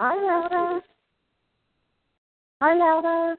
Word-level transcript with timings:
Hi, 0.00 0.14
Laura. 0.14 0.80
Hi, 2.62 2.74
Laura. 2.74 3.36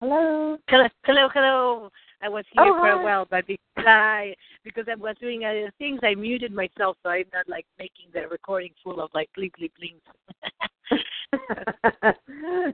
Hello. 0.00 0.58
Hello, 0.68 0.88
hello, 1.02 1.28
hello. 1.34 1.90
I 2.22 2.28
was 2.28 2.44
here 2.52 2.66
Oh, 2.66 2.74
for 2.74 2.86
hi. 2.86 3.00
a 3.00 3.02
while, 3.02 3.26
but 3.28 3.48
because 3.48 3.84
I 3.84 4.36
because 4.62 4.84
I 4.88 4.94
was 4.94 5.16
doing 5.20 5.44
other 5.44 5.72
things, 5.78 5.98
I 6.04 6.14
muted 6.14 6.52
myself, 6.52 6.98
so 7.02 7.10
I'm 7.10 7.24
not 7.32 7.48
like 7.48 7.66
making 7.80 8.10
the 8.14 8.28
recording 8.28 8.70
full 8.84 9.00
of 9.00 9.10
like 9.12 9.28
bleep 9.36 9.50
bleep 9.60 9.72
blings. 9.76 10.00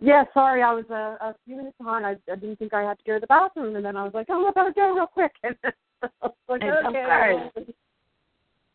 yeah, 0.02 0.24
sorry, 0.34 0.62
I 0.62 0.74
was 0.74 0.84
a, 0.90 1.16
a 1.24 1.34
few 1.46 1.56
minutes 1.56 1.78
behind. 1.78 2.04
I, 2.04 2.16
I 2.30 2.36
didn't 2.36 2.56
think 2.56 2.74
I 2.74 2.82
had 2.82 2.98
to 2.98 3.04
go 3.06 3.14
to 3.14 3.20
the 3.20 3.26
bathroom, 3.26 3.76
and 3.76 3.84
then 3.86 3.96
I 3.96 4.04
was 4.04 4.12
like, 4.12 4.26
oh, 4.28 4.46
I 4.46 4.50
better 4.50 4.74
go 4.74 4.94
real 4.94 5.06
quick. 5.06 5.32
And 5.44 5.56
I 6.02 6.08
was 6.22 6.32
like, 6.46 6.62
okay. 6.62 7.72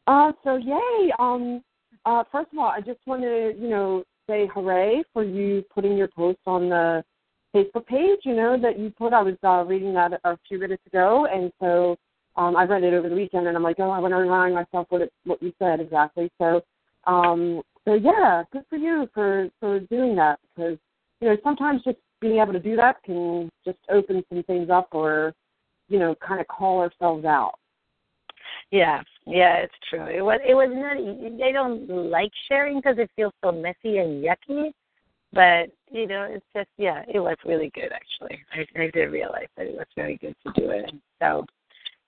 Uh, 0.08 0.32
so 0.44 0.56
yay. 0.56 1.12
Um, 1.20 1.64
uh, 2.06 2.24
first 2.31 2.51
of 2.51 2.59
all, 2.59 2.71
I 2.75 2.81
just 2.81 3.00
want 3.06 3.21
to, 3.21 3.53
you 3.57 3.69
know, 3.69 4.03
say 4.27 4.48
hooray 4.53 5.03
for 5.13 5.24
you 5.24 5.63
putting 5.74 5.98
your 5.98 6.07
post 6.07 6.39
on 6.45 6.69
the 6.69 7.03
Facebook 7.56 7.86
page. 7.86 8.19
You 8.24 8.36
know 8.36 8.57
that 8.62 8.80
you 8.80 8.89
put. 8.89 9.13
I 9.13 9.21
was 9.21 9.36
uh, 9.44 9.63
reading 9.65 9.94
that 9.94 10.19
a 10.24 10.38
few 10.48 10.59
minutes 10.59 10.83
ago, 10.88 11.27
and 11.31 11.51
so 11.59 11.98
um, 12.36 12.56
I 12.56 12.63
read 12.63 12.83
it 12.83 12.94
over 12.94 13.09
the 13.09 13.15
weekend, 13.15 13.48
and 13.48 13.56
I'm 13.56 13.63
like, 13.63 13.77
oh, 13.80 13.89
I 13.89 14.00
want 14.00 14.13
to 14.13 14.18
remind 14.18 14.56
myself 14.56 14.88
what 14.89 15.01
it, 15.01 15.13
what 15.25 15.42
you 15.42 15.53
said 15.59 15.80
exactly. 15.80 16.31
So, 16.38 16.62
um, 17.06 17.62
so 17.86 17.95
yeah, 17.95 18.44
good 18.51 18.63
for 18.69 18.77
you 18.77 19.07
for 19.13 19.50
for 19.59 19.80
doing 19.80 20.15
that 20.15 20.39
because 20.56 20.77
you 21.19 21.30
know 21.30 21.38
sometimes 21.44 21.83
just 21.83 21.98
being 22.19 22.39
able 22.39 22.53
to 22.53 22.59
do 22.59 22.75
that 22.75 23.03
can 23.03 23.50
just 23.65 23.80
open 23.89 24.24
some 24.30 24.44
things 24.44 24.69
up 24.69 24.89
or 24.92 25.33
you 25.89 26.00
know 26.00 26.15
kind 26.25 26.39
of 26.39 26.48
call 26.48 26.80
ourselves 26.80 27.25
out. 27.25 27.56
Yeah, 28.72 29.02
yeah, 29.26 29.58
it's 29.58 29.74
true. 29.90 30.06
It 30.06 30.22
was 30.22 30.40
it 30.48 30.54
was 30.54 30.70
not. 30.72 31.38
They 31.38 31.52
don't 31.52 31.90
like 31.90 32.32
sharing 32.48 32.78
because 32.78 32.98
it 32.98 33.12
feels 33.18 33.34
so 33.44 33.52
messy 33.52 33.98
and 33.98 34.24
yucky. 34.24 34.72
But 35.34 35.72
you 35.92 36.08
know, 36.08 36.26
it's 36.30 36.46
just 36.56 36.70
yeah, 36.78 37.04
it 37.14 37.20
was 37.20 37.36
really 37.46 37.70
good 37.76 37.92
actually. 37.94 38.40
I, 38.54 38.82
I 38.82 38.90
did 38.94 39.12
realize 39.12 39.48
that 39.58 39.68
it 39.68 39.74
was 39.74 39.88
very 39.96 40.18
good 40.18 40.36
to 40.46 40.54
do 40.62 40.70
it. 40.70 40.90
So, 41.22 41.46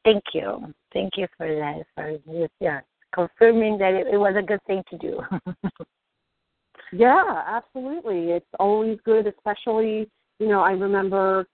thank 0.05 0.23
you, 0.33 0.73
thank 0.93 1.13
you 1.17 1.27
for 1.37 1.47
that. 1.47 1.83
For 1.95 2.17
just 2.31 2.53
yeah, 2.61 2.79
confirming 3.13 3.77
that 3.79 3.93
it, 3.93 4.07
it 4.07 4.17
was 4.17 4.35
a 4.37 4.41
good 4.41 4.63
thing 4.65 4.83
to 4.89 4.97
do. 4.97 5.19
yeah, 6.93 7.43
absolutely. 7.45 8.31
It's 8.31 8.45
always 8.57 8.99
good, 9.03 9.27
especially 9.27 10.09
you 10.39 10.47
know. 10.47 10.61
I 10.61 10.71
remember 10.71 11.45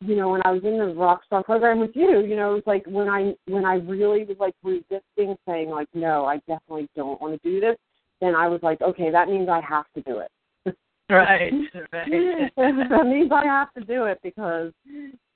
you 0.00 0.16
know, 0.16 0.30
when 0.30 0.40
I 0.44 0.52
was 0.52 0.64
in 0.64 0.78
the 0.78 0.94
rock 0.94 1.20
star 1.26 1.42
program 1.42 1.78
with 1.78 1.90
you, 1.94 2.20
you 2.20 2.34
know, 2.34 2.52
it 2.52 2.54
was 2.54 2.62
like 2.66 2.84
when 2.86 3.08
I 3.08 3.34
when 3.46 3.64
I 3.64 3.74
really 3.74 4.24
was 4.24 4.36
like 4.40 4.54
resisting 4.62 5.36
saying 5.46 5.68
like, 5.68 5.88
no, 5.94 6.24
I 6.24 6.36
definitely 6.48 6.88
don't 6.96 7.20
want 7.20 7.40
to 7.40 7.48
do 7.48 7.60
this, 7.60 7.76
then 8.20 8.34
I 8.34 8.48
was 8.48 8.60
like, 8.62 8.80
okay, 8.80 9.10
that 9.10 9.28
means 9.28 9.48
I 9.48 9.60
have 9.60 9.86
to 9.94 10.02
do 10.02 10.18
it. 10.18 10.30
Right. 11.10 11.52
right. 11.92 12.52
that 12.56 13.04
means 13.04 13.32
I 13.32 13.44
have 13.44 13.74
to 13.74 13.80
do 13.80 14.04
it 14.04 14.20
because 14.22 14.70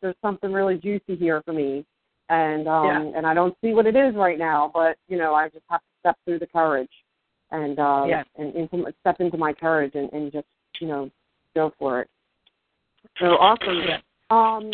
there's 0.01 0.15
something 0.23 0.53
really 0.53 0.77
juicy 0.77 1.17
here 1.17 1.43
for 1.45 1.53
me. 1.53 1.85
And 2.29 2.69
um 2.69 2.87
yeah. 2.87 3.19
and 3.19 3.27
I 3.27 3.35
don't 3.35 3.57
see 3.61 3.73
what 3.73 3.87
it 3.87 3.97
is 3.97 4.15
right 4.15 4.39
now, 4.39 4.71
but 4.73 4.97
you 5.09 5.19
know, 5.19 5.35
I 5.35 5.49
just 5.49 5.65
have 5.69 5.81
to 5.81 5.87
step 5.99 6.17
through 6.25 6.39
the 6.39 6.47
courage 6.47 6.93
and 7.51 7.77
um 7.81 8.09
yeah. 8.09 8.23
and 8.37 8.55
into, 8.55 8.85
step 9.01 9.17
into 9.19 9.37
my 9.37 9.53
courage 9.53 9.97
and, 9.97 10.13
and 10.13 10.31
just, 10.31 10.47
you 10.81 10.87
know, 10.87 11.11
go 11.57 11.73
for 11.77 12.03
it. 12.03 12.09
So 13.19 13.27
awesome. 13.27 13.83
Yeah. 13.87 13.99
Um, 14.31 14.71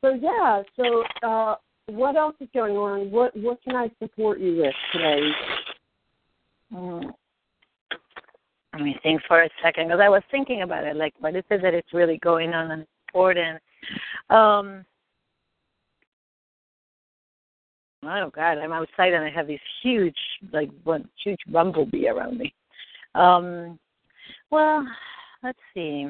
so 0.00 0.14
yeah, 0.20 0.62
so 0.76 1.04
uh, 1.26 1.54
what 1.86 2.16
else 2.16 2.36
is 2.40 2.48
going 2.54 2.76
on? 2.76 3.10
What 3.10 3.36
what 3.36 3.62
can 3.62 3.76
I 3.76 3.90
support 3.98 4.40
you 4.40 4.56
with 4.58 4.74
today? 4.92 5.30
Mm. 6.72 7.12
Let 8.72 8.82
me 8.82 8.96
think 9.02 9.22
for 9.28 9.42
a 9.42 9.48
second 9.62 9.86
because 9.86 10.00
I 10.02 10.08
was 10.08 10.22
thinking 10.30 10.62
about 10.62 10.84
it. 10.84 10.96
Like, 10.96 11.14
what 11.20 11.36
is 11.36 11.44
it 11.48 11.62
that 11.62 11.74
it's 11.74 11.92
really 11.94 12.18
going 12.18 12.52
on 12.52 12.72
and 12.72 12.86
important? 13.08 13.62
Um, 14.30 14.84
oh 18.02 18.30
God, 18.34 18.58
I'm 18.58 18.72
outside 18.72 19.12
and 19.12 19.24
I 19.24 19.30
have 19.30 19.46
this 19.46 19.60
huge, 19.82 20.16
like, 20.52 20.70
one 20.82 21.08
huge 21.22 21.38
bumblebee 21.46 22.08
around 22.08 22.38
me. 22.38 22.52
Um, 23.14 23.78
well, 24.50 24.84
let's 25.44 25.58
see 25.72 26.08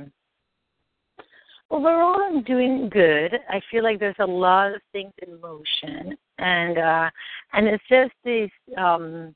overall 1.71 2.23
i'm 2.23 2.43
doing 2.43 2.89
good. 2.91 3.35
I 3.49 3.61
feel 3.71 3.83
like 3.83 3.99
there's 3.99 4.15
a 4.19 4.27
lot 4.27 4.75
of 4.75 4.81
things 4.93 5.13
in 5.27 5.41
motion 5.41 6.17
and 6.39 6.79
uh 6.79 7.11
and 7.53 7.67
it's 7.67 7.85
just 7.89 8.13
this 8.25 8.51
um 8.77 9.35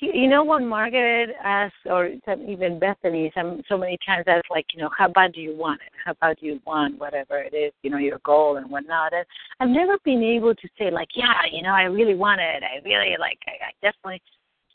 you 0.00 0.28
know 0.28 0.44
when 0.44 0.66
margaret 0.66 1.30
asks 1.42 1.76
or 1.86 2.10
even 2.48 2.78
bethany 2.78 3.30
some 3.34 3.62
so 3.68 3.78
many 3.78 3.96
times 4.04 4.24
that's 4.26 4.48
like 4.50 4.66
you 4.74 4.82
know 4.82 4.90
how 4.96 5.08
bad 5.08 5.32
do 5.32 5.40
you 5.40 5.56
want 5.56 5.80
it? 5.80 5.92
How 6.04 6.14
bad 6.20 6.36
do 6.40 6.46
you 6.46 6.60
want 6.66 6.98
whatever 6.98 7.38
it 7.38 7.54
is 7.54 7.72
you 7.82 7.90
know 7.90 7.98
your 7.98 8.18
goal 8.24 8.56
and 8.56 8.70
whatnot? 8.70 9.12
And 9.12 9.24
i've 9.60 9.68
never 9.68 9.98
been 10.04 10.22
able 10.22 10.54
to 10.54 10.68
say 10.78 10.90
like 10.90 11.08
yeah 11.14 11.42
you 11.50 11.62
know 11.62 11.72
i 11.72 11.84
really 11.84 12.14
want 12.14 12.40
it. 12.40 12.62
I 12.62 12.86
really 12.86 13.16
like 13.18 13.38
i, 13.46 13.52
I 13.66 13.70
definitely 13.82 14.20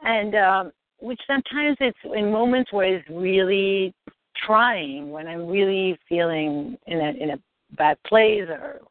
and 0.01 0.35
um 0.35 0.71
which 1.01 1.19
sometimes 1.27 1.77
it's 1.79 1.97
in 2.13 2.31
moments 2.31 2.73
where 2.73 2.95
it's 2.95 3.09
really 3.09 3.93
trying 4.45 5.11
when 5.11 5.27
I'm 5.27 5.47
really 5.47 5.97
feeling 6.07 6.77
in 6.87 6.99
a 6.99 7.09
in 7.23 7.29
a 7.31 7.39
bad 7.77 7.97
place 8.07 8.43
or 8.49 8.81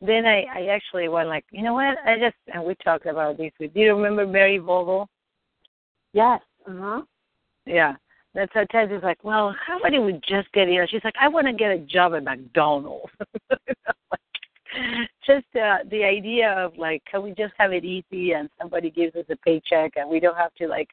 then 0.00 0.26
I, 0.26 0.44
I 0.54 0.66
actually 0.66 1.08
went 1.08 1.28
like, 1.28 1.44
you 1.50 1.62
know 1.62 1.74
what, 1.74 1.96
I 2.04 2.18
just 2.18 2.36
and 2.52 2.64
we 2.64 2.74
talked 2.76 3.06
about 3.06 3.38
this 3.38 3.52
with 3.58 3.74
do 3.74 3.80
you 3.80 3.94
remember 3.94 4.26
Mary 4.26 4.58
Vogel? 4.58 5.08
Yes. 6.12 6.40
Uh 6.68 6.72
huh. 6.78 7.02
Yeah. 7.64 7.94
That's 8.34 8.52
how 8.52 8.64
Ted 8.64 8.92
is 8.92 9.02
like, 9.02 9.22
Well, 9.24 9.54
how 9.66 9.78
about 9.78 10.04
we 10.04 10.20
just 10.28 10.52
get 10.52 10.68
here? 10.68 10.86
She's 10.88 11.04
like, 11.04 11.14
I 11.20 11.28
wanna 11.28 11.54
get 11.54 11.70
a 11.70 11.78
job 11.78 12.14
at 12.14 12.24
McDonald's 12.24 13.12
just 15.26 15.46
uh, 15.56 15.78
the 15.90 16.04
idea 16.04 16.52
of 16.52 16.76
like 16.76 17.02
can 17.10 17.22
we 17.22 17.30
just 17.30 17.54
have 17.58 17.72
it 17.72 17.84
easy 17.84 18.32
and 18.32 18.48
somebody 18.60 18.90
gives 18.90 19.16
us 19.16 19.24
a 19.30 19.36
paycheck 19.36 19.92
and 19.96 20.08
we 20.08 20.20
don't 20.20 20.36
have 20.36 20.54
to 20.54 20.66
like 20.66 20.88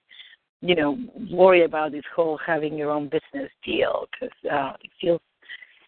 you 0.64 0.76
know, 0.76 0.98
worry 1.30 1.66
about 1.66 1.92
this 1.92 2.06
whole 2.16 2.40
having 2.46 2.78
your 2.78 2.90
own 2.90 3.10
business 3.10 3.52
deal 3.66 4.06
because 4.12 4.34
uh, 4.50 4.74
it 4.82 4.92
feels 5.00 5.20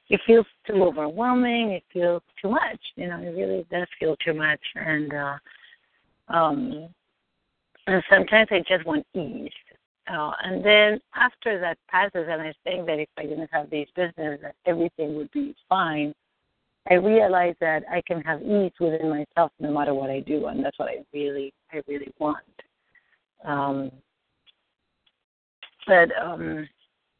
it 0.09 0.19
feels 0.27 0.45
too 0.67 0.83
overwhelming. 0.83 1.71
It 1.71 1.83
feels 1.91 2.21
too 2.39 2.49
much. 2.49 2.79
You 2.95 3.07
know, 3.07 3.17
it 3.19 3.29
really 3.29 3.65
does 3.71 3.87
feel 3.97 4.15
too 4.17 4.33
much, 4.33 4.59
and 4.75 5.13
uh, 5.13 5.37
um, 6.27 6.89
and 7.87 8.03
sometimes 8.11 8.49
I 8.51 8.63
just 8.67 8.85
want 8.85 9.05
ease. 9.13 9.49
Uh, 10.11 10.31
and 10.43 10.63
then 10.63 10.99
after 11.15 11.59
that 11.59 11.77
passes, 11.89 12.27
and 12.29 12.41
I 12.41 12.53
think 12.63 12.85
that 12.85 12.99
if 12.99 13.09
I 13.17 13.23
didn't 13.23 13.49
have 13.51 13.69
this 13.69 13.87
business, 13.95 14.39
that 14.43 14.55
everything 14.65 15.15
would 15.15 15.31
be 15.31 15.55
fine. 15.69 16.13
I 16.91 16.95
realize 16.95 17.55
that 17.61 17.83
I 17.89 18.01
can 18.05 18.21
have 18.21 18.43
ease 18.43 18.73
within 18.79 19.09
myself 19.09 19.51
no 19.59 19.71
matter 19.71 19.93
what 19.93 20.09
I 20.09 20.19
do, 20.19 20.47
and 20.47 20.63
that's 20.63 20.77
what 20.77 20.89
I 20.89 20.97
really, 21.13 21.53
I 21.71 21.81
really 21.87 22.13
want. 22.19 22.43
Um, 23.43 23.91
but 25.87 26.09
um, 26.21 26.67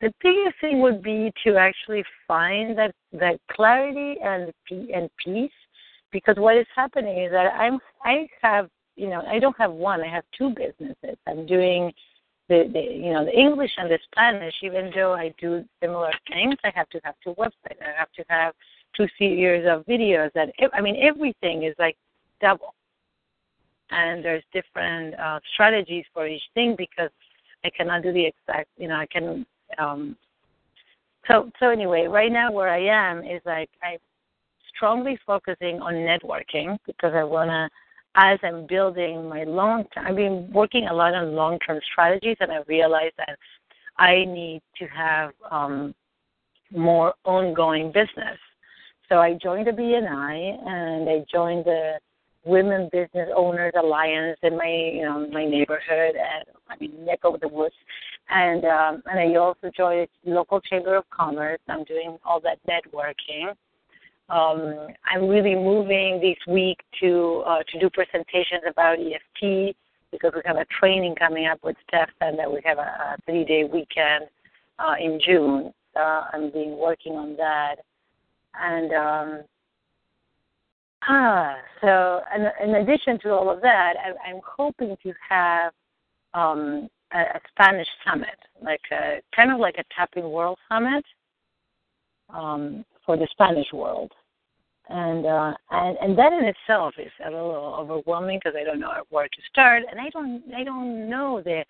the 0.02 0.12
biggest 0.22 0.60
thing 0.62 0.82
would 0.82 1.02
be 1.02 1.32
to 1.46 1.56
actually 1.56 2.04
find 2.28 2.78
that 2.78 2.94
that 3.14 3.40
clarity 3.52 4.16
and 4.24 4.52
and 4.72 5.10
peace, 5.24 5.52
because 6.12 6.36
what 6.38 6.58
is 6.58 6.68
happening 6.76 7.24
is 7.24 7.32
that 7.32 7.54
I'm 7.54 7.80
I 8.04 8.28
have 8.42 8.70
you 8.96 9.10
know 9.10 9.22
I 9.22 9.40
don't 9.40 9.58
have 9.58 9.72
one 9.72 10.02
I 10.02 10.08
have 10.08 10.24
two 10.38 10.50
businesses. 10.50 11.18
I'm 11.28 11.46
doing 11.46 11.92
the, 12.50 12.70
the 12.72 12.82
you 12.82 13.14
know 13.14 13.26
the 13.26 13.38
English 13.38 13.72
and 13.78 13.90
the 13.90 14.00
Spanish. 14.12 14.54
Even 14.62 14.92
though 14.94 15.14
I 15.14 15.34
do 15.40 15.64
similar 15.82 16.12
things, 16.32 16.56
I 16.64 16.72
have 16.76 16.90
to 16.90 17.00
have 17.04 17.16
two 17.24 17.34
websites. 17.36 17.82
I 17.82 17.98
have 17.98 18.12
to 18.18 18.26
have 18.30 18.54
two 18.96 19.08
series 19.18 19.66
of 19.68 19.86
videos. 19.86 20.32
That 20.34 20.50
I 20.74 20.82
mean 20.82 20.98
everything 21.02 21.64
is 21.64 21.76
like 21.80 21.98
double, 22.42 22.74
and 23.92 24.24
there's 24.24 24.44
different 24.54 25.18
uh, 25.20 25.40
strategies 25.54 26.06
for 26.14 26.28
each 26.28 26.44
thing 26.54 26.76
because 26.78 27.10
I 27.66 27.70
cannot 27.72 28.04
do 28.04 28.14
the 28.14 28.26
exact, 28.26 28.70
you 28.78 28.88
know, 28.88 28.96
I 28.96 29.08
can. 29.08 29.46
Um, 29.80 30.16
so 31.28 31.50
so 31.60 31.70
anyway, 31.70 32.06
right 32.06 32.32
now 32.32 32.52
where 32.52 32.70
I 32.70 32.84
am 32.86 33.24
is 33.24 33.42
like 33.46 33.70
I'm 33.84 33.98
strongly 34.76 35.18
focusing 35.26 35.82
on 35.82 35.94
networking 35.94 36.78
because 36.86 37.14
I 37.16 37.24
wanna, 37.24 37.70
as 38.16 38.38
I'm 38.44 38.68
building 38.68 39.28
my 39.28 39.44
long 39.44 39.86
term. 39.94 40.06
I've 40.06 40.16
been 40.16 40.52
working 40.54 40.88
a 40.88 40.94
lot 40.94 41.16
on 41.16 41.34
long 41.34 41.58
term 41.60 41.80
strategies, 41.92 42.38
and 42.40 42.52
I 42.52 42.60
realized 42.68 43.16
that 43.18 43.38
I 43.98 44.26
need 44.26 44.62
to 44.78 44.86
have 44.88 45.32
um, 45.50 45.96
more 46.72 47.16
ongoing 47.24 47.88
business. 47.88 48.38
So 49.10 49.18
I 49.20 49.34
joined 49.42 49.68
the 49.68 49.72
BNI 49.72 50.68
and 50.68 51.10
I 51.10 51.24
joined 51.32 51.66
the 51.66 51.94
Women 52.46 52.90
Business 52.92 53.30
Owners 53.36 53.74
Alliance 53.78 54.38
in 54.44 54.58
my 54.58 54.92
you 54.94 55.04
know 55.04 55.28
my 55.32 55.46
neighborhood 55.46 56.16
and 56.16 56.46
I 56.70 56.76
mean 56.80 57.04
neck 57.04 57.20
of 57.24 57.40
the 57.40 57.48
woods, 57.48 57.76
and 58.30 58.64
um, 58.66 59.04
and 59.06 59.20
I 59.20 59.36
also 59.36 59.72
joined 59.76 60.08
the 60.24 60.32
local 60.32 60.62
chamber 60.62 60.96
of 60.96 61.10
commerce. 61.10 61.60
I'm 61.68 61.84
doing 61.84 62.18
all 62.24 62.40
that 62.42 62.60
networking. 62.70 63.56
Um, 64.30 64.88
I'm 65.06 65.28
really 65.28 65.56
moving 65.56 66.20
this 66.22 66.38
week 66.48 66.80
to 67.02 67.44
uh, 67.46 67.64
to 67.72 67.80
do 67.80 67.90
presentations 67.90 68.64
about 68.68 68.98
EFT 69.00 69.76
because 70.12 70.32
we 70.34 70.42
have 70.46 70.58
a 70.58 70.66
training 70.80 71.16
coming 71.16 71.48
up 71.48 71.60
with 71.64 71.76
Steph 71.88 72.10
and 72.22 72.38
that 72.40 72.52
we 72.52 72.62
have 72.64 72.78
a, 72.78 72.82
a 72.82 73.18
three 73.26 73.44
day 73.44 73.64
weekend 73.64 74.26
uh, 74.80 74.96
in 75.00 75.20
June. 75.24 75.74
Uh, 75.96 76.26
I'm 76.34 76.52
been 76.52 76.78
working 76.78 77.14
on 77.14 77.36
that, 77.38 77.78
and 78.60 78.94
um, 78.94 79.44
Ah, 81.08 81.58
so 81.82 82.22
in, 82.36 82.70
in 82.70 82.76
addition 82.76 83.20
to 83.20 83.30
all 83.32 83.50
of 83.50 83.62
that, 83.62 83.94
I, 84.04 84.30
I'm 84.30 84.42
hoping 84.44 84.98
to 85.04 85.14
have 85.30 85.72
um, 86.34 86.90
a, 87.14 87.20
a 87.20 87.40
Spanish 87.52 87.88
summit, 88.06 88.38
like 88.64 88.82
a 88.92 89.22
kind 89.36 89.52
of 89.52 89.60
like 89.60 89.76
a 89.78 89.84
Tapping 89.96 90.30
World 90.32 90.58
Summit 90.68 91.06
um, 92.34 92.84
for 93.06 93.18
the 93.18 93.28
Spanish 93.32 93.72
world. 93.72 94.12
and 94.90 95.26
uh, 95.26 95.54
and 95.72 95.98
and 95.98 96.18
that 96.18 96.34
in 96.34 96.46
itself 96.46 96.94
is 96.98 97.12
a 97.26 97.30
little 97.30 97.76
overwhelming 97.80 98.40
because 98.40 98.56
I 98.60 98.64
don't 98.64 98.80
know 98.80 98.92
where 99.10 99.28
to 99.28 99.42
start, 99.50 99.84
and 99.90 100.00
I 100.00 100.10
don't 100.10 100.44
I 100.56 100.64
don't 100.64 101.10
know 101.10 101.42
the, 101.44 101.64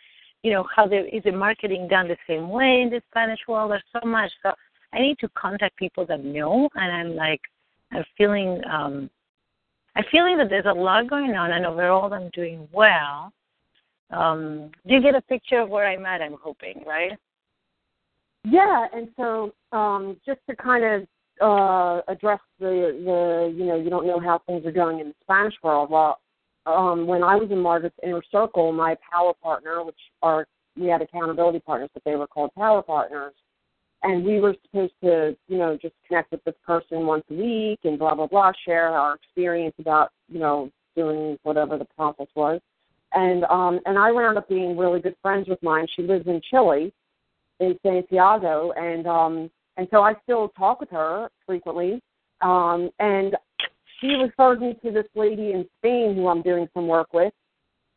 you 0.44 0.52
know, 0.52 0.66
how 0.76 0.88
the 0.88 1.16
is 1.16 1.24
the 1.24 1.32
marketing 1.32 1.88
done 1.88 2.08
the 2.08 2.18
same 2.28 2.50
way 2.50 2.82
in 2.82 2.90
the 2.90 3.02
Spanish 3.12 3.40
world. 3.48 3.72
There's 3.72 3.84
so 3.94 4.08
much, 4.08 4.32
so 4.44 4.52
I 4.94 5.00
need 5.00 5.18
to 5.20 5.30
contact 5.30 5.78
people 5.78 6.06
that 6.08 6.24
know, 6.24 6.70
and 6.76 6.92
I'm 6.92 7.16
like, 7.16 7.42
I'm 7.92 8.04
feeling, 8.18 8.62
um, 8.70 9.10
I'm 9.96 10.04
feeling 10.12 10.38
that 10.38 10.50
there's 10.50 10.66
a 10.66 10.74
lot 10.74 11.10
going 11.10 11.36
on, 11.36 11.52
and 11.52 11.66
overall 11.66 12.14
I'm 12.14 12.30
doing 12.34 12.68
well. 12.72 13.32
Um, 14.12 14.72
do 14.88 14.94
you 14.94 15.02
get 15.02 15.16
a 15.16 15.22
picture 15.22 15.60
of 15.60 15.70
where 15.70 15.88
I'm 15.88 16.06
at? 16.06 16.22
I'm 16.22 16.38
hoping, 16.42 16.84
right? 16.86 17.14
Yeah, 18.44 18.88
and 18.94 19.08
so 19.18 19.54
um, 19.72 20.18
just 20.26 20.40
to 20.50 20.56
kind 20.56 20.84
of 20.84 21.08
uh, 21.42 22.02
address 22.08 22.40
the 22.60 23.02
the 23.04 23.54
you 23.58 23.66
know 23.66 23.76
you 23.76 23.90
don't 23.90 24.06
know 24.06 24.20
how 24.20 24.40
things 24.46 24.66
are 24.66 24.72
going 24.72 25.00
in 25.00 25.08
the 25.08 25.16
Spanish 25.24 25.56
world. 25.64 25.90
Well, 25.90 26.20
um, 26.66 27.08
when 27.08 27.24
I 27.24 27.36
was 27.36 27.50
in 27.52 27.60
Margaret's 27.60 27.96
inner 28.04 28.22
circle, 28.32 28.72
my 28.72 28.96
power 29.12 29.34
partner, 29.42 29.84
which 29.84 29.96
are 30.22 30.46
we 30.78 30.88
had 30.88 31.02
accountability 31.02 31.60
partners, 31.60 31.90
but 31.94 32.04
they 32.04 32.16
were 32.16 32.28
called 32.28 32.52
power 32.56 32.82
partners, 32.82 33.34
and 34.04 34.24
we 34.24 34.40
were 34.40 34.56
supposed 34.66 34.94
to 35.04 35.36
you 35.48 35.58
know 35.58 35.78
just 35.82 35.96
connect 36.08 36.32
with 36.32 36.44
this 36.44 36.56
person 36.66 37.06
once 37.06 37.24
a 37.32 37.34
week 37.34 37.80
and 37.84 38.00
blah 38.00 38.16
blah 38.16 38.28
blah, 38.28 38.52
share 38.66 38.90
our 38.90 39.16
experience 39.16 39.76
about 39.80 40.10
you 40.30 40.40
know 40.40 40.70
doing 40.96 41.38
whatever 41.44 41.78
the 41.78 41.86
process 41.96 42.28
was, 42.36 42.60
and 43.14 43.44
um, 43.46 43.80
and 43.86 43.98
I 43.98 44.12
wound 44.12 44.38
up 44.38 44.48
being 44.50 44.78
really 44.78 45.02
good 45.02 45.16
friends 45.22 45.48
with 45.48 45.62
mine. 45.64 45.88
She 45.96 46.04
lives 46.04 46.28
in 46.28 46.42
Chile, 46.50 46.94
in 47.60 47.78
Santiago, 47.84 48.72
and 48.74 49.08
um, 49.08 49.50
and 49.78 49.88
so 49.92 50.02
I 50.02 50.14
still 50.24 50.50
talk 50.50 50.80
with 50.80 50.90
her 50.90 51.30
frequently. 51.46 52.02
Um, 52.42 52.90
and 53.00 53.36
she 54.00 54.08
referred 54.08 54.62
me 54.62 54.78
to 54.84 54.92
this 54.92 55.08
lady 55.16 55.52
in 55.52 55.66
Spain 55.78 56.16
who 56.16 56.28
I'm 56.28 56.42
doing 56.42 56.68
some 56.74 56.88
work 56.88 57.14
with. 57.14 57.34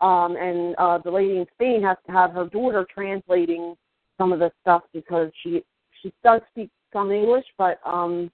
Um, 0.00 0.37
and 0.37 0.76
uh, 0.78 0.99
the 0.99 1.11
lady 1.11 1.38
in 1.38 1.47
Spain 1.55 1.83
has 1.83 1.97
to 2.07 2.12
have 2.12 2.33
her 2.33 2.47
daughter 2.47 2.87
translating 2.93 3.75
some 4.17 4.33
of 4.33 4.38
the 4.38 4.50
stuff 4.61 4.83
because 4.93 5.31
she 5.43 5.62
she 6.02 6.12
does 6.23 6.40
speak 6.50 6.71
some 6.93 7.11
English, 7.11 7.45
but 7.57 7.81
um, 7.85 8.31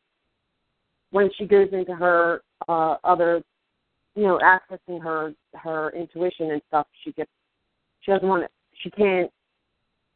when 1.11 1.31
she 1.37 1.45
goes 1.45 1.69
into 1.73 1.95
her 1.95 2.43
uh, 2.69 2.97
other, 3.05 3.43
you 4.15 4.25
know, 4.25 4.39
accessing 4.39 5.03
her 5.03 5.35
her 5.55 5.91
intuition 5.91 6.51
and 6.53 6.63
stuff, 6.69 6.87
she 7.03 7.13
gets 7.13 7.31
she 8.01 8.13
doesn't 8.13 8.29
want 8.29 8.43
to, 8.43 8.49
she 8.83 8.91
can't 8.91 9.31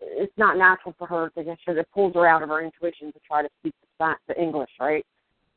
it's 0.01 0.33
not 0.37 0.57
natural 0.57 0.95
for 0.99 1.07
her 1.07 1.31
to 1.31 1.45
get 1.45 1.59
it 1.67 1.89
pulls 1.93 2.15
her 2.15 2.27
out 2.27 2.43
of 2.43 2.49
her 2.49 2.63
intuition 2.63 3.13
to 3.13 3.19
try 3.27 3.43
to 3.43 3.49
speak 3.61 3.75
the, 3.99 4.15
the 4.29 4.41
English, 4.41 4.71
right? 4.81 5.05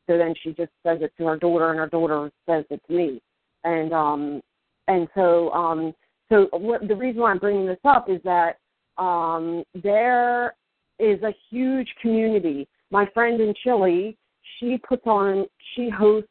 So 0.07 0.17
then 0.17 0.33
she 0.41 0.49
just 0.49 0.71
says 0.83 0.99
it 1.01 1.13
to 1.17 1.27
her 1.27 1.37
daughter, 1.37 1.69
and 1.69 1.79
her 1.79 1.87
daughter 1.87 2.31
says 2.47 2.65
it 2.69 2.81
to 2.87 2.93
me, 2.93 3.21
and 3.63 3.93
um, 3.93 4.41
and 4.87 5.07
so 5.15 5.51
um, 5.51 5.93
so 6.29 6.47
what, 6.51 6.87
the 6.87 6.95
reason 6.95 7.21
why 7.21 7.31
I'm 7.31 7.37
bringing 7.37 7.67
this 7.67 7.79
up 7.85 8.09
is 8.09 8.19
that 8.23 8.57
um, 8.97 9.63
there 9.83 10.55
is 11.01 11.21
a 11.23 11.33
huge 11.49 11.87
community. 12.01 12.67
My 12.91 13.05
friend 13.13 13.39
in 13.41 13.53
Chile, 13.63 14.17
she 14.59 14.77
puts 14.77 15.05
on, 15.05 15.45
she 15.75 15.89
hosts 15.89 16.29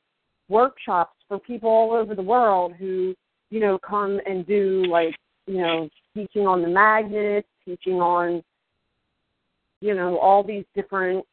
workshops 0.48 1.16
for 1.28 1.38
people 1.38 1.70
all 1.70 1.92
over 1.92 2.14
the 2.14 2.22
world 2.22 2.74
who, 2.78 3.14
you 3.50 3.60
know, 3.60 3.78
come 3.78 4.20
and 4.26 4.46
do 4.46 4.84
like, 4.86 5.14
you 5.46 5.58
know, 5.58 5.88
teaching 6.14 6.46
on 6.46 6.62
the 6.62 6.68
magnets, 6.68 7.48
teaching 7.64 8.00
on, 8.00 8.42
you 9.80 9.94
know, 9.94 10.18
all 10.18 10.44
these 10.44 10.64
different 10.74 11.24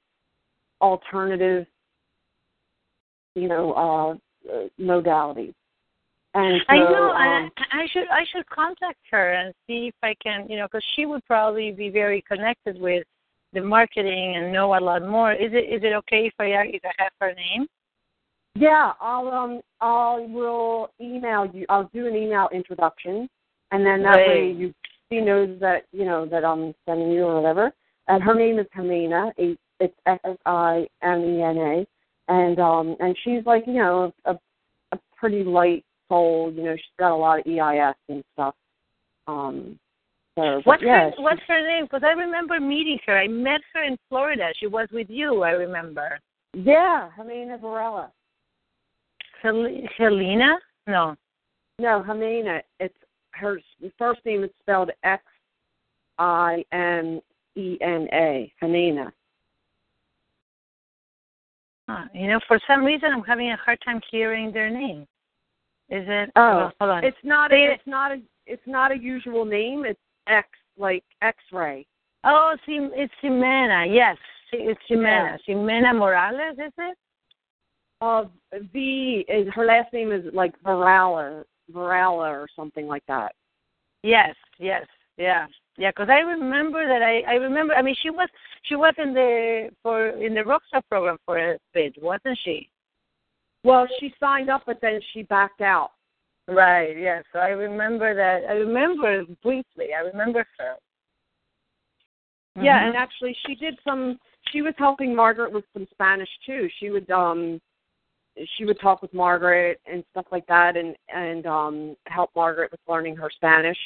alternative, 0.82 1.66
you 3.36 3.48
know, 3.48 3.74
uh, 3.74 4.68
modalities. 4.80 5.54
And 6.34 6.62
so, 6.68 6.74
I 6.74 6.78
know. 6.78 7.10
um, 7.10 7.52
I, 7.58 7.82
I 7.82 7.88
should 7.92 8.08
I 8.12 8.24
should 8.32 8.48
contact 8.50 9.00
her 9.12 9.34
and 9.34 9.54
see 9.66 9.88
if 9.88 9.96
I 10.04 10.14
can, 10.22 10.48
you 10.50 10.58
know, 10.58 10.66
because 10.66 10.86
she 10.96 11.06
would 11.06 11.26
probably 11.26 11.72
be 11.72 11.90
very 11.90 12.22
connected 12.28 12.80
with 12.80 13.06
the 13.54 13.62
marketing 13.62 14.36
and 14.36 14.52
know 14.52 14.78
a 14.78 14.80
lot 14.80 15.06
more. 15.08 15.34
Is 15.34 15.52
it 15.54 15.74
is 15.74 15.84
it 15.84 15.94
okay 15.94 16.28
if 16.28 16.34
I 16.40 16.46
if 16.68 16.82
I 16.84 16.92
have 16.98 17.12
her 17.20 17.34
name? 17.34 17.68
Yeah, 18.56 18.94
I'll 19.00 19.28
um 19.28 19.62
I 19.82 20.26
will 20.30 20.90
email 21.00 21.46
you. 21.54 21.66
I'll 21.70 21.90
do 21.94 22.08
an 22.08 22.16
email 22.16 22.50
introduction, 22.52 23.30
and 23.72 23.86
then 23.86 24.04
that 24.04 24.16
Great. 24.16 24.28
way 24.28 24.52
you 24.52 24.74
she 25.10 25.22
knows 25.22 25.60
that 25.60 25.86
you 25.92 26.06
know 26.06 26.26
that 26.26 26.44
I'm 26.44 26.74
sending 26.88 27.12
you 27.12 27.24
or 27.24 27.42
whatever. 27.42 27.72
And 28.08 28.24
her 28.24 28.34
name 28.34 28.60
is 28.60 28.66
Ximena. 28.76 29.32
It's 29.38 29.94
S 30.06 30.20
I 30.46 30.88
M 31.04 31.22
E 31.24 31.42
N 31.42 31.58
A, 31.58 31.88
and 32.30 32.60
um 32.60 32.96
and 33.00 33.16
she's 33.24 33.46
like 33.46 33.66
you 33.68 33.74
know 33.74 34.14
a 34.26 34.38
a 34.92 35.00
pretty 35.16 35.44
light 35.44 35.86
soul. 36.10 36.52
You 36.54 36.64
know 36.64 36.76
she's 36.76 36.98
got 37.00 37.12
a 37.12 37.16
lot 37.16 37.40
of 37.40 37.48
EIS 37.48 37.96
and 38.10 38.24
stuff. 38.34 38.56
Um. 39.28 39.80
But 40.38 40.64
What's 40.68 40.84
yeah, 40.84 41.10
her 41.10 41.14
What's 41.18 41.42
her 41.48 41.68
name? 41.68 41.86
Because 41.86 42.04
I 42.06 42.12
remember 42.12 42.60
meeting 42.60 43.00
her. 43.08 43.18
I 43.18 43.28
met 43.28 43.60
her 43.74 43.84
in 43.84 43.98
Florida. 44.08 44.50
She 44.60 44.68
was 44.68 44.88
with 44.94 45.08
you. 45.10 45.42
I 45.42 45.50
remember. 45.50 46.20
yeah, 46.54 47.10
Ximena 47.18 47.60
Varela. 47.60 48.12
Hel- 49.42 49.82
Helena? 49.98 50.58
No. 50.86 51.16
No, 51.80 52.04
Helena. 52.04 52.62
It's 52.80 52.94
her 53.32 53.60
first 53.98 54.22
name 54.26 54.44
is 54.44 54.52
spelled 54.62 54.92
X 55.04 55.24
I 56.20 56.64
M 56.72 57.20
E 57.56 57.80
N 57.82 58.08
A. 58.14 58.54
Helena. 58.60 59.12
Huh. 61.90 62.06
You 62.14 62.28
know, 62.28 62.40
for 62.48 62.60
some 62.68 62.84
reason, 62.84 63.10
I'm 63.12 63.24
having 63.24 63.52
a 63.52 63.56
hard 63.56 63.80
time 63.84 64.02
hearing 64.12 64.52
their 64.52 64.70
name. 64.70 65.02
Is 65.90 66.06
it? 66.08 66.30
Oh, 66.36 66.70
hold 66.80 66.92
on. 66.92 67.04
It's 67.04 67.18
not. 67.24 67.52
A, 67.52 67.74
it's 67.74 67.88
not 67.88 68.12
a. 68.12 68.22
It's 68.46 68.68
not 68.68 68.92
a 68.92 68.98
usual 68.98 69.44
name. 69.44 69.84
It's 69.84 70.00
X, 70.30 70.48
like 70.78 71.04
X-ray. 71.22 71.86
Oh, 72.24 72.56
it's 72.68 73.14
Ximena. 73.24 73.86
Yes, 73.94 74.18
it's 74.52 74.80
Ximena. 74.90 75.38
Ximena 75.48 75.98
Morales, 75.98 76.58
is 76.58 76.74
it? 76.78 76.98
Uh, 78.02 78.26
V 78.74 79.26
is 79.28 79.48
her 79.56 79.66
last 79.66 79.92
name 79.92 80.12
is 80.12 80.24
like 80.34 80.54
Varela, 80.64 81.44
Varela 81.70 82.30
or 82.30 82.48
something 82.56 82.88
like 82.88 83.04
that. 83.08 83.34
Yes, 84.04 84.36
yes, 84.60 84.86
yeah, 85.18 85.48
yeah. 85.78 85.90
Because 85.92 86.10
I 86.10 86.20
remember 86.20 86.88
that 86.88 87.02
I 87.02 87.22
I 87.32 87.36
remember. 87.36 87.74
I 87.74 87.82
mean, 87.82 87.96
she 88.02 88.12
was 88.12 88.30
she 88.64 88.76
was 88.76 88.94
in 89.00 89.14
the 89.14 89.70
for 89.82 90.10
in 90.10 90.36
the 90.36 90.42
Rockstar 90.42 90.82
program 90.90 91.18
for 91.26 91.38
a 91.40 91.58
bit, 91.74 91.96
wasn't 92.02 92.38
she? 92.44 92.70
Well, 93.64 93.88
she 94.00 94.14
signed 94.20 94.50
up, 94.50 94.64
but 94.68 94.80
then 94.82 95.00
she 95.14 95.24
backed 95.24 95.62
out. 95.62 95.92
Right. 96.48 96.98
Yes. 96.98 97.24
So 97.34 97.40
I 97.40 97.50
remember 97.50 98.16
that. 98.16 98.50
I 98.50 98.54
remember 98.54 99.24
briefly. 99.44 99.88
I 99.98 100.02
remember 100.02 100.46
her. 100.58 100.76
Yeah, 102.56 102.80
Mhm. 102.80 102.88
and 102.88 102.96
actually, 102.96 103.34
she 103.46 103.56
did 103.56 103.78
some. 103.84 104.20
She 104.52 104.62
was 104.62 104.74
helping 104.78 105.14
Margaret 105.16 105.52
with 105.52 105.66
some 105.74 105.86
Spanish 105.92 106.30
too. 106.46 106.70
She 106.80 106.90
would 106.90 107.10
um, 107.12 107.62
she 108.56 108.66
would 108.66 108.80
talk 108.80 109.02
with 109.02 109.14
Margaret 109.14 109.80
and 109.86 110.04
stuff 110.12 110.26
like 110.32 110.48
that, 110.48 110.78
and 110.78 110.96
and 111.10 111.46
um, 111.46 111.98
help 112.08 112.32
Margaret 112.36 112.72
with 112.72 112.80
learning 112.88 113.16
her 113.18 113.30
Spanish. 113.30 113.78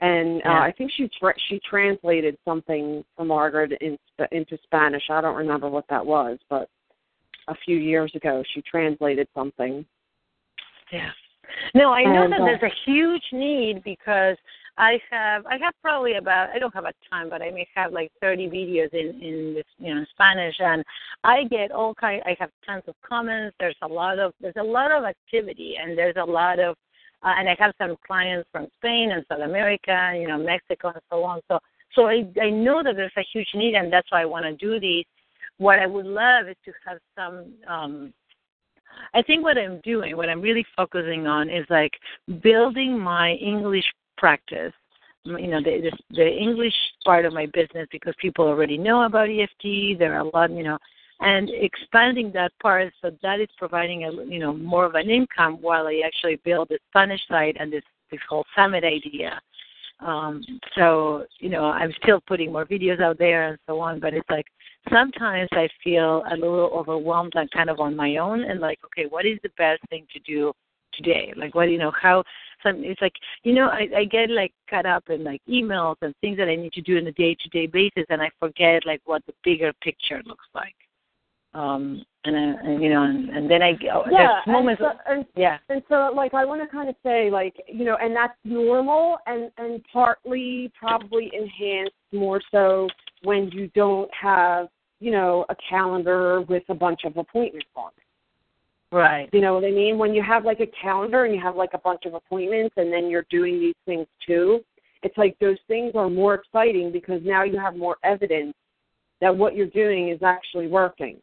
And 0.00 0.38
uh, 0.38 0.48
Yeah. 0.50 0.62
I 0.62 0.72
think 0.72 0.90
she 0.96 1.08
tra- 1.18 1.38
she 1.48 1.60
translated 1.60 2.36
something 2.44 3.04
for 3.16 3.24
Margaret 3.24 3.72
in, 3.80 3.98
into 4.32 4.58
Spanish. 4.64 5.02
I 5.10 5.20
don't 5.20 5.36
remember 5.36 5.68
what 5.68 5.86
that 5.88 6.04
was, 6.04 6.38
but 6.48 6.68
a 7.48 7.54
few 7.64 7.76
years 7.76 8.14
ago 8.14 8.42
she 8.52 8.62
translated 8.62 9.28
something. 9.34 9.84
Yeah. 10.90 11.10
No, 11.74 11.92
I 11.92 12.04
know 12.04 12.24
And, 12.24 12.32
that 12.32 12.40
uh, 12.40 12.44
there's 12.44 12.62
a 12.62 12.74
huge 12.84 13.22
need 13.32 13.82
because 13.84 14.36
I 14.78 14.98
have 15.10 15.44
I 15.46 15.58
have 15.58 15.74
probably 15.82 16.14
about 16.14 16.50
I 16.50 16.58
don't 16.58 16.74
have 16.74 16.84
a 16.86 16.92
ton, 17.10 17.28
but 17.28 17.42
I 17.42 17.50
may 17.50 17.66
have 17.74 17.92
like 17.92 18.10
30 18.20 18.48
videos 18.48 18.92
in 18.94 19.20
in 19.22 19.54
this 19.54 19.66
you 19.78 19.94
know 19.94 20.04
Spanish, 20.10 20.56
and 20.58 20.82
I 21.22 21.44
get 21.44 21.70
all 21.70 21.94
kind. 21.94 22.22
I 22.24 22.34
have 22.40 22.50
tons 22.64 22.84
of 22.88 22.94
comments. 23.06 23.56
There's 23.60 23.76
a 23.82 23.88
lot 23.88 24.18
of 24.18 24.32
there's 24.40 24.56
a 24.56 24.62
lot 24.62 24.90
of 24.90 25.04
activity, 25.04 25.74
and 25.80 25.98
there's 25.98 26.16
a 26.16 26.24
lot 26.24 26.58
of 26.58 26.76
uh, 27.22 27.34
and 27.36 27.48
I 27.48 27.56
have 27.58 27.74
some 27.76 27.96
clients 28.06 28.48
from 28.52 28.68
Spain 28.78 29.10
and 29.12 29.24
South 29.28 29.42
America, 29.42 30.12
you 30.16 30.28
know 30.28 30.38
Mexico 30.38 30.88
and 30.88 31.02
so 31.10 31.24
on. 31.24 31.40
So 31.48 31.58
so 31.94 32.06
I 32.06 32.24
I 32.40 32.50
know 32.50 32.82
that 32.82 32.96
there's 32.96 33.12
a 33.18 33.26
huge 33.32 33.48
need, 33.54 33.74
and 33.74 33.92
that's 33.92 34.10
why 34.10 34.22
I 34.22 34.26
want 34.26 34.44
to 34.46 34.54
do 34.54 34.80
these. 34.80 35.04
What 35.58 35.78
I 35.78 35.86
would 35.86 36.06
love 36.06 36.48
is 36.48 36.56
to 36.64 36.72
have 36.86 36.98
some 37.14 37.52
um 37.68 38.14
I 39.14 39.22
think 39.22 39.42
what 39.42 39.58
I'm 39.58 39.80
doing, 39.80 40.16
what 40.16 40.28
I'm 40.28 40.40
really 40.40 40.66
focusing 40.76 41.26
on 41.26 41.48
is 41.48 41.66
like 41.70 41.92
building 42.42 42.98
my 42.98 43.32
English 43.32 43.84
practice. 44.16 44.72
You 45.24 45.48
know, 45.48 45.62
the, 45.62 45.92
the 46.10 46.26
English 46.26 46.74
part 47.04 47.26
of 47.26 47.34
my 47.34 47.46
business 47.52 47.86
because 47.92 48.14
people 48.18 48.46
already 48.46 48.78
know 48.78 49.02
about 49.02 49.28
EFT. 49.28 49.98
There 49.98 50.14
are 50.14 50.20
a 50.20 50.30
lot, 50.34 50.50
you 50.50 50.62
know, 50.62 50.78
and 51.20 51.50
expanding 51.52 52.32
that 52.32 52.52
part 52.62 52.92
so 53.02 53.10
that 53.22 53.40
is 53.40 53.48
providing 53.58 54.04
a 54.04 54.12
you 54.24 54.38
know 54.38 54.54
more 54.54 54.86
of 54.86 54.94
an 54.94 55.10
income 55.10 55.58
while 55.60 55.86
I 55.86 56.00
actually 56.04 56.36
build 56.44 56.68
the 56.68 56.78
Spanish 56.88 57.20
side 57.28 57.56
and 57.60 57.72
this 57.72 57.82
this 58.10 58.20
whole 58.28 58.44
summit 58.56 58.84
idea. 58.84 59.40
Um, 60.00 60.42
so 60.74 61.26
you 61.38 61.50
know, 61.50 61.64
I'm 61.64 61.92
still 62.02 62.20
putting 62.26 62.52
more 62.52 62.64
videos 62.64 63.00
out 63.00 63.18
there 63.18 63.48
and 63.48 63.58
so 63.66 63.80
on, 63.80 64.00
but 64.00 64.14
it's 64.14 64.28
like 64.30 64.46
sometimes 64.88 65.48
I 65.52 65.68
feel 65.82 66.22
a 66.30 66.34
little 66.34 66.70
overwhelmed 66.72 67.32
and 67.34 67.50
kind 67.50 67.70
of 67.70 67.80
on 67.80 67.94
my 67.94 68.16
own 68.16 68.44
and 68.44 68.60
like, 68.60 68.78
okay, 68.86 69.06
what 69.08 69.26
is 69.26 69.38
the 69.42 69.50
best 69.58 69.82
thing 69.90 70.06
to 70.12 70.18
do 70.20 70.52
today? 70.94 71.32
Like 71.36 71.54
what 71.54 71.70
you 71.70 71.78
know, 71.78 71.92
how 72.00 72.24
some 72.62 72.82
it's 72.84 73.00
like 73.00 73.14
you 73.42 73.52
know, 73.52 73.68
I, 73.68 73.88
I 73.96 74.04
get 74.04 74.30
like 74.30 74.52
caught 74.68 74.86
up 74.86 75.10
in 75.10 75.24
like 75.24 75.42
emails 75.48 75.96
and 76.02 76.14
things 76.20 76.38
that 76.38 76.48
I 76.48 76.56
need 76.56 76.72
to 76.74 76.80
do 76.80 76.98
on 76.98 77.06
a 77.06 77.12
day 77.12 77.34
to 77.34 77.48
day 77.50 77.66
basis 77.66 78.06
and 78.08 78.22
I 78.22 78.30
forget 78.38 78.86
like 78.86 79.02
what 79.04 79.24
the 79.26 79.34
bigger 79.44 79.72
picture 79.82 80.22
looks 80.24 80.46
like. 80.54 80.74
Um 81.52 82.04
and, 82.24 82.36
uh, 82.36 82.58
and 82.62 82.82
you 82.82 82.90
know 82.90 83.02
and, 83.02 83.30
and 83.30 83.50
then 83.50 83.62
I 83.62 83.76
yeah, 83.80 84.02
there's 84.06 84.46
moments 84.46 84.82
and 84.84 84.92
so, 84.92 85.12
and, 85.12 85.26
yeah. 85.36 85.58
and 85.68 85.82
so 85.88 86.12
like 86.14 86.34
I 86.34 86.44
want 86.44 86.62
to 86.62 86.68
kind 86.68 86.88
of 86.88 86.94
say 87.02 87.30
like 87.30 87.56
you 87.66 87.84
know, 87.84 87.96
and 88.00 88.14
that's 88.14 88.36
normal 88.44 89.18
and 89.26 89.50
and 89.58 89.82
partly 89.92 90.70
probably 90.78 91.30
enhanced 91.34 91.94
more 92.12 92.40
so 92.50 92.88
when 93.22 93.50
you 93.50 93.68
don't 93.74 94.10
have 94.14 94.68
you 95.00 95.10
know 95.10 95.44
a 95.48 95.56
calendar 95.68 96.42
with 96.42 96.62
a 96.68 96.74
bunch 96.74 97.00
of 97.04 97.16
appointments 97.16 97.68
on 97.76 97.90
it. 97.96 98.04
Right. 98.94 99.28
You 99.32 99.40
know 99.40 99.54
what 99.54 99.64
I 99.64 99.70
mean? 99.70 99.98
When 99.98 100.14
you 100.14 100.22
have 100.22 100.44
like 100.44 100.60
a 100.60 100.66
calendar 100.66 101.24
and 101.24 101.34
you 101.34 101.40
have 101.40 101.56
like 101.56 101.70
a 101.74 101.78
bunch 101.78 102.06
of 102.06 102.14
appointments 102.14 102.74
and 102.76 102.92
then 102.92 103.08
you're 103.08 103.26
doing 103.30 103.60
these 103.60 103.76
things 103.86 104.06
too, 104.26 104.64
it's 105.02 105.16
like 105.16 105.38
those 105.38 105.58
things 105.68 105.92
are 105.94 106.10
more 106.10 106.34
exciting 106.34 106.90
because 106.90 107.20
now 107.24 107.44
you 107.44 107.58
have 107.58 107.76
more 107.76 107.96
evidence 108.02 108.54
that 109.20 109.34
what 109.34 109.54
you're 109.54 109.66
doing 109.66 110.08
is 110.08 110.22
actually 110.22 110.66
working. 110.66 111.18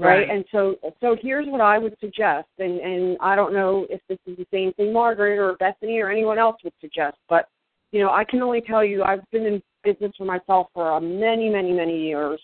Right? 0.00 0.26
Right. 0.26 0.30
And 0.30 0.44
so 0.50 0.74
so 1.00 1.16
here's 1.20 1.46
what 1.46 1.60
I 1.60 1.78
would 1.78 1.96
suggest 2.00 2.48
and 2.58 2.80
and 2.80 3.16
I 3.20 3.36
don't 3.36 3.52
know 3.52 3.86
if 3.88 4.00
this 4.08 4.18
is 4.26 4.36
the 4.36 4.46
same 4.52 4.72
thing 4.72 4.92
Margaret 4.92 5.38
or 5.38 5.54
Bethany 5.58 6.00
or 6.00 6.10
anyone 6.10 6.38
else 6.38 6.56
would 6.64 6.72
suggest, 6.80 7.18
but 7.28 7.48
you 7.92 8.00
know, 8.00 8.10
I 8.10 8.24
can 8.24 8.42
only 8.42 8.60
tell 8.60 8.84
you 8.84 9.04
I've 9.04 9.22
been 9.30 9.46
in 9.46 9.62
business 9.84 10.12
for 10.16 10.24
myself 10.24 10.68
for 10.74 10.92
uh, 10.92 11.00
many, 11.00 11.48
many, 11.50 11.72
many 11.72 12.00
years. 12.00 12.40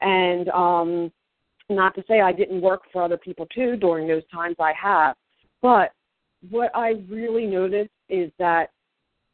And 0.00 0.48
um 0.50 1.12
not 1.70 1.94
to 1.94 2.04
say 2.08 2.20
I 2.20 2.32
didn't 2.32 2.62
work 2.62 2.82
for 2.92 3.02
other 3.02 3.18
people 3.18 3.46
too 3.54 3.76
during 3.76 4.08
those 4.08 4.22
times 4.32 4.56
I 4.58 4.72
have, 4.80 5.16
but 5.60 5.92
what 6.50 6.70
I 6.74 6.94
really 7.08 7.46
noticed 7.46 7.90
is 8.08 8.30
that 8.38 8.70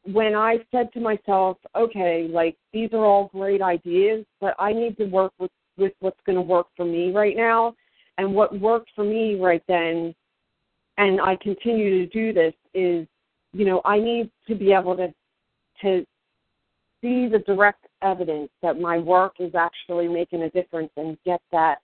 when 0.04 0.34
I 0.34 0.58
said 0.70 0.92
to 0.92 1.00
myself, 1.00 1.56
okay, 1.76 2.28
like 2.30 2.56
these 2.72 2.90
are 2.92 3.04
all 3.04 3.28
great 3.32 3.62
ideas, 3.62 4.24
but 4.40 4.54
I 4.58 4.72
need 4.72 4.96
to 4.98 5.04
work 5.04 5.32
with 5.38 5.50
with 5.76 5.92
what's 6.00 6.20
going 6.24 6.36
to 6.36 6.42
work 6.42 6.68
for 6.76 6.84
me 6.84 7.10
right 7.10 7.36
now, 7.36 7.74
and 8.18 8.34
what 8.34 8.58
worked 8.60 8.90
for 8.94 9.04
me 9.04 9.34
right 9.40 9.62
then, 9.66 10.14
and 10.98 11.20
I 11.20 11.36
continue 11.36 11.98
to 11.98 12.06
do 12.06 12.32
this 12.32 12.54
is, 12.74 13.06
you 13.52 13.64
know, 13.64 13.80
I 13.84 13.98
need 13.98 14.30
to 14.46 14.54
be 14.54 14.72
able 14.72 14.96
to 14.96 15.12
to 15.82 16.06
see 17.04 17.28
the 17.28 17.40
direct 17.40 17.86
evidence 18.00 18.48
that 18.62 18.80
my 18.80 18.98
work 18.98 19.34
is 19.38 19.54
actually 19.54 20.08
making 20.08 20.42
a 20.42 20.50
difference 20.50 20.90
and 20.96 21.18
get 21.26 21.42
that 21.52 21.76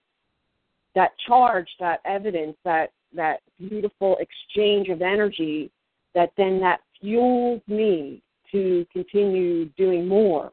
that 0.95 1.11
charge, 1.29 1.69
that 1.79 2.01
evidence, 2.07 2.57
that 2.65 2.91
that 3.15 3.41
beautiful 3.59 4.17
exchange 4.19 4.89
of 4.89 5.03
energy 5.03 5.71
that 6.15 6.33
then 6.37 6.59
that 6.61 6.81
fuels 7.01 7.61
me 7.69 8.23
to 8.51 8.87
continue 8.93 9.67
doing 9.77 10.09
more. 10.09 10.53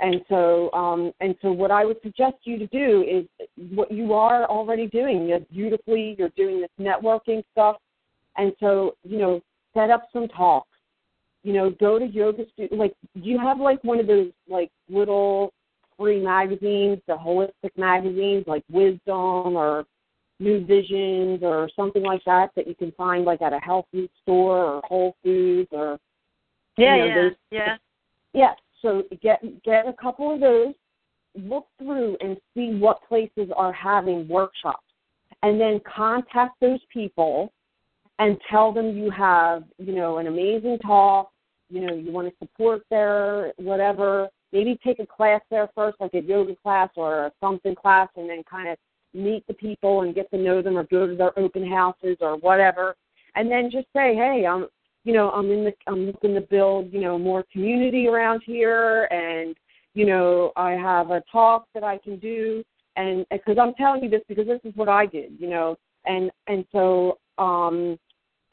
And 0.00 0.22
so 0.28 0.72
um 0.72 1.12
and 1.20 1.36
so 1.40 1.52
what 1.52 1.70
I 1.70 1.84
would 1.84 2.02
suggest 2.02 2.38
you 2.42 2.58
to 2.58 2.66
do 2.66 3.04
is 3.08 3.48
what 3.70 3.92
you 3.92 4.12
are 4.12 4.44
already 4.46 4.88
doing. 4.88 5.28
You're 5.28 5.40
beautifully, 5.40 6.16
you're 6.18 6.30
doing 6.30 6.60
this 6.60 6.70
networking 6.80 7.44
stuff. 7.52 7.76
And 8.36 8.52
so, 8.58 8.96
you 9.04 9.18
know, 9.18 9.40
set 9.72 9.90
up 9.90 10.08
some 10.12 10.26
talks. 10.26 10.73
You 11.44 11.52
know, 11.52 11.70
go 11.70 11.98
to 11.98 12.06
yoga 12.06 12.44
studio 12.52 12.76
like 12.76 12.94
do 13.14 13.28
you 13.28 13.38
have 13.38 13.60
like 13.60 13.82
one 13.84 14.00
of 14.00 14.06
those 14.06 14.30
like 14.48 14.70
little 14.88 15.52
free 15.98 16.20
magazines, 16.20 16.98
the 17.06 17.14
holistic 17.14 17.70
magazines 17.76 18.44
like 18.46 18.64
Wisdom 18.70 19.54
or 19.56 19.84
New 20.40 20.64
Visions 20.66 21.40
or 21.42 21.68
something 21.76 22.02
like 22.02 22.24
that 22.24 22.50
that 22.56 22.66
you 22.66 22.74
can 22.74 22.90
find 22.92 23.24
like 23.24 23.42
at 23.42 23.52
a 23.52 23.58
health 23.60 23.86
food 23.92 24.10
store 24.22 24.64
or 24.64 24.80
Whole 24.84 25.14
Foods 25.22 25.68
or 25.70 25.98
Yeah, 26.76 26.96
you 26.96 27.00
know, 27.02 27.06
yeah, 27.06 27.14
those- 27.14 27.36
yeah. 27.50 27.76
yeah. 28.32 28.54
So 28.82 29.04
get 29.22 29.40
get 29.62 29.86
a 29.86 29.92
couple 29.92 30.34
of 30.34 30.40
those, 30.40 30.74
look 31.36 31.66
through 31.78 32.16
and 32.20 32.36
see 32.54 32.74
what 32.74 33.06
places 33.06 33.50
are 33.56 33.72
having 33.72 34.26
workshops, 34.28 34.84
and 35.42 35.60
then 35.60 35.80
contact 35.80 36.58
those 36.60 36.80
people 36.92 37.52
and 38.18 38.38
tell 38.50 38.72
them 38.72 38.96
you 38.96 39.10
have 39.10 39.64
you 39.78 39.94
know 39.94 40.18
an 40.18 40.26
amazing 40.26 40.78
talk. 40.80 41.30
You 41.70 41.86
know 41.86 41.94
you 41.94 42.12
want 42.12 42.28
to 42.28 42.34
support 42.38 42.82
their 42.90 43.52
whatever. 43.56 44.28
Maybe 44.52 44.78
take 44.84 45.00
a 45.00 45.06
class 45.06 45.40
there 45.50 45.68
first, 45.74 46.00
like 46.00 46.14
a 46.14 46.20
yoga 46.20 46.54
class 46.56 46.90
or 46.96 47.26
a 47.26 47.32
something 47.40 47.74
class, 47.74 48.08
and 48.16 48.28
then 48.28 48.42
kind 48.48 48.68
of 48.68 48.78
meet 49.12 49.44
the 49.46 49.54
people 49.54 50.02
and 50.02 50.14
get 50.14 50.30
to 50.30 50.38
know 50.38 50.62
them, 50.62 50.76
or 50.76 50.84
go 50.84 51.06
to 51.06 51.16
their 51.16 51.36
open 51.38 51.68
houses 51.68 52.16
or 52.20 52.36
whatever, 52.36 52.96
and 53.34 53.50
then 53.50 53.70
just 53.70 53.86
say, 53.94 54.14
hey, 54.14 54.46
I'm 54.48 54.66
you 55.04 55.12
know, 55.12 55.30
I'm 55.30 55.50
in 55.50 55.64
the 55.64 55.72
I'm 55.86 56.06
looking 56.06 56.34
to 56.34 56.40
build, 56.40 56.92
you 56.92 57.00
know, 57.00 57.18
more 57.18 57.44
community 57.52 58.08
around 58.08 58.42
here 58.44 59.04
and 59.10 59.54
you 59.94 60.06
know, 60.06 60.52
I 60.56 60.72
have 60.72 61.10
a 61.10 61.22
talk 61.30 61.66
that 61.74 61.84
I 61.84 61.98
can 61.98 62.18
do 62.18 62.64
and 62.96 63.24
because 63.30 63.58
I'm 63.60 63.74
telling 63.74 64.02
you 64.02 64.10
this 64.10 64.22
because 64.28 64.46
this 64.46 64.60
is 64.64 64.74
what 64.76 64.88
I 64.88 65.06
did, 65.06 65.32
you 65.38 65.48
know. 65.48 65.76
And 66.06 66.30
and 66.46 66.64
so 66.72 67.18
um 67.38 67.98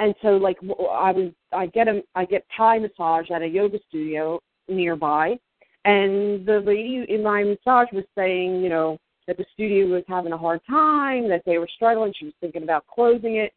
and 0.01 0.13
so 0.21 0.29
like 0.35 0.57
I 0.61 1.11
was 1.11 1.31
I 1.53 1.67
get 1.67 1.87
a 1.87 2.03
I 2.15 2.25
get 2.25 2.45
Thai 2.55 2.79
massage 2.79 3.31
at 3.31 3.41
a 3.41 3.47
yoga 3.47 3.79
studio 3.87 4.41
nearby 4.67 5.37
and 5.85 6.45
the 6.45 6.59
lady 6.59 7.05
in 7.09 7.23
my 7.23 7.43
massage 7.43 7.87
was 7.91 8.03
saying, 8.15 8.61
you 8.61 8.69
know, 8.69 8.99
that 9.27 9.37
the 9.37 9.45
studio 9.53 9.87
was 9.87 10.03
having 10.07 10.31
a 10.31 10.37
hard 10.37 10.61
time, 10.69 11.27
that 11.29 11.43
they 11.45 11.57
were 11.57 11.69
struggling, 11.75 12.13
she 12.17 12.25
was 12.25 12.33
thinking 12.39 12.63
about 12.63 12.85
closing 12.87 13.37
it. 13.37 13.53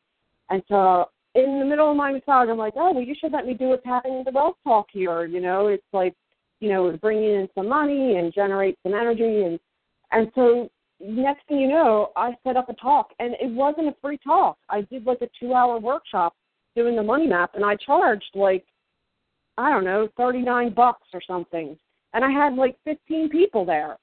And 0.50 0.62
so 0.68 1.06
in 1.34 1.58
the 1.58 1.64
middle 1.64 1.90
of 1.90 1.96
my 1.96 2.12
massage, 2.12 2.48
I'm 2.48 2.58
like, 2.58 2.74
oh, 2.76 2.92
well, 2.92 3.02
you 3.02 3.14
should 3.18 3.32
let 3.32 3.46
me 3.46 3.54
do 3.54 3.68
what's 3.68 3.84
happening 3.84 4.18
in 4.18 4.24
the 4.24 4.30
wealth 4.30 4.56
talk 4.64 4.86
here. 4.90 5.24
You 5.26 5.40
know, 5.40 5.66
it's 5.66 5.82
like, 5.92 6.14
you 6.60 6.68
know, 6.70 6.96
bringing 7.00 7.34
in 7.34 7.48
some 7.54 7.68
money 7.68 8.16
and 8.16 8.32
generate 8.32 8.78
some 8.82 8.94
energy, 8.94 9.42
and 9.42 9.58
and 10.12 10.30
so 10.34 10.70
next 11.00 11.46
thing 11.48 11.58
you 11.58 11.68
know, 11.68 12.10
I 12.16 12.34
set 12.44 12.56
up 12.56 12.68
a 12.68 12.74
talk, 12.74 13.10
and 13.18 13.34
it 13.40 13.50
wasn't 13.50 13.88
a 13.88 13.94
free 14.00 14.18
talk. 14.18 14.56
I 14.68 14.82
did 14.82 15.04
like 15.06 15.20
a 15.22 15.28
two-hour 15.38 15.78
workshop 15.78 16.34
doing 16.76 16.96
the 16.96 17.02
money 17.02 17.26
map, 17.26 17.52
and 17.54 17.64
I 17.64 17.76
charged 17.76 18.30
like, 18.34 18.64
I 19.58 19.70
don't 19.70 19.84
know, 19.84 20.08
thirty-nine 20.16 20.74
bucks 20.74 21.08
or 21.12 21.20
something, 21.26 21.76
and 22.12 22.24
I 22.24 22.30
had 22.30 22.54
like 22.54 22.76
fifteen 22.84 23.28
people 23.28 23.64
there, 23.64 23.96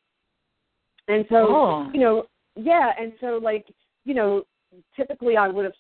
and 1.07 1.25
so 1.29 1.35
Oh. 1.49 1.91
you 1.93 1.99
know, 1.99 2.25
yeah, 2.55 2.91
and 2.99 3.13
so 3.19 3.39
like, 3.41 3.65
you 4.05 4.13
know, 4.13 4.43
typically 4.95 5.35
I 5.37 5.47
would 5.47 5.65
have 5.65 5.73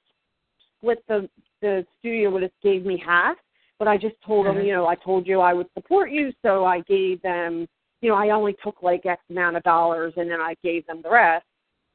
split 0.77 1.03
the 1.07 1.29
the 1.61 1.85
studio 1.99 2.29
would 2.31 2.41
have 2.41 2.51
gave 2.63 2.85
me 2.85 2.97
half, 2.97 3.37
but 3.79 3.87
I 3.87 3.95
just 3.97 4.15
told 4.25 4.47
them, 4.47 4.55
Mhm. 4.55 4.65
you 4.65 4.73
know, 4.73 4.87
I 4.87 4.95
told 4.95 5.27
you 5.27 5.39
I 5.39 5.53
would 5.53 5.71
support 5.73 6.09
you, 6.11 6.33
so 6.41 6.65
I 6.65 6.79
gave 6.81 7.21
them, 7.21 7.67
you 8.01 8.09
know, 8.09 8.15
I 8.15 8.31
only 8.31 8.55
took 8.63 8.81
like 8.81 9.05
X 9.05 9.21
amount 9.29 9.57
of 9.57 9.63
dollars, 9.63 10.13
and 10.17 10.29
then 10.29 10.41
I 10.41 10.55
gave 10.63 10.85
them 10.87 11.01
the 11.03 11.11
rest, 11.11 11.45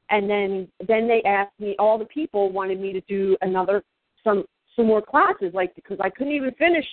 and 0.09 0.29
then 0.29 0.67
then 0.87 1.07
they 1.07 1.21
asked 1.23 1.59
me, 1.59 1.75
all 1.79 1.97
the 1.97 2.05
people 2.05 2.51
wanted 2.51 2.79
me 2.79 2.93
to 2.93 3.01
do 3.01 3.37
another 3.41 3.83
some 4.23 4.45
some 4.75 4.87
more 4.87 5.01
classes, 5.01 5.53
like 5.53 5.75
because 5.75 5.97
I 6.01 6.09
couldn't 6.09 6.33
even 6.33 6.51
finish 6.53 6.85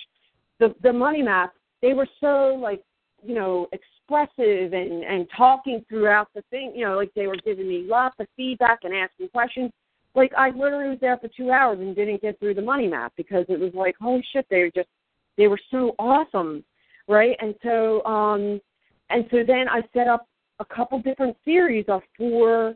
the 0.59 0.75
the 0.83 0.93
money 0.93 1.21
map. 1.21 1.53
They 1.81 1.93
were 1.93 2.07
so 2.19 2.57
like, 2.61 2.81
you 3.23 3.35
know, 3.35 3.67
expressive 3.71 4.73
and 4.73 5.03
and 5.03 5.27
talking 5.35 5.83
throughout 5.87 6.27
the 6.35 6.43
thing, 6.49 6.73
you 6.75 6.85
know, 6.85 6.95
like 6.95 7.13
they 7.15 7.27
were 7.27 7.37
giving 7.37 7.67
me 7.67 7.85
lots 7.87 8.15
of 8.19 8.27
feedback 8.35 8.79
and 8.83 8.93
asking 8.93 9.29
questions. 9.29 9.71
Like 10.13 10.33
I 10.37 10.49
literally 10.49 10.89
was 10.89 10.99
there 11.01 11.17
for 11.17 11.29
two 11.29 11.51
hours 11.51 11.79
and 11.79 11.95
didn't 11.95 12.21
get 12.21 12.39
through 12.39 12.53
the 12.53 12.61
money 12.61 12.87
map 12.87 13.13
because 13.17 13.45
it 13.49 13.59
was 13.59 13.73
like 13.73 13.95
holy 13.99 14.25
shit 14.33 14.45
they 14.49 14.59
were 14.59 14.71
just 14.75 14.89
they 15.37 15.47
were 15.47 15.59
so 15.71 15.93
awesome 15.99 16.63
right? 17.07 17.35
And 17.39 17.55
so 17.63 18.03
um 18.05 18.59
and 19.09 19.25
so 19.31 19.43
then 19.45 19.67
I 19.69 19.81
set 19.93 20.07
up 20.07 20.27
a 20.59 20.65
couple 20.65 20.99
different 21.01 21.35
series 21.45 21.85
of 21.87 22.01
four 22.17 22.75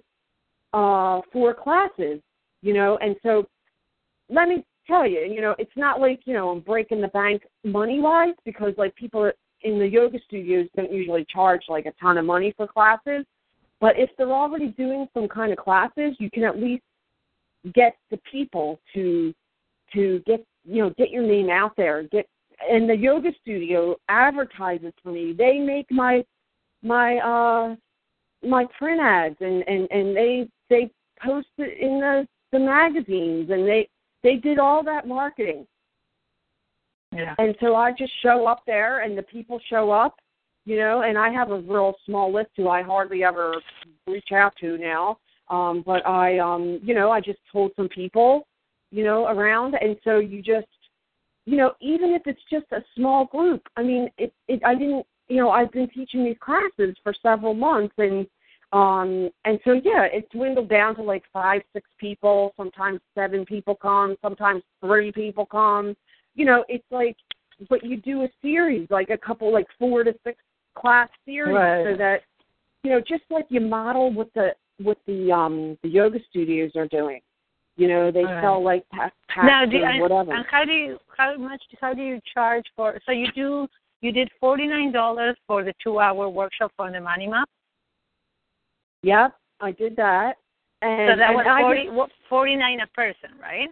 uh 0.74 1.22
four 1.32 1.54
classes 1.54 2.22
you 2.62 2.74
know? 2.74 2.98
And 3.02 3.16
so 3.24 3.48
let 4.30 4.48
me 4.48 4.66
tell 4.88 5.08
you 5.08 5.20
you 5.20 5.42
know 5.42 5.56
it's 5.60 5.76
not 5.76 6.00
like 6.00 6.22
you 6.26 6.34
know 6.34 6.50
I'm 6.50 6.62
breaking 6.62 7.02
the 7.02 7.08
bank 7.10 7.44
money 7.64 8.00
wise 8.00 8.36
because 8.46 8.74
like 8.78 8.96
people 8.96 9.32
in 9.62 9.80
the 9.80 9.88
yoga 9.88 10.20
studios 10.26 10.68
don't 10.76 10.92
usually 10.92 11.26
charge 11.26 11.62
like 11.70 11.86
a 11.86 11.92
ton 12.02 12.18
of 12.18 12.26
money 12.26 12.54
for 12.56 12.66
classes. 12.68 13.26
But 13.82 13.98
if 13.98 14.10
they're 14.18 14.32
already 14.32 14.68
doing 14.70 15.08
some 15.14 15.28
kind 15.28 15.52
of 15.52 15.58
classes 15.58 16.16
you 16.20 16.30
can 16.32 16.44
at 16.44 16.60
least 16.60 16.84
get 17.74 17.96
the 18.10 18.20
people 18.32 18.80
to 18.94 19.34
to 19.94 20.22
get 20.26 20.46
you 20.64 20.84
know 20.84 20.90
get 20.98 21.10
your 21.10 21.24
name 21.24 21.50
out 21.50 21.74
there 21.76 22.04
get 22.04 22.28
and 22.70 22.90
the 22.90 22.96
yoga 22.96 23.30
studio 23.42 23.96
advertises 24.10 24.94
for 25.02 25.12
me 25.12 25.34
they 25.38 25.60
make 25.60 25.90
my 25.92 26.24
my 26.84 27.18
uh 27.18 27.76
my 28.48 28.66
print 28.78 29.02
ads 29.02 29.36
and 29.42 29.64
and 29.68 29.88
and 29.92 30.16
they 30.16 30.48
they 30.70 30.90
post 31.24 31.48
it 31.58 31.78
in 31.80 32.00
the 32.00 32.28
the 32.52 32.60
magazines 32.60 33.50
and 33.50 33.68
they 33.68 33.88
they 34.24 34.36
did 34.36 34.60
all 34.60 34.84
that 34.84 35.08
marketing 35.08 35.66
Yeah. 37.14 37.36
and 37.38 37.56
so 37.60 37.76
I 37.76 37.92
just 37.92 38.14
show 38.22 38.48
up 38.48 38.64
there 38.66 39.00
and 39.02 39.18
the 39.18 39.24
people 39.24 39.60
show 39.70 39.92
up, 39.92 40.16
you 40.66 40.78
know, 40.78 41.02
and 41.02 41.18
I 41.18 41.30
have 41.30 41.52
a 41.52 41.60
real 41.60 41.96
small 42.06 42.32
list 42.32 42.52
who 42.56 42.68
I 42.70 42.82
hardly 42.82 43.24
ever 43.24 43.56
reach 44.08 44.32
out 44.32 44.54
to 44.62 44.78
now. 44.78 45.18
Um, 45.50 45.84
but 45.86 46.06
I, 46.06 46.38
um, 46.38 46.80
you 46.84 46.94
know, 46.94 47.10
I 47.10 47.20
just 47.22 47.40
told 47.52 47.72
some 47.76 47.90
people, 47.90 48.46
you 48.92 49.04
know, 49.04 49.26
around, 49.28 49.76
and 49.82 49.96
so 50.04 50.20
you 50.20 50.42
just, 50.44 50.68
you 51.50 51.58
know, 51.58 51.72
even 51.82 52.12
if 52.12 52.22
it's 52.28 52.42
just 52.52 52.68
a 52.72 52.84
small 52.96 53.26
group. 53.26 53.64
I 53.76 53.82
mean, 53.82 54.08
it, 54.20 54.32
it. 54.48 54.62
I 54.64 54.76
didn't, 54.76 55.04
you 55.30 55.38
know, 55.38 55.50
I've 55.50 55.72
been 55.72 55.90
teaching 55.90 56.24
these 56.24 56.38
classes 56.40 56.96
for 57.04 57.12
several 57.24 57.56
months, 57.56 57.96
and 57.98 58.28
um, 58.72 59.32
and 59.46 59.60
so 59.66 59.74
yeah, 59.84 60.04
it 60.04 60.30
dwindled 60.30 60.70
down 60.70 60.96
to 60.98 61.02
like 61.02 61.24
five, 61.34 61.62
six 61.74 61.90
people. 62.00 62.54
Sometimes 62.56 63.00
seven 63.16 63.46
people 63.46 63.74
come. 63.74 64.16
Sometimes 64.22 64.62
three 64.80 65.12
people 65.12 65.48
come. 65.48 65.96
You 66.36 66.46
know, 66.46 66.64
it's 66.70 66.86
like, 66.92 67.18
but 67.68 67.84
you 67.84 67.98
do 67.98 68.22
a 68.22 68.30
series, 68.44 68.88
like 68.92 69.10
a 69.10 69.18
couple, 69.18 69.52
like 69.52 69.68
four 69.80 70.04
to 70.04 70.14
six 70.24 70.38
class 70.78 71.10
series, 71.26 71.56
Right. 71.56 71.84
so 71.84 71.98
that 71.98 72.18
you 72.84 72.92
know, 72.92 73.00
just 73.00 73.24
like 73.32 73.48
you 73.50 73.60
model 73.60 74.14
what 74.14 74.32
the 74.36 74.50
what 74.78 75.00
the 75.08 75.32
um 75.32 75.80
the 75.82 75.90
yoga 75.90 76.20
studios 76.30 76.74
are 76.76 76.88
doing. 76.88 77.22
You 77.80 77.88
know, 77.88 78.12
they 78.12 78.26
Right. 78.26 78.42
sell 78.44 78.62
like 78.62 78.84
pa- 78.90 79.10
Now, 79.38 79.62
packs 79.62 79.72
do, 79.72 79.78
or 79.78 79.86
and, 79.88 80.02
whatever. 80.02 80.34
and 80.34 80.46
how 80.52 80.66
do 80.66 80.74
you 80.74 81.00
how 81.18 81.36
much 81.38 81.64
how 81.80 81.94
do 81.94 82.04
you 82.04 82.20
charge 82.34 82.66
for? 82.76 83.00
So 83.06 83.14
you 83.14 83.32
do 83.32 83.68
you 84.02 84.12
did 84.12 84.30
forty 84.42 84.68
nine 84.68 84.92
dollars 84.92 85.38
for 85.48 85.64
the 85.64 85.74
two 85.82 86.00
hour 86.00 86.28
workshop 86.28 86.74
on 86.78 86.92
the 86.92 87.00
money 87.00 87.28
map. 87.28 87.48
Yep, 89.04 89.34
I 89.62 89.72
did 89.72 89.96
that. 89.96 90.34
And, 90.82 91.12
So 91.14 91.18
that 91.18 91.28
and 91.30 91.36
was 91.38 91.46
I 91.50 91.62
forty 91.62 91.84
just- 91.86 91.96
what 91.96 92.10
forty 92.28 92.56
nine 92.58 92.82
a 92.82 92.88
person, 92.88 93.32
right? 93.42 93.70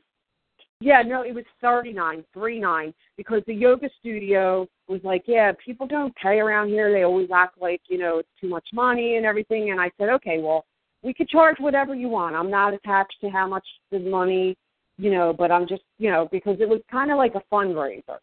Yeah, 0.80 1.02
no, 1.02 1.24
it 1.24 1.34
was 1.36 1.44
thirty 1.60 1.92
nine, 1.92 2.24
three 2.34 2.60
nine, 2.60 2.94
because 3.18 3.42
the 3.46 3.54
yoga 3.54 3.90
studio 4.00 4.68
was 4.88 5.02
like, 5.04 5.24
yeah, 5.28 5.52
people 5.66 5.86
don't 5.88 6.16
pay 6.16 6.40
around 6.40 6.70
here. 6.70 6.94
They 6.94 7.04
always 7.04 7.30
act 7.32 7.58
like 7.60 7.82
you 7.90 7.98
know 7.98 8.20
it's 8.20 8.30
too 8.40 8.48
much 8.48 8.68
money 8.74 9.18
and 9.18 9.26
everything. 9.26 9.72
And 9.72 9.82
I 9.82 9.92
said, 9.98 10.08
okay, 10.10 10.40
well, 10.40 10.64
we 11.08 11.14
could 11.14 11.30
charge 11.30 11.56
whatever 11.60 11.96
you 11.96 12.10
want. 12.10 12.36
I'm 12.36 12.52
not 12.52 12.74
attached 12.74 13.16
to 13.22 13.30
how 13.30 13.48
much 13.48 13.66
the 13.92 14.00
money, 14.00 14.58
you 14.98 15.10
know, 15.10 15.34
but 15.34 15.54
I'm 15.54 15.66
just, 15.66 15.84
you 15.98 16.12
know, 16.12 16.28
because 16.34 16.58
it 16.60 16.68
was 16.68 16.82
kind 16.92 17.12
of 17.12 17.18
like 17.18 17.34
a 17.36 17.42
fundraiser. 17.50 18.18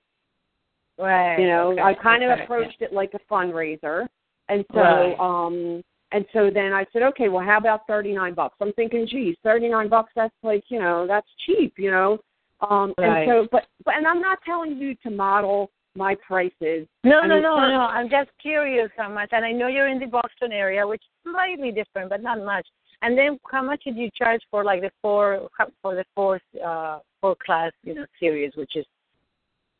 Right. 0.98 1.38
You 1.38 1.46
know, 1.46 1.72
okay, 1.72 1.80
I 1.80 1.94
kind 1.94 2.22
of 2.22 2.30
okay, 2.32 2.44
approached 2.44 2.82
it 2.82 2.92
like 2.92 3.14
a 3.14 3.32
fundraiser, 3.32 4.06
and 4.50 4.64
so, 4.72 4.80
Right. 4.80 5.16
um, 5.18 5.82
and 6.12 6.26
so 6.34 6.50
then 6.52 6.74
I 6.74 6.84
said, 6.92 7.02
okay, 7.02 7.30
well, 7.30 7.44
how 7.44 7.56
about 7.56 7.86
thirty 7.88 8.14
nine 8.14 8.34
bucks? 8.34 8.56
I'm 8.60 8.72
thinking, 8.74 9.06
geez, 9.06 9.34
thirty 9.42 9.68
nine 9.68 9.88
bucks. 9.88 10.12
That's 10.14 10.34
like, 10.42 10.64
you 10.68 10.78
know, 10.78 11.06
that's 11.06 11.26
cheap, 11.46 11.72
you 11.78 11.90
know. 11.90 12.18
Um, 12.60 12.92
Right. 12.98 13.22
and 13.22 13.28
so, 13.28 13.48
but, 13.50 13.64
but, 13.84 13.96
and 13.96 14.06
I'm 14.06 14.20
not 14.20 14.38
telling 14.44 14.76
you 14.76 14.94
to 15.04 15.10
model 15.10 15.70
my 15.96 16.16
prices. 16.26 16.86
No, 17.04 17.20
no, 17.22 17.40
no, 17.40 17.56
no. 17.56 17.80
I'm 17.80 18.08
just 18.10 18.30
curious 18.40 18.90
how 18.96 19.08
much, 19.08 19.30
and 19.32 19.44
I 19.44 19.52
know 19.52 19.68
you're 19.68 19.88
in 19.88 20.00
the 20.00 20.06
Boston 20.06 20.52
area, 20.52 20.86
which 20.86 21.02
is 21.02 21.32
slightly 21.32 21.70
different, 21.70 22.10
but 22.10 22.22
not 22.22 22.44
much. 22.44 22.66
And 23.02 23.16
then, 23.16 23.38
how 23.50 23.62
much 23.62 23.84
did 23.84 23.96
you 23.96 24.08
charge 24.16 24.40
for 24.50 24.64
like 24.64 24.80
the 24.80 24.90
four 25.02 25.48
for 25.82 25.94
the 25.94 26.04
fourth 26.14 26.42
uh 26.64 26.98
four 27.20 27.36
class 27.44 27.72
you 27.82 27.94
know 27.94 28.06
series, 28.18 28.52
which 28.56 28.76
is 28.76 28.86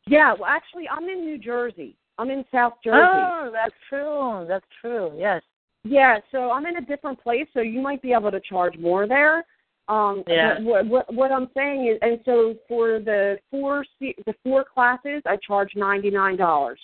Yeah, 0.07 0.35
well, 0.35 0.49
actually, 0.49 0.89
I'm 0.89 1.05
in 1.05 1.25
New 1.25 1.39
Jersey. 1.39 1.97
I'm 2.19 2.31
in 2.31 2.45
South 2.53 2.75
Jersey. 2.85 2.97
oh, 3.03 3.51
that's 3.53 3.75
true, 3.89 4.45
that's 4.47 4.67
true, 4.81 5.13
yes, 5.19 5.43
Yeah, 5.83 6.19
so 6.31 6.53
I'm 6.53 6.65
in 6.67 6.77
a 6.77 6.81
different 6.81 7.21
place, 7.21 7.47
so 7.53 7.61
you 7.61 7.81
might 7.81 8.03
be 8.03 8.13
able 8.13 8.31
to 8.31 8.41
charge 8.41 8.79
more 8.79 9.09
there. 9.09 9.45
Um, 9.89 10.25
Yeah. 10.27 10.61
What, 10.61 10.87
what 10.87 11.13
what 11.15 11.31
I'm 11.33 11.49
saying 11.55 11.89
is, 11.89 11.99
and 12.03 12.19
so 12.25 12.55
for 12.69 13.01
the 13.01 13.39
four 13.51 13.85
the 14.01 14.35
four 14.43 14.65
classes, 14.65 15.23
I 15.27 15.37
charge 15.47 15.73
ninety 15.77 16.11
nine 16.11 16.37
dollars, 16.37 16.81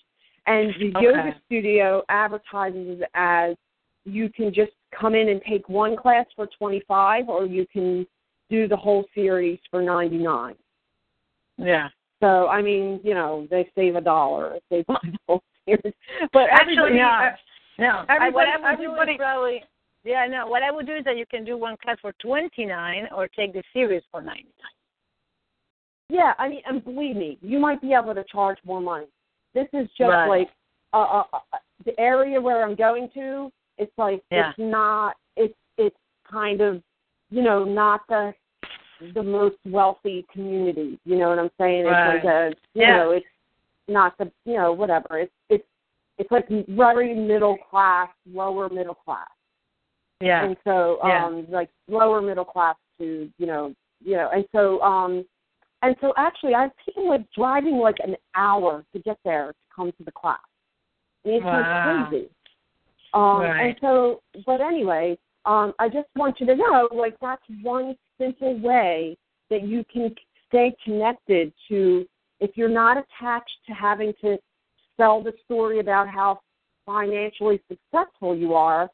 and 0.46 0.74
the 0.78 0.92
Okay. 0.96 1.04
yoga 1.06 1.34
studio 1.46 2.02
advertises 2.10 3.02
as 3.14 3.56
you 4.04 4.28
can 4.30 4.52
just 4.52 4.72
come 4.98 5.14
in 5.14 5.28
and 5.30 5.40
take 5.48 5.68
one 5.68 5.96
class 5.96 6.26
for 6.36 6.46
twenty 6.58 6.80
five, 6.86 7.28
or 7.28 7.46
you 7.46 7.66
can 7.72 8.06
do 8.50 8.68
the 8.68 8.76
whole 8.76 9.04
series 9.14 9.58
for 9.70 9.80
ninety 9.80 10.18
nine. 10.18 10.56
yeah. 11.56 11.88
So 12.20 12.48
I 12.48 12.60
mean, 12.60 13.00
you 13.02 13.14
know, 13.14 13.46
they 13.50 13.70
save 13.74 13.96
a 13.96 14.00
dollar 14.02 14.56
if 14.56 14.62
they 14.70 14.82
buy 14.86 14.98
the 15.04 15.16
whole 15.26 15.42
series. 15.64 15.94
But 16.34 16.48
Actually. 16.50 16.98
No, 17.78 18.04
I, 18.10 18.28
what 18.28 18.46
Everybody- 18.46 18.50
I 18.50 18.70
would 18.72 18.76
do 18.76 18.82
everybody- 18.90 19.12
is 19.12 19.16
probably 19.18 19.62
yeah, 20.04 20.26
no. 20.26 20.46
What 20.46 20.62
I 20.62 20.70
would 20.70 20.86
do 20.86 20.96
is 20.96 21.04
that 21.04 21.16
you 21.18 21.26
can 21.26 21.44
do 21.44 21.56
one 21.56 21.76
class 21.82 21.98
for 22.00 22.12
twenty 22.20 22.64
nine 22.64 23.08
or 23.14 23.28
take 23.28 23.52
the 23.52 23.62
series 23.72 24.02
for 24.10 24.22
ninety 24.22 24.52
nine. 24.60 24.78
Yeah, 26.08 26.32
I 26.38 26.48
mean, 26.48 26.62
and 26.66 26.82
believe 26.82 27.16
me, 27.16 27.38
you 27.40 27.58
might 27.58 27.80
be 27.80 27.92
able 27.92 28.14
to 28.14 28.24
charge 28.24 28.58
more 28.64 28.80
money. 28.80 29.06
This 29.54 29.68
is 29.72 29.88
just 29.96 30.10
Right. 30.10 30.28
like 30.28 30.50
uh, 30.92 31.22
uh, 31.32 31.36
uh, 31.52 31.58
the 31.84 31.98
area 32.00 32.40
where 32.40 32.64
I'm 32.64 32.74
going 32.74 33.10
to. 33.10 33.52
It's 33.78 33.96
like 33.96 34.22
Yeah. 34.30 34.50
it's 34.50 34.58
not. 34.58 35.16
It's 35.36 35.56
it's 35.76 35.96
kind 36.24 36.60
of, 36.60 36.82
you 37.30 37.42
know, 37.42 37.64
not 37.64 38.00
the 38.08 38.34
the 39.14 39.22
most 39.22 39.56
wealthy 39.66 40.26
community. 40.32 40.98
You 41.04 41.16
know 41.16 41.28
what 41.28 41.38
I'm 41.38 41.50
saying? 41.58 41.84
Right. 41.84 42.16
It's 42.16 42.24
like 42.24 42.32
a, 42.32 42.48
you 42.74 42.82
Yeah. 42.82 42.96
know, 42.96 43.10
it's 43.12 43.26
not 43.88 44.16
the, 44.18 44.30
you 44.44 44.54
know, 44.54 44.72
whatever. 44.72 45.18
It's 45.18 45.32
it's 45.48 45.66
it's 46.18 46.30
like 46.30 46.48
very 46.68 47.14
middle 47.14 47.56
class, 47.56 48.08
lower 48.26 48.68
middle 48.68 48.94
class 48.94 49.28
Yeah, 50.20 50.44
and 50.44 50.56
so 50.64 50.98
Yeah. 51.04 51.26
um 51.26 51.46
like 51.50 51.70
lower 51.88 52.20
middle 52.20 52.44
class 52.44 52.76
to 52.98 53.30
you 53.38 53.46
know 53.46 53.74
you 54.04 54.16
know 54.16 54.28
and 54.32 54.44
so 54.52 54.80
um 54.82 55.24
and 55.82 55.96
so 56.00 56.12
actually 56.18 56.54
I 56.54 56.62
have 56.62 56.72
people 56.84 57.08
like 57.08 57.24
driving 57.32 57.78
like 57.78 57.96
an 58.00 58.16
hour 58.34 58.84
to 58.92 58.98
get 59.00 59.18
there 59.24 59.48
to 59.48 59.58
come 59.74 59.92
to 59.92 60.04
the 60.04 60.12
class. 60.12 60.38
And 61.24 61.34
it's 61.34 61.44
Wow. 61.44 62.08
crazy. 62.10 62.28
Um 63.14 63.40
Right. 63.40 63.60
and 63.60 63.76
so 63.80 64.20
but 64.44 64.60
anyway, 64.60 65.18
um 65.46 65.72
I 65.78 65.88
just 65.88 66.08
want 66.16 66.38
you 66.38 66.46
to 66.46 66.56
know 66.56 66.88
like 66.92 67.16
that's 67.20 67.42
one 67.62 67.96
simple 68.18 68.58
way 68.60 69.16
that 69.48 69.62
you 69.62 69.84
can 69.90 70.14
stay 70.48 70.74
connected 70.84 71.52
to 71.68 72.06
if 72.40 72.56
you're 72.56 72.68
not 72.68 72.96
attached 72.98 73.58
to 73.66 73.72
having 73.72 74.12
to 74.20 74.38
sell 74.96 75.22
the 75.22 75.32
story 75.44 75.80
about 75.80 76.08
how 76.08 76.40
financially 76.84 77.60
successful 77.68 78.34
you 78.36 78.54
are 78.54 78.90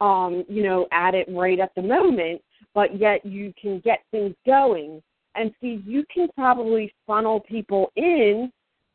um, 0.00 0.44
you 0.48 0.62
know, 0.62 0.86
at 0.92 1.14
it 1.14 1.26
right 1.30 1.58
at 1.60 1.74
the 1.74 1.82
moment, 1.82 2.40
but 2.74 2.98
yet 2.98 3.24
you 3.24 3.52
can 3.60 3.80
get 3.80 4.00
things 4.10 4.34
going. 4.46 5.02
And 5.34 5.52
see, 5.60 5.82
you 5.86 6.04
can 6.12 6.28
probably 6.34 6.92
funnel 7.06 7.40
people 7.40 7.92
in 7.96 8.50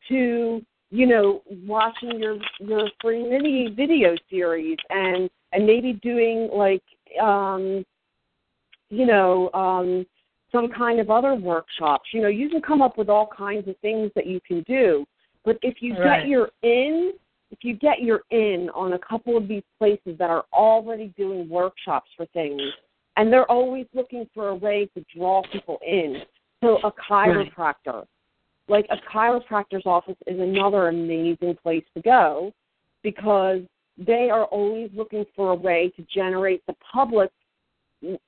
to, 0.10 0.62
you 0.92 1.06
know, 1.08 1.42
watching 1.66 2.20
your 2.20 2.38
your 2.60 2.90
free 3.02 3.24
mini 3.28 3.74
video 3.76 4.16
series 4.30 4.78
and 4.90 5.30
and 5.54 5.66
maybe 5.66 5.94
doing 5.94 6.50
like 6.54 6.84
um 7.22 7.86
you 8.90 9.06
know, 9.06 9.52
um 9.54 10.06
some 10.52 10.70
kind 10.70 11.00
of 11.00 11.10
other 11.10 11.36
workshops. 11.36 12.10
You 12.14 12.22
know, 12.22 12.28
you 12.28 12.50
can 12.50 12.62
come 12.62 12.82
up 12.82 12.98
with 12.98 13.10
all 13.10 13.28
kinds 13.28 13.68
of 13.68 13.78
things 13.78 14.12
that 14.16 14.26
you 14.26 14.40
can 14.48 14.64
do. 14.64 15.06
But 15.44 15.58
if 15.62 15.82
you 15.82 15.96
Right. 15.96 16.22
get 16.22 16.30
your 16.30 16.50
in 16.64 17.14
if 17.52 17.60
you 17.62 17.76
get 17.76 18.02
your 18.02 18.22
in 18.32 18.70
on 18.74 18.94
a 18.94 19.00
couple 19.00 19.38
of 19.38 19.48
these 19.48 19.64
places 19.78 20.18
that 20.18 20.30
are 20.30 20.46
already 20.54 21.14
doing 21.18 21.48
workshops 21.48 22.10
for 22.18 22.26
things, 22.28 22.62
and 23.18 23.32
they're 23.32 23.50
always 23.50 23.86
looking 23.94 24.28
for 24.34 24.50
a 24.50 24.56
way 24.56 24.90
to 24.96 25.06
draw 25.16 25.42
people 25.52 25.80
in. 25.86 26.22
So 26.62 26.80
a 26.84 26.92
chiropractor, 26.92 28.06
like 28.68 28.88
a 28.90 28.98
chiropractor's 28.98 29.86
office, 29.86 30.18
is 30.28 30.40
another 30.40 30.88
amazing 30.88 31.58
place 31.62 31.84
to 31.96 32.02
go 32.02 32.52
because 33.04 33.62
they 33.98 34.30
are 34.30 34.46
always 34.46 34.90
looking 34.94 35.26
for 35.36 35.52
a 35.52 35.56
way 35.56 35.94
to 35.96 36.06
generate 36.14 36.66
the 36.66 36.76
public 36.92 37.32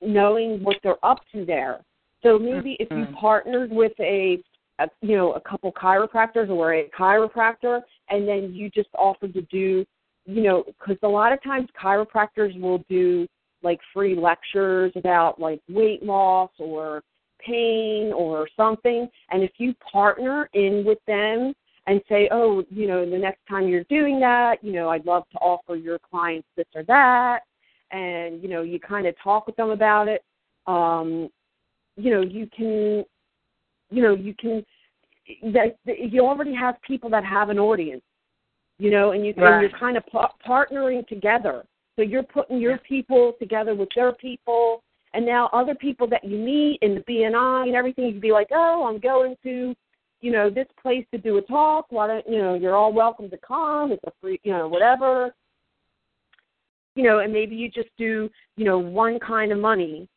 knowing 0.00 0.62
what 0.62 0.76
they're 0.82 1.04
up 1.04 1.20
to 1.32 1.44
there. 1.44 1.80
So 2.22 2.38
maybe 2.38 2.76
if 2.80 2.90
you 2.90 3.04
Mhm. 3.04 3.14
partnered 3.14 3.70
with 3.70 3.98
a, 4.00 4.42
a 4.78 4.88
you 5.02 5.16
know 5.16 5.32
a 5.32 5.40
couple 5.40 5.70
chiropractors 5.72 6.48
or 6.48 6.74
a 6.74 6.88
chiropractor, 6.88 7.84
and 8.10 8.26
then 8.26 8.52
you 8.52 8.70
just 8.70 8.88
offered 8.94 9.34
to 9.34 9.42
do 9.42 9.84
you 10.26 10.42
know 10.42 10.64
because 10.66 10.96
a 11.02 11.08
lot 11.08 11.32
of 11.32 11.42
times 11.42 11.68
chiropractors 11.80 12.58
will 12.60 12.84
do 12.88 13.26
like 13.62 13.80
free 13.92 14.14
lectures 14.14 14.92
about 14.94 15.40
like 15.40 15.60
weight 15.68 16.02
loss 16.02 16.50
or 16.58 17.02
pain 17.40 18.12
or 18.12 18.48
something 18.56 19.08
and 19.30 19.42
if 19.42 19.52
you 19.58 19.74
partner 19.92 20.48
in 20.54 20.84
with 20.84 20.98
them 21.06 21.52
and 21.86 22.00
say 22.08 22.28
oh 22.32 22.64
you 22.70 22.86
know 22.86 23.08
the 23.08 23.16
next 23.16 23.40
time 23.48 23.68
you're 23.68 23.84
doing 23.84 24.20
that 24.20 24.62
you 24.62 24.72
know 24.72 24.88
i'd 24.90 25.06
love 25.06 25.24
to 25.30 25.38
offer 25.38 25.76
your 25.76 25.98
clients 25.98 26.48
this 26.56 26.66
or 26.74 26.82
that 26.84 27.40
and 27.90 28.42
you 28.42 28.48
know 28.48 28.62
you 28.62 28.78
kind 28.78 29.06
of 29.06 29.14
talk 29.22 29.46
with 29.46 29.56
them 29.56 29.70
about 29.70 30.08
it 30.08 30.22
um 30.66 31.28
you 31.96 32.10
know 32.10 32.20
you 32.20 32.48
can 32.54 33.04
you 33.90 34.02
know 34.02 34.14
you 34.14 34.34
can 34.34 34.64
that 35.42 35.76
that 35.86 36.12
you 36.12 36.26
already 36.26 36.54
have 36.54 36.80
people 36.82 37.10
that 37.10 37.24
have 37.24 37.50
an 37.50 37.58
audience 37.58 38.02
you 38.78 38.90
know 38.90 39.12
and 39.12 39.24
you 39.26 39.34
Right. 39.36 39.52
and 39.52 39.62
you're 39.62 39.78
kind 39.78 39.96
of 39.96 40.04
pa- 40.06 40.32
partnering 40.46 41.06
together 41.06 41.64
so 41.96 42.02
you're 42.02 42.22
putting 42.22 42.58
your 42.58 42.78
people 42.78 43.34
together 43.38 43.74
with 43.74 43.88
their 43.94 44.12
people 44.12 44.82
and 45.14 45.24
now 45.24 45.48
other 45.52 45.74
people 45.74 46.06
that 46.08 46.24
you 46.24 46.38
meet 46.38 46.78
in 46.82 46.94
the 46.94 47.00
BNI 47.00 47.66
and 47.66 47.74
everything 47.74 48.06
you 48.06 48.12
can 48.12 48.20
be 48.20 48.32
like 48.32 48.48
oh 48.52 48.86
I'm 48.86 48.98
going 48.98 49.36
to 49.42 49.74
you 50.20 50.32
know, 50.32 50.50
this 50.50 50.66
place 50.80 51.04
to 51.12 51.18
do 51.18 51.38
a 51.38 51.42
talk. 51.42 51.86
Why 51.90 52.06
don't 52.06 52.28
you 52.28 52.38
know? 52.38 52.54
You're 52.54 52.74
all 52.74 52.92
welcome 52.92 53.30
to 53.30 53.38
come. 53.38 53.92
It's 53.92 54.02
a 54.04 54.12
free, 54.20 54.40
you 54.42 54.52
know, 54.52 54.68
whatever. 54.68 55.34
You 56.94 57.04
know, 57.04 57.20
and 57.20 57.32
maybe 57.32 57.54
you 57.54 57.70
just 57.70 57.90
do, 57.96 58.28
you 58.56 58.64
know, 58.64 58.78
one 58.78 59.20
kind 59.20 59.52
of 59.52 59.58
money 59.58 60.08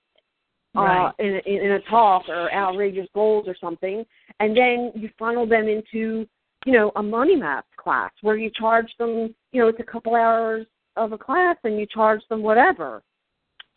Right. 0.74 1.08
uh, 1.08 1.12
in, 1.20 1.42
a, 1.46 1.66
in 1.66 1.72
a 1.74 1.80
talk 1.82 2.30
or 2.30 2.52
outrageous 2.54 3.08
goals 3.14 3.46
or 3.48 3.56
something, 3.60 4.06
and 4.40 4.56
then 4.56 4.92
you 4.96 5.10
funnel 5.20 5.46
them 5.46 5.68
into, 5.68 6.26
you 6.66 6.72
know, 6.72 6.94
a 6.96 7.04
money 7.04 7.36
map 7.36 7.66
class 7.76 8.12
where 8.22 8.38
you 8.38 8.50
charge 8.58 8.90
them, 8.98 9.36
you 9.52 9.62
know, 9.62 9.68
it's 9.68 9.82
a 9.82 9.84
couple 9.84 10.16
hours 10.16 10.66
of 10.96 11.12
a 11.12 11.18
class 11.18 11.58
and 11.66 11.78
you 11.78 11.86
charge 11.86 12.22
them 12.30 12.42
whatever, 12.42 13.02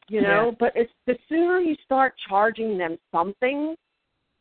you 0.08 0.20
know. 0.20 0.50
Yeah. 0.50 0.56
But 0.60 0.72
it's 0.76 0.92
the 1.06 1.16
sooner 1.28 1.58
you 1.58 1.74
start 1.84 2.14
charging 2.28 2.78
them 2.78 2.96
something, 3.10 3.74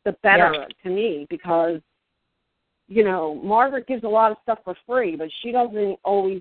the 0.04 0.12
better 0.22 0.52
Yeah. 0.54 0.66
to 0.84 0.90
me 0.90 1.26
because, 1.28 1.80
you 2.86 3.02
know, 3.02 3.34
Margaret 3.34 3.88
gives 3.88 4.04
a 4.04 4.08
lot 4.08 4.30
of 4.30 4.36
stuff 4.42 4.60
for 4.62 4.76
free, 4.86 5.16
but 5.16 5.28
she 5.42 5.50
doesn't 5.50 5.98
always 6.04 6.40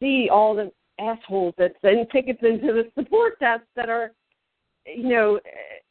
see 0.00 0.30
all 0.30 0.54
the 0.54 0.72
assholes 0.98 1.54
that 1.58 1.74
send 1.82 2.08
tickets 2.10 2.40
into 2.42 2.72
the 2.72 2.90
support 2.94 3.38
desk 3.38 3.64
that 3.76 3.90
are 3.90 4.12
you 4.96 5.08
know, 5.08 5.40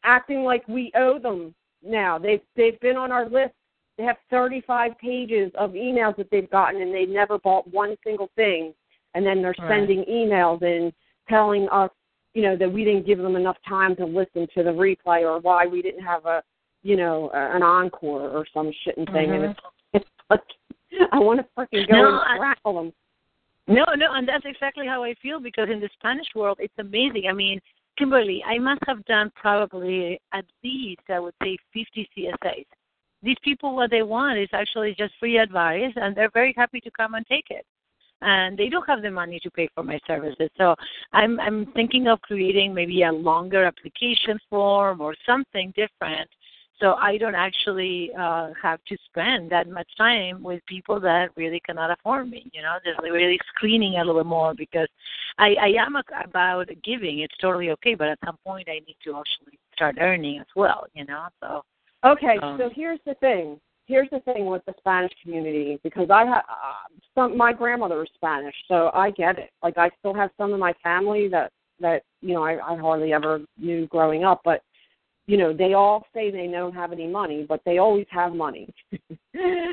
acting 0.03 0.43
like 0.43 0.67
we 0.67 0.91
owe 0.95 1.19
them 1.19 1.53
now. 1.83 2.17
They've 2.17 2.41
they've 2.55 2.79
been 2.79 2.97
on 2.97 3.12
our 3.12 3.29
list. 3.29 3.53
They 3.97 4.03
have 4.05 4.17
35 4.29 4.97
pages 4.97 5.51
of 5.57 5.71
emails 5.71 6.15
that 6.17 6.29
they've 6.31 6.49
gotten, 6.49 6.81
and 6.81 6.93
they 6.93 7.05
never 7.05 7.38
bought 7.38 7.67
one 7.67 7.97
single 8.03 8.29
thing. 8.35 8.73
And 9.13 9.25
then 9.25 9.41
they're 9.41 9.55
Right. 9.59 9.69
sending 9.69 10.05
emails 10.05 10.62
and 10.62 10.93
telling 11.27 11.67
us, 11.69 11.91
you 12.33 12.43
know, 12.43 12.55
that 12.55 12.71
we 12.71 12.85
didn't 12.85 13.05
give 13.05 13.17
them 13.17 13.35
enough 13.35 13.57
time 13.67 13.95
to 13.97 14.05
listen 14.05 14.47
to 14.53 14.63
the 14.63 14.69
replay, 14.69 15.23
or 15.23 15.39
why 15.39 15.65
we 15.65 15.81
didn't 15.81 16.03
have 16.03 16.25
a, 16.25 16.41
you 16.83 16.95
know, 16.95 17.29
an 17.31 17.62
encore 17.63 18.29
or 18.29 18.45
some 18.53 18.71
shit 18.83 18.97
and 18.97 19.07
thing. 19.07 19.31
And 19.31 19.43
mm-hmm. 19.43 19.51
it's, 19.51 19.59
it's 20.05 20.09
like, 20.29 20.41
I 21.12 21.19
want 21.19 21.39
to 21.41 21.45
freaking 21.57 21.89
go 21.89 21.95
No, 21.95 22.21
and 22.25 22.39
crackle 22.39 22.75
them. 22.75 22.93
No, 23.67 23.85
no, 23.95 24.13
and 24.13 24.27
that's 24.27 24.45
exactly 24.45 24.88
how 24.88 25.03
I 25.03 25.13
feel 25.21 25.39
because 25.39 25.69
in 25.69 25.79
the 25.79 25.89
Spanish 25.93 26.27
world, 26.33 26.57
it's 26.59 26.73
amazing. 26.79 27.25
I 27.29 27.33
mean, 27.33 27.62
Kimberly, 27.99 28.41
I 28.47 28.57
must 28.57 28.79
have 28.88 29.03
done 29.05 29.29
probably 29.35 30.21
at 30.33 30.45
least, 30.63 31.01
I 31.09 31.19
would 31.19 31.33
say, 31.43 31.57
50 31.73 32.09
CSAs. 32.17 32.65
These 33.21 33.35
people, 33.43 33.75
what 33.75 33.91
they 33.91 34.03
want 34.03 34.39
is 34.39 34.47
actually 34.53 34.95
just 34.97 35.13
free 35.19 35.38
advice, 35.38 35.91
and 35.97 36.15
they're 36.15 36.31
very 36.33 36.53
happy 36.55 36.79
to 36.79 36.91
come 36.91 37.15
and 37.15 37.27
take 37.27 37.47
it. 37.49 37.65
And 38.21 38.57
they 38.57 38.69
don't 38.69 38.88
have 38.88 39.01
the 39.01 39.12
money 39.12 39.38
to 39.43 39.51
pay 39.51 39.69
for 39.75 39.83
my 39.83 39.99
services, 40.05 40.49
so 40.57 40.75
I'm 41.13 41.39
I'm 41.39 41.67
thinking 41.73 42.09
of 42.09 42.21
creating 42.21 42.73
maybe 42.73 43.03
a 43.03 43.12
longer 43.12 43.63
application 43.63 44.38
form 44.49 44.99
or 44.99 45.15
something 45.25 45.73
different 45.73 46.29
so 46.80 46.94
I 46.94 47.18
don't 47.18 47.36
actually 47.36 48.12
uh, 48.18 48.50
have 48.62 48.80
to 48.88 48.98
spend 49.06 49.52
that 49.52 49.70
much 49.70 49.88
time 49.98 50.42
with 50.42 50.65
people 50.65 51.00
that 51.02 51.30
really 51.36 51.60
cannot 51.65 51.92
afford 51.92 52.30
me. 52.30 52.50
You 52.54 52.62
know, 52.62 52.78
just 52.86 53.02
really 53.02 53.39
screening 53.56 53.96
a 53.96 53.98
little 54.00 54.22
bit 54.22 54.28
more 54.28 54.54
because 54.54 54.88
I, 55.38 55.56
I 55.62 55.86
am 55.86 55.96
a, 55.96 56.04
about 56.24 56.70
giving. 56.84 57.20
It's 57.20 57.36
totally 57.42 57.70
okay, 57.72 57.96
but 57.96 58.08
at 58.08 58.20
some 58.26 58.38
point 58.46 58.68
I 58.70 58.80
need 58.86 58.98
to 59.04 59.18
actually 59.18 59.60
start 59.74 59.98
earning 60.00 60.39
as 60.39 60.48
well. 60.56 60.86
You 60.94 61.06
know, 61.06 61.28
so 61.42 61.63
Okay, 62.04 62.38
Um, 62.42 62.58
so 62.58 62.70
here's 62.74 63.00
the 63.06 63.15
thing. 63.15 63.60
Here's 63.86 64.10
the 64.12 64.20
thing 64.22 64.46
with 64.46 64.63
the 64.65 64.74
Spanish 64.78 65.12
community 65.22 65.80
because 65.84 66.10
I 66.12 66.26
have 66.26 66.44
uh, 66.48 66.96
some. 67.15 67.36
My 67.36 67.52
grandmother 67.52 67.98
was 67.98 68.10
Spanish, 68.15 68.56
so 68.68 68.92
I 68.94 69.12
get 69.12 69.39
it. 69.39 69.50
Like 69.63 69.78
I 69.78 69.89
still 70.00 70.13
have 70.13 70.30
some 70.38 70.54
of 70.54 70.60
my 70.60 70.74
family 70.84 71.28
that 71.30 71.52
that 71.80 72.04
you 72.22 72.36
know 72.36 72.44
I, 72.44 72.74
I 72.74 72.78
hardly 72.78 73.13
ever 73.13 73.42
knew 73.58 73.88
growing 73.88 74.24
up, 74.24 74.42
but 74.46 74.62
you 75.30 75.38
know 75.38 75.54
they 75.54 75.76
all 75.76 76.08
say 76.12 76.32
they 76.32 76.48
don't 76.48 76.74
have 76.74 76.92
any 76.92 77.06
money, 77.06 77.46
but 77.48 77.62
they 77.63 77.78
always 77.78 78.08
have 78.10 78.34
money. 78.34 78.68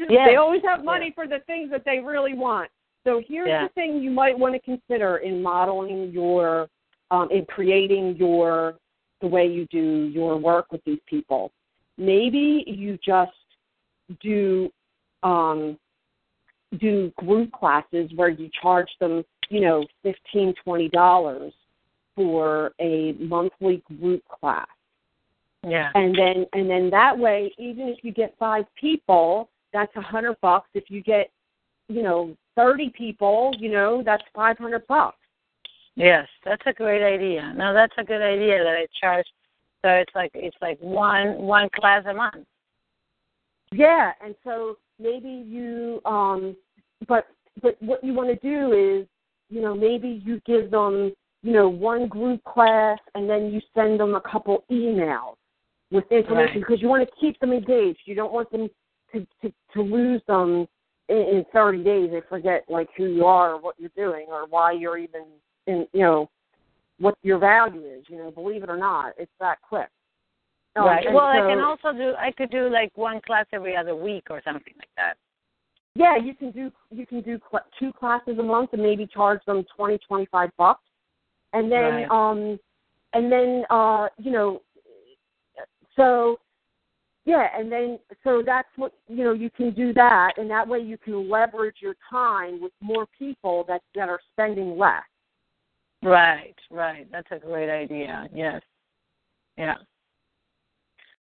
Yes. 0.09 0.29
They 0.31 0.37
always 0.37 0.63
have 0.63 0.85
money 0.85 1.11
for 1.13 1.27
the 1.27 1.41
things 1.47 1.71
that 1.73 1.83
they 1.85 1.99
really 1.99 2.35
want. 2.35 2.71
So 3.03 3.21
here's 3.27 3.49
Yeah. 3.49 3.65
the 3.67 3.73
thing 3.73 4.01
you 4.01 4.11
might 4.11 4.39
want 4.39 4.55
to 4.55 4.61
consider 4.61 5.17
in 5.17 5.43
modeling 5.43 6.13
your, 6.13 6.69
um, 7.11 7.29
in 7.33 7.45
creating 7.47 8.15
your, 8.17 8.77
the 9.21 9.27
way 9.27 9.47
you 9.47 9.67
do 9.67 10.09
your 10.15 10.37
work 10.37 10.71
with 10.71 10.81
these 10.85 11.01
people. 11.07 11.51
Maybe 11.99 12.63
you 12.69 12.97
just 13.05 13.33
do, 14.21 14.71
um, 15.25 15.77
do 16.79 17.11
group 17.17 17.51
classes 17.51 18.09
where 18.15 18.29
you 18.29 18.49
charge 18.63 18.91
them, 19.01 19.25
you 19.49 19.61
know, 19.63 19.85
fifteen, 20.05 20.55
twenty 20.63 20.89
dollars 20.91 21.53
for 22.15 22.73
a 22.81 23.15
monthly 23.19 23.83
group 23.99 24.23
class 24.29 24.76
yeah, 25.67 25.91
and 25.95 26.15
then 26.17 26.47
and 26.53 26.71
then 26.71 26.91
that 26.91 27.17
way 27.17 27.53
even 27.59 27.89
if 27.89 27.99
you 28.03 28.13
get 28.13 28.35
five 28.39 28.65
people 28.81 29.51
that's 29.73 29.95
a 29.97 30.01
hundred 30.01 30.37
bucks 30.41 30.69
if 30.75 30.85
you 30.89 31.03
get 31.03 31.31
you 31.89 32.03
know 32.03 32.37
thirty 32.55 32.91
people 32.91 33.53
you 33.59 33.71
know 33.71 34.03
that's 34.05 34.23
five 34.35 34.57
hundred 34.57 34.87
bucks 34.87 35.19
yes, 35.97 36.29
that's 36.45 36.63
a 36.67 36.73
great 36.73 37.03
idea. 37.03 37.53
No, 37.57 37.73
that's 37.75 37.95
a 37.99 38.05
good 38.05 38.23
idea 38.23 38.63
that 38.63 38.77
I 38.77 38.87
charge. 39.01 39.27
So 39.83 39.89
it's 39.91 40.15
like 40.15 40.31
it's 40.35 40.57
like 40.61 40.79
one 40.81 41.37
one 41.39 41.69
class 41.75 42.05
a 42.09 42.15
month. 42.15 42.47
yeah 43.73 44.13
and 44.25 44.35
so 44.45 44.77
maybe 44.99 45.29
you 45.29 46.01
um 46.05 46.57
but 47.09 47.27
but 47.63 47.77
what 47.81 48.03
you 48.03 48.15
want 48.15 48.29
to 48.29 48.49
do 48.49 48.73
is 48.73 49.07
you 49.49 49.61
know 49.61 49.75
maybe 49.75 50.23
you 50.25 50.41
give 50.47 50.71
them 50.71 51.13
you 51.43 51.53
know 51.53 51.69
one 51.69 52.09
group 52.09 52.43
class 52.45 52.99
and 53.15 53.29
then 53.29 53.53
you 53.53 53.61
send 53.75 54.01
them 54.01 54.15
a 54.15 54.21
couple 54.21 54.65
emails 54.71 55.35
with 55.91 56.05
information 56.11 56.57
Right. 56.57 56.67
because 56.67 56.83
you 56.83 56.89
want 56.89 57.09
to 57.09 57.15
keep 57.21 57.39
them 57.41 57.53
engaged 57.53 58.01
you 58.05 58.15
don't 58.15 58.33
want 58.33 58.51
them 58.51 58.69
to 59.13 59.27
to, 59.43 59.53
to 59.75 59.83
lose 59.83 60.21
them 60.27 60.67
in, 61.09 61.17
in 61.17 61.45
30 61.53 61.85
days 61.85 62.11
they 62.11 62.21
forget 62.29 62.65
like 62.69 62.89
who 62.97 63.05
you 63.07 63.25
are 63.25 63.53
or 63.55 63.61
what 63.61 63.77
you're 63.79 63.91
doing 63.97 64.27
or 64.29 64.47
why 64.49 64.73
you're 64.73 64.99
even 64.99 65.25
in 65.67 65.87
you 65.93 66.01
know 66.01 66.29
what 66.99 67.17
your 67.23 67.39
value 67.39 67.85
is 67.87 68.05
you 68.09 68.17
know 68.17 68.31
believe 68.31 68.63
it 68.63 68.71
or 68.71 68.77
not 68.77 69.13
it's 69.19 69.33
that 69.39 69.59
quick 69.63 69.89
Um, 70.77 70.87
right. 70.87 71.07
and 71.07 71.15
Well, 71.15 71.25
I 71.27 71.41
can 71.41 71.61
also 71.61 71.93
do. 71.97 72.13
I 72.19 72.31
could 72.33 72.51
do 72.51 72.69
like 72.69 72.91
one 72.97 73.21
class 73.27 73.47
every 73.53 73.75
other 73.77 73.95
week 73.97 74.25
or 74.29 74.43
something 74.45 74.75
like 74.77 74.91
that. 74.97 75.17
Yeah, 75.95 76.17
you 76.17 76.35
can 76.35 76.51
do 76.51 76.71
you 76.91 77.07
can 77.07 77.23
do 77.23 77.39
cl- 77.51 77.65
two 77.79 77.93
classes 77.93 78.39
a 78.39 78.43
month 78.43 78.71
and 78.75 78.83
maybe 78.83 79.07
charge 79.07 79.41
them 79.47 79.65
twenty 79.75 79.99
twenty 80.07 80.27
five 80.27 80.51
bucks, 80.59 80.85
and 81.55 81.73
then 81.73 81.81
Right. 81.81 82.11
um, 82.11 82.59
and 83.15 83.33
then 83.33 83.65
uh, 83.71 84.09
you 84.19 84.31
know, 84.31 84.61
so 85.97 86.39
yeah, 87.25 87.49
and 87.59 87.71
then 87.71 87.99
so 88.23 88.43
that's 88.45 88.69
what 88.77 88.93
you 89.09 89.25
know 89.25 89.33
you 89.33 89.51
can 89.51 89.73
do 89.73 89.93
that, 89.95 90.35
and 90.37 90.49
that 90.51 90.67
way 90.67 90.79
you 90.79 90.97
can 90.97 91.29
leverage 91.29 91.77
your 91.81 91.97
time 92.09 92.61
with 92.61 92.73
more 92.81 93.07
people 93.19 93.65
that 93.67 93.83
that 93.95 94.09
are 94.09 94.21
spending 94.33 94.79
less. 94.79 95.03
Right, 96.03 96.55
right. 96.71 97.11
That's 97.11 97.27
a 97.33 97.39
great 97.39 97.69
idea. 97.69 98.29
Yes. 98.33 98.63
Yeah. 99.59 99.75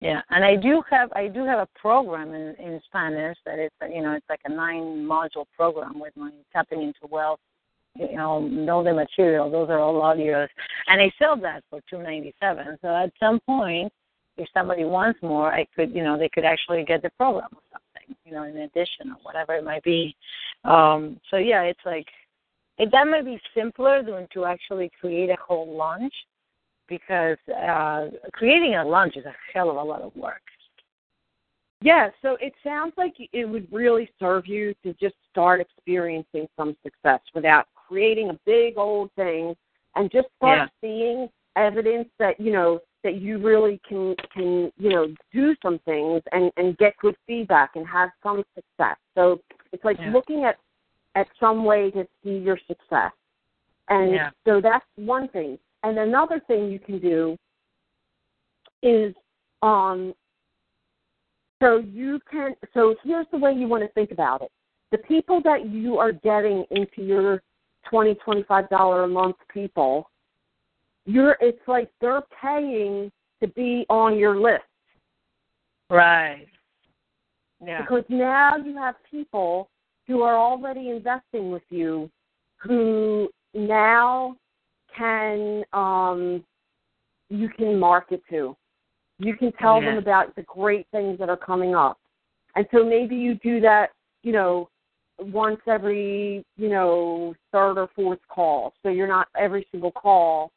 Yeah, 0.00 0.20
and 0.30 0.44
I 0.44 0.56
do 0.56 0.82
have 0.90 1.12
I 1.12 1.28
do 1.28 1.44
have 1.44 1.60
a 1.60 1.68
program 1.78 2.34
in 2.34 2.56
in 2.58 2.80
Spanish 2.86 3.36
that 3.44 3.60
it's 3.60 3.74
you 3.88 4.02
know 4.02 4.14
it's 4.14 4.28
like 4.28 4.40
a 4.46 4.50
nine 4.50 5.06
module 5.06 5.44
program 5.56 6.00
with 6.00 6.16
my 6.16 6.30
tapping 6.52 6.82
into 6.82 7.06
wealth, 7.08 7.38
you 7.94 8.16
know, 8.16 8.40
know 8.40 8.82
the 8.82 8.92
material. 8.92 9.48
Those 9.48 9.68
are 9.70 9.78
all 9.78 10.02
audios, 10.02 10.48
and 10.88 11.00
I 11.00 11.12
sell 11.20 11.36
that 11.42 11.62
for 11.70 11.80
two 11.88 12.02
ninety 12.02 12.34
seven. 12.40 12.78
So 12.82 12.88
at 12.88 13.12
some 13.20 13.38
point, 13.40 13.92
if 14.36 14.48
somebody 14.54 14.84
wants 14.84 15.20
more, 15.22 15.52
I 15.52 15.66
could 15.76 15.94
you 15.94 16.02
know 16.02 16.18
they 16.18 16.28
could 16.28 16.44
actually 16.44 16.84
get 16.84 17.02
the 17.02 17.10
program 17.10 17.48
or 17.52 17.62
something, 17.72 18.16
you 18.24 18.32
know, 18.32 18.44
in 18.44 18.56
addition 18.56 19.10
or 19.10 19.16
whatever 19.22 19.54
it 19.54 19.64
might 19.64 19.84
be. 19.84 20.16
Um, 20.64 21.20
so 21.30 21.36
yeah, 21.36 21.62
it's 21.62 21.80
like 21.84 22.06
it, 22.78 22.90
that 22.92 23.06
might 23.06 23.24
be 23.24 23.40
simpler 23.54 24.02
than 24.02 24.26
to 24.34 24.44
actually 24.44 24.90
create 25.00 25.30
a 25.30 25.36
whole 25.46 25.76
lunch 25.76 26.14
because 26.88 27.38
uh, 27.48 28.08
creating 28.32 28.74
a 28.76 28.84
lunch 28.84 29.16
is 29.16 29.24
a 29.24 29.34
hell 29.52 29.70
of 29.70 29.76
a 29.76 29.82
lot 29.82 30.02
of 30.02 30.14
work. 30.16 30.42
Yeah, 31.82 32.10
so 32.22 32.36
it 32.40 32.52
sounds 32.62 32.92
like 32.96 33.14
it 33.18 33.44
would 33.44 33.66
really 33.72 34.08
serve 34.20 34.46
you 34.46 34.72
to 34.84 34.94
just 34.94 35.16
start 35.30 35.60
experiencing 35.60 36.46
some 36.56 36.76
success 36.82 37.20
without 37.34 37.66
creating 37.74 38.30
a 38.30 38.38
big 38.46 38.78
old 38.78 39.10
thing 39.14 39.56
and 39.96 40.10
just 40.10 40.28
start 40.36 40.58
Yeah. 40.58 40.68
seeing 40.80 41.30
evidence 41.56 42.08
that, 42.18 42.38
you 42.38 42.52
know, 42.52 42.80
that 43.02 43.20
you 43.20 43.38
really 43.38 43.80
can 43.88 44.14
can, 44.32 44.72
you 44.76 44.90
know, 44.90 45.14
do 45.32 45.54
some 45.62 45.78
things 45.80 46.22
and 46.32 46.50
and 46.56 46.76
get 46.78 46.96
good 46.98 47.16
feedback 47.26 47.72
and 47.76 47.86
have 47.86 48.10
some 48.22 48.44
success. 48.54 48.96
So 49.14 49.40
it's 49.72 49.84
like 49.84 49.98
Yeah. 49.98 50.12
looking 50.12 50.44
at 50.44 50.58
at 51.14 51.26
some 51.38 51.64
way 51.64 51.90
to 51.90 52.06
see 52.22 52.38
your 52.38 52.58
success. 52.66 53.12
And 53.88 54.12
Yeah. 54.12 54.30
so 54.46 54.60
that's 54.60 54.86
one 54.96 55.28
thing. 55.28 55.58
And 55.82 55.98
another 55.98 56.40
thing 56.46 56.70
you 56.70 56.78
can 56.78 56.98
do 56.98 57.36
is 58.82 59.14
um 59.62 60.14
so 61.62 61.78
you 61.78 62.20
can 62.30 62.54
so 62.74 62.96
here's 63.04 63.26
the 63.30 63.38
way 63.38 63.52
you 63.52 63.68
want 63.68 63.82
to 63.82 63.88
think 63.90 64.10
about 64.10 64.42
it. 64.42 64.50
The 64.90 64.98
people 64.98 65.40
that 65.42 65.66
you 65.68 65.98
are 65.98 66.12
getting 66.12 66.64
into 66.70 67.02
your 67.02 67.42
twenty, 67.88 68.14
twenty 68.16 68.44
five 68.44 68.68
dollar 68.68 69.04
a 69.04 69.08
month 69.08 69.36
people, 69.52 70.08
you're 71.04 71.36
it's 71.40 71.66
like 71.66 71.90
they're 72.00 72.22
paying 72.40 73.10
to 73.40 73.48
be 73.48 73.84
on 73.88 74.18
your 74.18 74.38
list. 74.40 74.62
Right. 75.90 76.46
Yeah. 77.64 77.82
because 77.82 78.04
now 78.08 78.56
you 78.56 78.76
have 78.76 78.96
people 79.08 79.68
who 80.08 80.22
are 80.22 80.36
already 80.36 80.90
investing 80.90 81.52
with 81.52 81.62
you 81.70 82.10
who 82.56 83.28
now 83.54 84.36
can 84.96 85.62
um 85.72 86.44
you 87.28 87.48
can 87.48 87.78
market 87.78 88.20
to 88.30 88.56
you 89.18 89.36
can 89.36 89.52
tell 89.52 89.80
them 89.80 89.96
about 89.96 90.34
the 90.34 90.42
great 90.42 90.86
things 90.90 91.18
that 91.18 91.28
are 91.28 91.36
coming 91.36 91.74
up 91.74 91.98
and 92.56 92.66
so 92.72 92.84
maybe 92.84 93.14
you 93.14 93.34
do 93.36 93.60
that 93.60 93.90
you 94.22 94.32
know 94.32 94.68
once 95.20 95.60
every 95.68 96.44
you 96.56 96.68
know 96.68 97.34
third 97.52 97.78
or 97.78 97.88
fourth 97.94 98.18
call 98.28 98.74
so 98.82 98.88
you're 98.88 99.06
not 99.06 99.28
every 99.38 99.66
single 99.70 99.92
call 99.92 100.50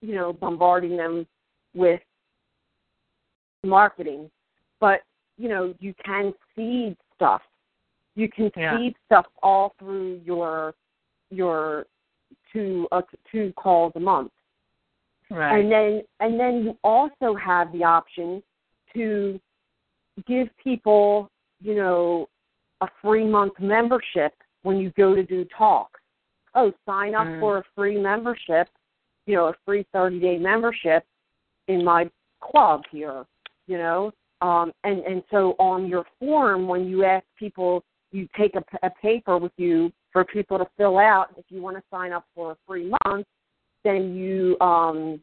you 0.00 0.14
know 0.14 0.32
bombarding 0.32 0.96
them 0.96 1.26
with 1.74 2.00
marketing 3.64 4.30
but 4.80 5.00
you 5.38 5.48
know 5.48 5.74
you 5.80 5.94
can 6.04 6.32
seed 6.54 6.96
stuff 7.14 7.42
you 8.14 8.28
can 8.28 8.50
Yeah. 8.56 8.78
seed 8.78 8.94
stuff 9.06 9.26
all 9.42 9.74
through 9.78 10.20
your 10.24 10.74
your 11.30 11.86
two 12.52 12.86
uh, 12.92 13.02
two 13.30 13.52
calls 13.56 13.92
a 13.96 14.00
month 14.00 14.32
Right. 15.30 15.58
and 15.58 15.70
then 15.70 16.02
and 16.20 16.38
then 16.38 16.62
you 16.64 16.78
also 16.84 17.34
have 17.34 17.72
the 17.72 17.82
option 17.82 18.42
to 18.94 19.40
give 20.26 20.48
people 20.62 21.30
you 21.60 21.74
know 21.74 22.28
a 22.80 22.88
free 23.02 23.24
month 23.24 23.54
membership 23.58 24.32
when 24.62 24.76
you 24.76 24.90
go 24.90 25.14
to 25.14 25.22
do 25.24 25.44
talks 25.56 26.00
oh 26.54 26.72
sign 26.86 27.14
up 27.14 27.26
Mm. 27.26 27.40
for 27.40 27.58
a 27.58 27.64
free 27.74 27.98
membership 28.00 28.68
you 29.26 29.34
know 29.34 29.46
a 29.46 29.54
free 29.64 29.86
30 29.92 30.20
day 30.20 30.38
membership 30.38 31.04
in 31.68 31.84
my 31.84 32.08
club 32.40 32.82
here 32.90 33.24
you 33.66 33.78
know? 33.78 34.12
Um 34.42 34.72
and 34.84 35.00
and 35.00 35.22
so 35.30 35.56
on 35.58 35.86
your 35.86 36.04
form 36.18 36.68
when 36.68 36.86
you 36.86 37.04
ask 37.04 37.24
people 37.38 37.82
you 38.12 38.28
take 38.38 38.54
a, 38.54 38.64
a 38.86 38.90
paper 38.90 39.38
with 39.38 39.52
you 39.56 39.92
for 40.12 40.24
people 40.24 40.56
to 40.58 40.66
fill 40.76 40.98
out. 40.98 41.28
If 41.36 41.44
you 41.48 41.60
want 41.60 41.76
to 41.76 41.82
sign 41.90 42.12
up 42.12 42.24
for 42.34 42.52
a 42.52 42.56
free 42.66 42.92
month 43.04 43.26
then 43.84 44.14
you 44.14 44.58
um 44.60 45.20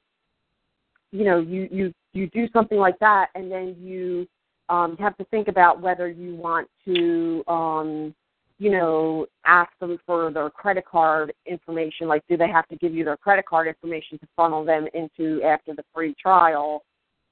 you 1.12 1.26
know 1.26 1.40
you 1.40 1.68
you 1.72 1.94
you 2.14 2.28
do 2.28 2.48
something 2.54 2.78
like 2.78 2.98
that 3.00 3.28
and 3.36 3.52
then 3.52 3.76
you 3.80 4.28
um 4.70 4.98
have 4.98 5.16
to 5.18 5.26
think 5.26 5.48
about 5.48 5.82
whether 5.82 6.08
you 6.08 6.36
want 6.36 6.68
to 6.86 7.44
um 7.48 8.16
you 8.64 8.72
know 8.72 9.26
ask 9.46 9.72
them 9.82 9.98
for 10.06 10.32
their 10.32 10.50
credit 10.50 10.86
card 10.86 11.34
information 11.46 12.08
like 12.08 12.24
do 12.30 12.38
they 12.38 12.48
have 12.48 12.66
to 12.70 12.78
give 12.78 12.94
you 12.94 13.04
their 13.04 13.18
credit 13.18 13.46
card 13.46 13.68
information 13.68 14.18
to 14.18 14.28
funnel 14.38 14.64
them 14.64 14.88
into 14.94 15.44
after 15.44 15.76
the 15.76 15.84
free 15.94 16.16
trial 16.22 16.84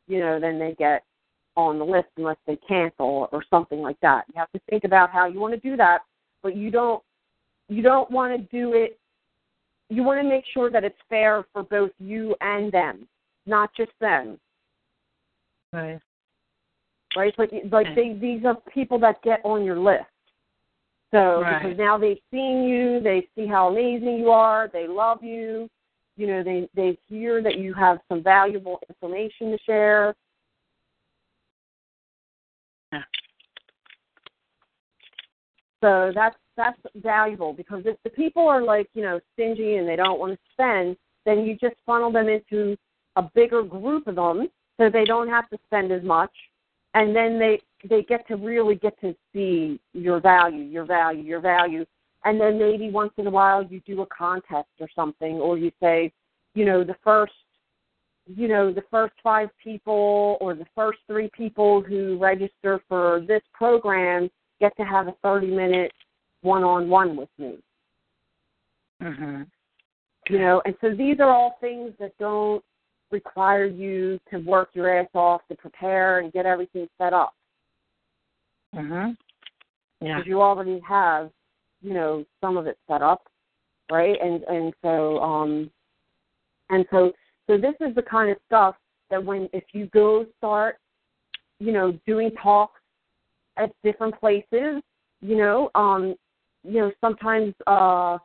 you 0.07 0.19
know 0.19 0.41
then 0.41 0.59
they 0.59 0.75
get 0.77 1.03
on 1.55 1.79
the 1.79 1.85
list 1.85 2.07
unless 2.17 2.35
they 2.45 2.57
cancel 2.67 3.29
or 3.31 3.43
something 3.49 3.79
like 3.79 3.97
that 4.01 4.25
you 4.27 4.33
have 4.35 4.51
to 4.51 4.59
think 4.69 4.83
about 4.83 5.09
how 5.09 5.25
you 5.25 5.39
want 5.39 5.53
to 5.53 5.59
do 5.61 5.77
that 5.77 5.99
but 6.43 6.53
you 6.55 6.69
don't 6.69 7.01
you 7.69 7.81
don't 7.81 8.11
want 8.11 8.31
to 8.31 8.57
do 8.57 8.73
it 8.73 8.99
you 9.89 10.03
want 10.03 10.21
to 10.21 10.27
make 10.27 10.43
sure 10.53 10.69
that 10.69 10.83
it's 10.83 10.99
fair 11.07 11.45
for 11.53 11.63
both 11.63 11.91
you 11.97 12.35
and 12.41 12.73
them 12.73 13.07
not 13.45 13.69
just 13.73 13.91
them 14.01 14.37
Right. 15.73 16.01
right? 17.15 17.33
Like 17.37 17.51
like 17.71 17.87
they 17.95 18.17
these 18.19 18.43
are 18.45 18.57
people 18.73 18.99
that 18.99 19.21
get 19.23 19.39
on 19.45 19.63
your 19.63 19.79
list. 19.79 20.03
So 21.11 21.41
Right. 21.41 21.61
because 21.61 21.77
now 21.77 21.97
they've 21.97 22.21
seen 22.31 22.63
you, 22.63 23.01
they 23.01 23.27
see 23.35 23.45
how 23.45 23.67
amazing 23.67 24.19
you 24.19 24.31
are, 24.31 24.69
they 24.71 24.87
love 24.87 25.23
you, 25.23 25.69
you 26.15 26.27
know, 26.27 26.43
they 26.43 26.69
they 26.73 26.97
hear 27.07 27.41
that 27.41 27.57
you 27.57 27.73
have 27.73 27.99
some 28.07 28.23
valuable 28.23 28.79
information 28.87 29.51
to 29.51 29.57
share. 29.65 30.15
Yeah. 32.93 33.03
So 35.81 36.11
that's 36.15 36.37
that's 36.55 36.79
valuable 36.95 37.53
because 37.53 37.83
if 37.85 37.97
the 38.03 38.09
people 38.09 38.47
are 38.47 38.61
like, 38.61 38.87
you 38.93 39.01
know, 39.01 39.19
stingy 39.33 39.77
and 39.77 39.87
they 39.87 39.95
don't 39.95 40.19
want 40.19 40.33
to 40.33 40.39
spend, 40.53 40.95
then 41.25 41.43
you 41.43 41.57
just 41.57 41.75
funnel 41.85 42.11
them 42.11 42.29
into 42.29 42.77
a 43.15 43.23
bigger 43.33 43.63
group 43.63 44.07
of 44.07 44.15
them 44.15 44.47
so 44.77 44.89
they 44.89 45.05
don't 45.05 45.27
have 45.27 45.49
to 45.49 45.57
spend 45.67 45.91
as 45.91 46.03
much 46.03 46.31
and 46.93 47.15
then 47.15 47.39
they 47.39 47.59
they 47.89 48.03
get 48.03 48.27
to 48.27 48.35
really 48.35 48.75
get 48.75 48.99
to 49.01 49.15
see 49.33 49.79
your 49.93 50.19
value, 50.19 50.63
your 50.63 50.85
value, 50.85 51.23
your 51.23 51.39
value. 51.39 51.85
And 52.23 52.39
then 52.39 52.59
maybe 52.59 52.89
once 52.89 53.13
in 53.17 53.27
a 53.27 53.31
while 53.31 53.63
you 53.63 53.81
do 53.85 54.01
a 54.01 54.05
contest 54.05 54.69
or 54.79 54.87
something 54.95 55.37
or 55.37 55.57
you 55.57 55.71
say, 55.81 56.11
you 56.53 56.65
know, 56.65 56.83
the 56.83 56.95
first 57.03 57.33
you 58.27 58.47
know, 58.47 58.71
the 58.71 58.83
first 58.91 59.13
five 59.23 59.49
people 59.61 60.37
or 60.39 60.53
the 60.53 60.65
first 60.75 60.99
three 61.07 61.29
people 61.35 61.81
who 61.81 62.17
register 62.17 62.79
for 62.87 63.25
this 63.27 63.41
program 63.53 64.29
get 64.59 64.75
to 64.77 64.83
have 64.83 65.07
a 65.07 65.15
30 65.23 65.47
minute 65.47 65.91
one 66.41 66.63
on 66.63 66.89
one 66.89 67.15
with 67.15 67.29
me. 67.37 67.57
Mm-hmm. 69.01 69.41
You 70.29 70.39
know, 70.39 70.61
and 70.65 70.75
so 70.81 70.93
these 70.95 71.19
are 71.19 71.29
all 71.29 71.57
things 71.59 71.93
that 71.99 72.17
don't 72.19 72.63
require 73.11 73.65
you 73.65 74.19
to 74.29 74.37
work 74.37 74.69
your 74.73 74.99
ass 74.99 75.09
off 75.13 75.41
to 75.49 75.55
prepare 75.55 76.19
and 76.19 76.31
get 76.31 76.45
everything 76.45 76.87
set 76.97 77.13
up. 77.13 77.33
Mhm. 78.75 79.17
Yeah. 79.99 80.15
because 80.17 80.27
you 80.27 80.41
already 80.41 80.79
have, 80.79 81.31
you 81.81 81.93
know, 81.93 82.25
some 82.41 82.57
of 82.57 82.67
it 82.67 82.77
set 82.87 83.01
up, 83.01 83.27
right? 83.91 84.19
And 84.21 84.43
and 84.43 84.73
so 84.81 85.19
um 85.19 85.71
and 86.69 86.85
so 86.91 87.11
so 87.47 87.57
this 87.57 87.75
is 87.81 87.93
the 87.95 88.01
kind 88.01 88.31
of 88.31 88.37
stuff 88.47 88.75
that 89.09 89.23
when 89.23 89.49
if 89.53 89.63
you 89.73 89.87
go 89.87 90.25
start, 90.37 90.77
you 91.59 91.71
know, 91.71 91.91
doing 92.07 92.31
talks 92.41 92.79
at 93.57 93.71
different 93.83 94.17
places, 94.19 94.81
you 95.21 95.35
know, 95.35 95.69
um, 95.75 96.15
you 96.63 96.79
know, 96.79 96.91
sometimes 97.01 97.53
uh 97.67 98.17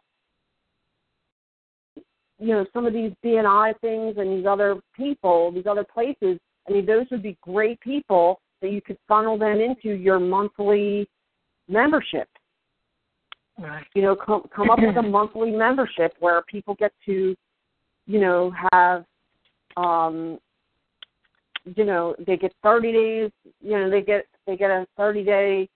you 2.38 2.48
know, 2.48 2.66
some 2.72 2.84
of 2.86 2.92
these 2.92 3.12
BNI 3.24 3.72
things 3.80 4.16
and 4.18 4.38
these 4.38 4.46
other 4.46 4.76
people, 4.94 5.50
these 5.52 5.66
other 5.66 5.84
places, 5.84 6.38
I 6.68 6.72
mean, 6.72 6.84
those 6.84 7.06
would 7.10 7.22
be 7.22 7.38
great 7.42 7.80
people 7.80 8.40
you 8.70 8.80
could 8.80 8.98
funnel 9.08 9.38
them 9.38 9.60
into 9.60 9.90
your 9.96 10.18
monthly 10.18 11.08
membership. 11.68 12.28
Right. 13.58 13.86
You 13.94 14.02
know, 14.02 14.16
come 14.16 14.42
come 14.54 14.70
up 14.70 14.78
with 14.80 14.96
a 14.96 15.02
monthly 15.08 15.50
membership 15.50 16.14
where 16.20 16.42
people 16.42 16.74
get 16.74 16.92
to, 17.06 17.34
you 18.06 18.20
know, 18.20 18.52
have, 18.72 19.04
um, 19.76 20.38
you 21.64 21.84
know, 21.84 22.14
they 22.26 22.36
get 22.36 22.52
thirty 22.62 22.92
days. 22.92 23.30
You 23.60 23.78
know, 23.78 23.90
they 23.90 24.02
get 24.02 24.26
they 24.46 24.56
get 24.56 24.70
a 24.70 24.86
thirty 24.96 25.24
day 25.24 25.68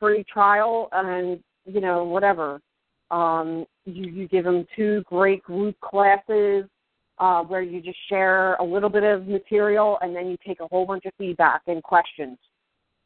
free 0.00 0.24
trial, 0.32 0.88
and 0.92 1.38
you 1.66 1.80
know, 1.80 2.04
whatever. 2.04 2.60
Um, 3.10 3.66
you 3.84 4.10
you 4.10 4.28
give 4.28 4.44
them 4.44 4.66
two 4.74 5.02
great 5.06 5.42
group 5.42 5.78
classes 5.80 6.64
uh, 7.18 7.42
where 7.42 7.62
you 7.62 7.80
just 7.80 7.98
share 8.08 8.54
a 8.56 8.64
little 8.64 8.90
bit 8.90 9.02
of 9.02 9.26
material, 9.26 9.98
and 10.02 10.14
then 10.14 10.26
you 10.28 10.36
take 10.46 10.60
a 10.60 10.66
whole 10.68 10.86
bunch 10.86 11.04
of 11.06 11.12
feedback 11.18 11.62
and 11.66 11.82
questions, 11.82 12.38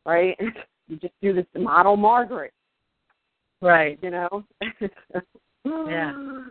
right? 0.04 0.36
you 0.90 0.96
just 0.96 1.14
do 1.22 1.32
this 1.32 1.46
model 1.56 1.96
Margaret 1.96 2.52
Right. 3.62 3.98
you 4.02 4.10
know 4.10 4.44
Yeah. 5.64 6.12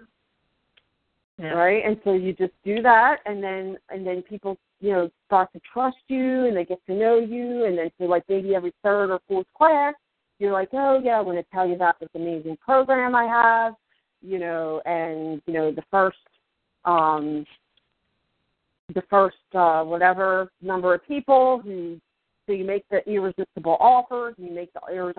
Yeah. 1.42 1.54
right 1.54 1.86
and 1.86 1.98
so 2.04 2.12
you 2.12 2.34
just 2.34 2.52
do 2.66 2.82
that 2.82 3.20
and 3.26 3.42
then 3.42 3.78
and 3.90 4.06
then 4.06 4.22
people 4.24 4.58
you 4.82 4.92
know 4.92 5.10
start 5.26 5.48
to 5.54 5.62
trust 5.72 5.96
you 6.10 6.48
and 6.48 6.58
they 6.58 6.66
get 6.66 6.86
to 6.88 6.94
know 6.94 7.18
you 7.18 7.64
and 7.64 7.78
then 7.78 7.90
so 7.98 8.04
like 8.08 8.24
maybe 8.28 8.56
every 8.56 8.74
third 8.84 9.10
or 9.10 9.22
fourth 9.26 9.48
class 9.58 9.94
you're 10.40 10.52
like 10.52 10.68
oh 10.74 11.00
yeah 11.02 11.18
i 11.18 11.22
want 11.22 11.38
to 11.38 11.46
tell 11.54 11.66
you 11.66 11.76
about 11.76 11.98
this 12.02 12.10
amazing 12.14 12.58
program 12.58 13.16
i 13.16 13.24
have 13.24 13.74
you 14.22 14.38
know 14.38 14.82
and 14.86 15.42
you 15.46 15.54
know 15.54 15.72
the 15.72 15.82
first 15.90 16.18
um 16.86 17.46
the 18.94 19.04
first 19.10 19.38
uh 19.54 19.84
whatever 19.84 20.52
number 20.62 20.94
of 20.94 21.06
people 21.08 21.62
who 21.64 22.00
so 22.48 22.54
you 22.54 22.66
make 22.66 22.84
the 22.90 23.08
irresistible 23.08 23.78
offer 23.80 24.34
you 24.38 24.52
make 24.52 24.72
the 24.74 25.12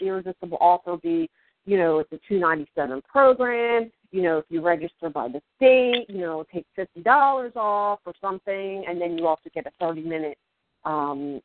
irresistible 0.00 0.58
offer 0.60 0.96
be 0.96 1.28
you 1.66 1.78
know 1.78 1.98
it's 1.98 2.12
a 2.12 2.18
two 2.28 2.38
ninety 2.38 2.66
seven 2.74 3.00
program 3.08 3.90
you 4.10 4.22
know 4.22 4.38
if 4.38 4.44
you 4.48 4.60
register 4.60 5.08
by 5.10 5.28
the 5.28 5.40
state 5.56 6.06
you 6.08 6.20
know 6.20 6.44
take 6.52 6.66
fifty 6.74 7.00
dollars 7.00 7.52
off 7.56 8.00
or 8.06 8.12
something 8.20 8.84
and 8.88 9.00
then 9.00 9.16
you 9.16 9.26
also 9.26 9.50
get 9.54 9.66
a 9.66 9.70
thirty 9.78 10.02
minute 10.02 10.38
um 10.84 11.40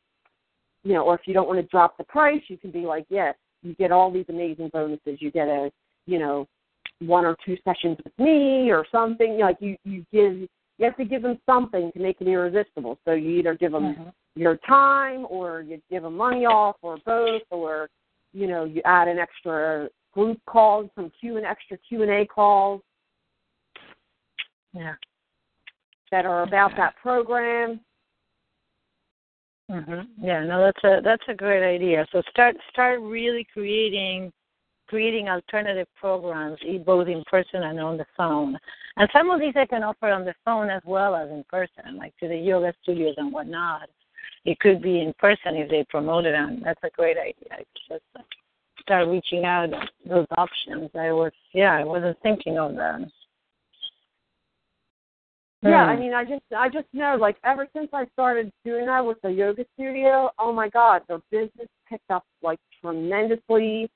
you 0.82 0.94
know 0.94 1.04
or 1.04 1.14
if 1.14 1.22
you 1.26 1.34
don't 1.34 1.48
want 1.48 1.60
to 1.60 1.66
drop 1.66 1.96
the 1.96 2.04
price 2.04 2.42
you 2.48 2.56
can 2.56 2.70
be 2.70 2.80
like 2.80 3.04
yes 3.08 3.34
you 3.62 3.74
get 3.74 3.92
all 3.92 4.10
these 4.10 4.26
amazing 4.28 4.70
bonuses 4.72 5.18
you 5.20 5.30
get 5.30 5.48
a 5.48 5.70
you 6.06 6.18
know 6.18 6.46
one 7.00 7.24
or 7.24 7.36
two 7.44 7.56
sessions 7.64 7.96
with 8.04 8.18
me 8.18 8.70
or 8.70 8.84
something 8.92 9.38
like 9.38 9.56
you 9.60 9.76
you 9.84 10.04
give 10.12 10.34
you 10.34 10.48
have 10.84 10.96
to 10.96 11.04
give 11.04 11.22
them 11.22 11.38
something 11.46 11.90
to 11.92 11.98
make 11.98 12.20
it 12.20 12.28
irresistible 12.28 12.98
so 13.04 13.12
you 13.12 13.30
either 13.30 13.54
give 13.54 13.72
them 13.72 13.94
Mhm. 13.94 14.12
your 14.34 14.56
time 14.58 15.26
or 15.28 15.62
you 15.62 15.80
give 15.90 16.02
them 16.02 16.16
money 16.16 16.44
off 16.46 16.76
or 16.82 16.98
both 17.06 17.42
or 17.50 17.88
you 18.32 18.46
know 18.46 18.64
you 18.64 18.82
add 18.84 19.08
an 19.08 19.18
extra 19.18 19.88
group 20.12 20.38
calls 20.46 20.90
some 20.94 21.10
q 21.10 21.36
and 21.36 21.46
extra 21.46 21.78
q 21.78 22.02
and 22.02 22.10
a 22.10 22.26
calls 22.26 22.82
Yeah. 24.72 24.94
that 26.10 26.26
are 26.26 26.42
about 26.42 26.76
that 26.76 26.96
program 26.96 27.80
Mhm. 29.70 30.08
Yeah, 30.18 30.44
no, 30.44 30.60
that's 30.60 30.82
a 30.82 31.00
that's 31.00 31.22
a 31.28 31.34
great 31.34 31.62
idea. 31.62 32.04
So 32.10 32.22
start 32.22 32.56
start 32.70 33.00
really 33.00 33.44
creating 33.44 34.32
creating 34.90 35.28
alternative 35.28 35.86
programs, 35.98 36.58
both 36.84 37.06
in 37.06 37.22
person 37.30 37.62
and 37.62 37.78
on 37.78 37.96
the 37.96 38.04
phone. 38.16 38.58
And 38.96 39.08
some 39.12 39.30
of 39.30 39.38
these 39.38 39.54
I 39.54 39.64
can 39.64 39.84
offer 39.84 40.10
on 40.10 40.24
the 40.24 40.34
phone 40.44 40.68
as 40.68 40.82
well 40.84 41.14
as 41.14 41.30
in 41.30 41.44
person, 41.48 41.96
like 41.96 42.12
to 42.18 42.26
the 42.26 42.36
yoga 42.36 42.74
studios 42.82 43.14
and 43.16 43.32
whatnot. 43.32 43.88
It 44.44 44.58
could 44.58 44.82
be 44.82 45.00
in 45.00 45.14
person 45.18 45.54
if 45.54 45.70
they 45.70 45.86
promote 45.88 46.24
it, 46.24 46.34
and 46.34 46.64
that's 46.64 46.82
a 46.82 46.90
great 46.90 47.16
idea. 47.16 47.64
Just 47.88 48.02
start 48.80 49.06
reaching 49.06 49.44
out 49.44 49.68
those 50.04 50.26
options. 50.36 50.90
I 50.98 51.12
was, 51.12 51.32
yeah, 51.52 51.72
I 51.72 51.84
wasn't 51.84 52.18
thinking 52.22 52.58
of 52.58 52.74
that. 52.74 53.00
Yeah, 55.62 55.84
Hmm. 55.84 55.90
I 55.90 55.96
mean, 55.96 56.14
I 56.14 56.24
just, 56.24 56.42
I 56.56 56.68
just 56.68 56.86
know, 56.92 57.16
like, 57.20 57.36
ever 57.44 57.68
since 57.76 57.90
I 57.92 58.06
started 58.14 58.50
doing 58.64 58.86
that 58.86 59.04
with 59.04 59.20
the 59.22 59.30
yoga 59.30 59.64
studio, 59.74 60.30
oh 60.38 60.52
my 60.52 60.68
God, 60.68 61.02
the 61.06 61.22
business 61.30 61.68
picked 61.88 62.10
up 62.10 62.24
like 62.42 62.58
tremendously. 62.80 63.88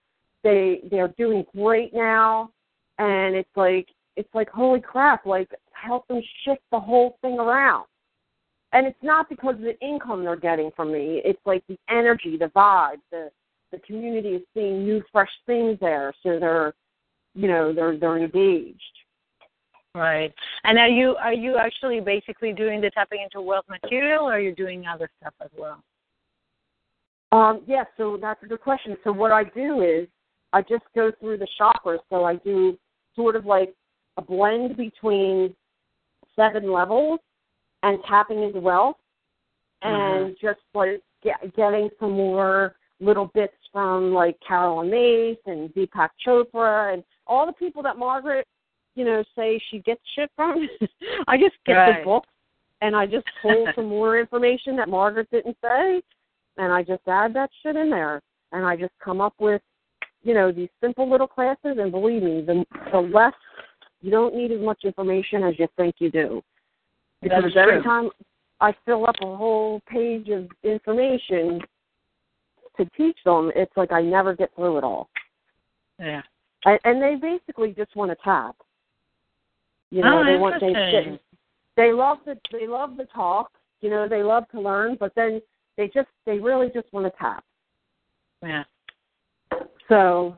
They, 0.44 0.82
they're 0.90 1.14
doing 1.18 1.44
great 1.56 1.92
now, 1.92 2.50
and 2.98 3.34
it's 3.34 3.56
like, 3.56 3.88
it's 4.16 4.32
like, 4.34 4.48
holy 4.48 4.80
crap, 4.80 5.26
like, 5.26 5.50
help 5.72 6.06
them 6.06 6.22
shift 6.44 6.62
the 6.70 6.78
whole 6.78 7.18
thing 7.20 7.40
around. 7.40 7.86
And 8.72 8.86
it's 8.86 9.02
not 9.02 9.28
because 9.28 9.54
of 9.54 9.62
the 9.62 9.78
income 9.80 10.22
they're 10.22 10.36
getting 10.36 10.70
from 10.76 10.92
me. 10.92 11.20
It's 11.24 11.40
like 11.44 11.64
the 11.68 11.78
energy, 11.88 12.36
the 12.36 12.50
vibe, 12.54 13.00
the, 13.10 13.30
the 13.72 13.78
community 13.78 14.30
is 14.30 14.42
seeing 14.52 14.84
new, 14.84 15.02
fresh 15.10 15.30
things 15.46 15.78
there, 15.80 16.12
so 16.22 16.38
they're, 16.38 16.74
you 17.34 17.48
know, 17.48 17.72
they're, 17.72 17.96
they're 17.98 18.18
engaged. 18.18 18.80
Right. 19.96 20.34
And 20.64 20.76
are 20.76 20.88
you 20.88 21.14
are 21.16 21.32
you 21.32 21.56
actually 21.56 22.00
basically 22.00 22.52
doing 22.52 22.80
the 22.80 22.90
tapping 22.90 23.22
into 23.22 23.40
wealth 23.40 23.66
material, 23.68 24.24
or 24.24 24.32
are 24.32 24.40
you 24.40 24.52
doing 24.52 24.84
other 24.86 25.08
stuff 25.20 25.34
as 25.40 25.50
well? 25.56 25.84
Um, 27.30 27.62
yeah, 27.66 27.84
so 27.96 28.18
that's 28.20 28.42
a 28.42 28.46
good 28.46 28.60
question. 28.60 28.96
So 29.04 29.12
what 29.12 29.30
I 29.30 29.44
do 29.44 29.82
is 29.82 30.08
I 30.54 30.62
just 30.62 30.84
go 30.94 31.12
through 31.20 31.38
the 31.38 31.48
chakras. 31.60 31.98
So 32.10 32.24
I 32.24 32.36
do 32.36 32.78
sort 33.14 33.36
of 33.36 33.44
like 33.44 33.74
a 34.16 34.22
blend 34.22 34.76
between 34.76 35.54
seven 36.36 36.72
levels 36.72 37.20
and 37.82 37.98
tapping 38.08 38.42
into 38.42 38.60
wealth, 38.60 38.96
and 39.82 40.30
mm-hmm. 40.30 40.46
just 40.46 40.60
like 40.74 41.02
get, 41.22 41.54
getting 41.54 41.90
some 42.00 42.12
more 42.12 42.76
little 43.00 43.30
bits 43.34 43.54
from 43.72 44.14
like 44.14 44.36
Caroline 44.46 44.90
Myss 44.90 45.36
and 45.46 45.68
Deepak 45.74 46.10
Chopra 46.26 46.94
and 46.94 47.04
all 47.26 47.46
the 47.46 47.52
people 47.52 47.82
that 47.82 47.98
Margaret, 47.98 48.46
you 48.94 49.04
know, 49.04 49.22
say 49.36 49.60
she 49.70 49.80
gets 49.80 50.00
shit 50.14 50.30
from. 50.36 50.68
I 51.28 51.36
just 51.36 51.56
get 51.66 51.74
Right. 51.74 51.98
the 51.98 52.04
books 52.04 52.28
and 52.80 52.96
I 52.96 53.06
just 53.06 53.26
pull 53.42 53.66
some 53.74 53.86
more 53.86 54.18
information 54.18 54.76
that 54.76 54.88
Margaret 54.88 55.28
didn't 55.30 55.56
say 55.62 56.00
and 56.56 56.72
I 56.72 56.82
just 56.82 57.02
add 57.06 57.34
that 57.34 57.50
shit 57.62 57.76
in 57.76 57.90
there, 57.90 58.20
and 58.52 58.64
I 58.64 58.76
just 58.76 58.92
come 59.02 59.20
up 59.20 59.34
with, 59.38 59.60
you 60.24 60.34
know, 60.34 60.50
these 60.50 60.70
simple 60.80 61.08
little 61.08 61.28
classes. 61.28 61.76
And 61.78 61.92
believe 61.92 62.22
me, 62.22 62.40
the 62.40 62.64
the 62.90 62.98
less 62.98 63.34
you 64.00 64.10
don't 64.10 64.34
need 64.34 64.50
as 64.50 64.60
much 64.60 64.84
information 64.84 65.44
as 65.44 65.54
you 65.58 65.68
think 65.76 65.96
you 65.98 66.10
do, 66.10 66.42
because 67.22 67.44
every 67.56 67.82
time 67.82 68.10
I 68.60 68.74
fill 68.84 69.06
up 69.06 69.16
a 69.22 69.36
whole 69.36 69.80
page 69.86 70.28
of 70.30 70.48
information 70.62 71.60
to 72.76 72.84
teach 72.96 73.16
them, 73.24 73.52
it's 73.54 73.72
like 73.76 73.92
I 73.92 74.02
never 74.02 74.34
get 74.34 74.50
through 74.56 74.78
it 74.78 74.84
all, 74.84 75.08
Yeah. 76.00 76.22
and, 76.64 76.78
and 76.84 77.02
they 77.02 77.14
basically 77.14 77.72
just 77.72 77.94
want 77.94 78.10
to 78.10 78.16
tap. 78.24 78.56
You 79.90 80.02
know, 80.02 80.20
oh, 80.20 80.24
they 80.24 80.36
want 80.36 80.60
they 80.60 81.18
they 81.76 81.92
love 81.92 82.18
the 82.24 82.36
they 82.50 82.66
love 82.66 82.96
the 82.96 83.04
talk. 83.04 83.52
You 83.80 83.90
know, 83.90 84.08
they 84.08 84.22
love 84.22 84.48
to 84.50 84.60
learn, 84.60 84.96
but 84.98 85.14
then 85.14 85.40
they 85.76 85.88
just 85.88 86.08
they 86.26 86.38
really 86.38 86.70
just 86.74 86.92
want 86.92 87.06
to 87.06 87.12
tap. 87.18 87.44
Yeah. 88.42 88.64
So, 89.88 90.36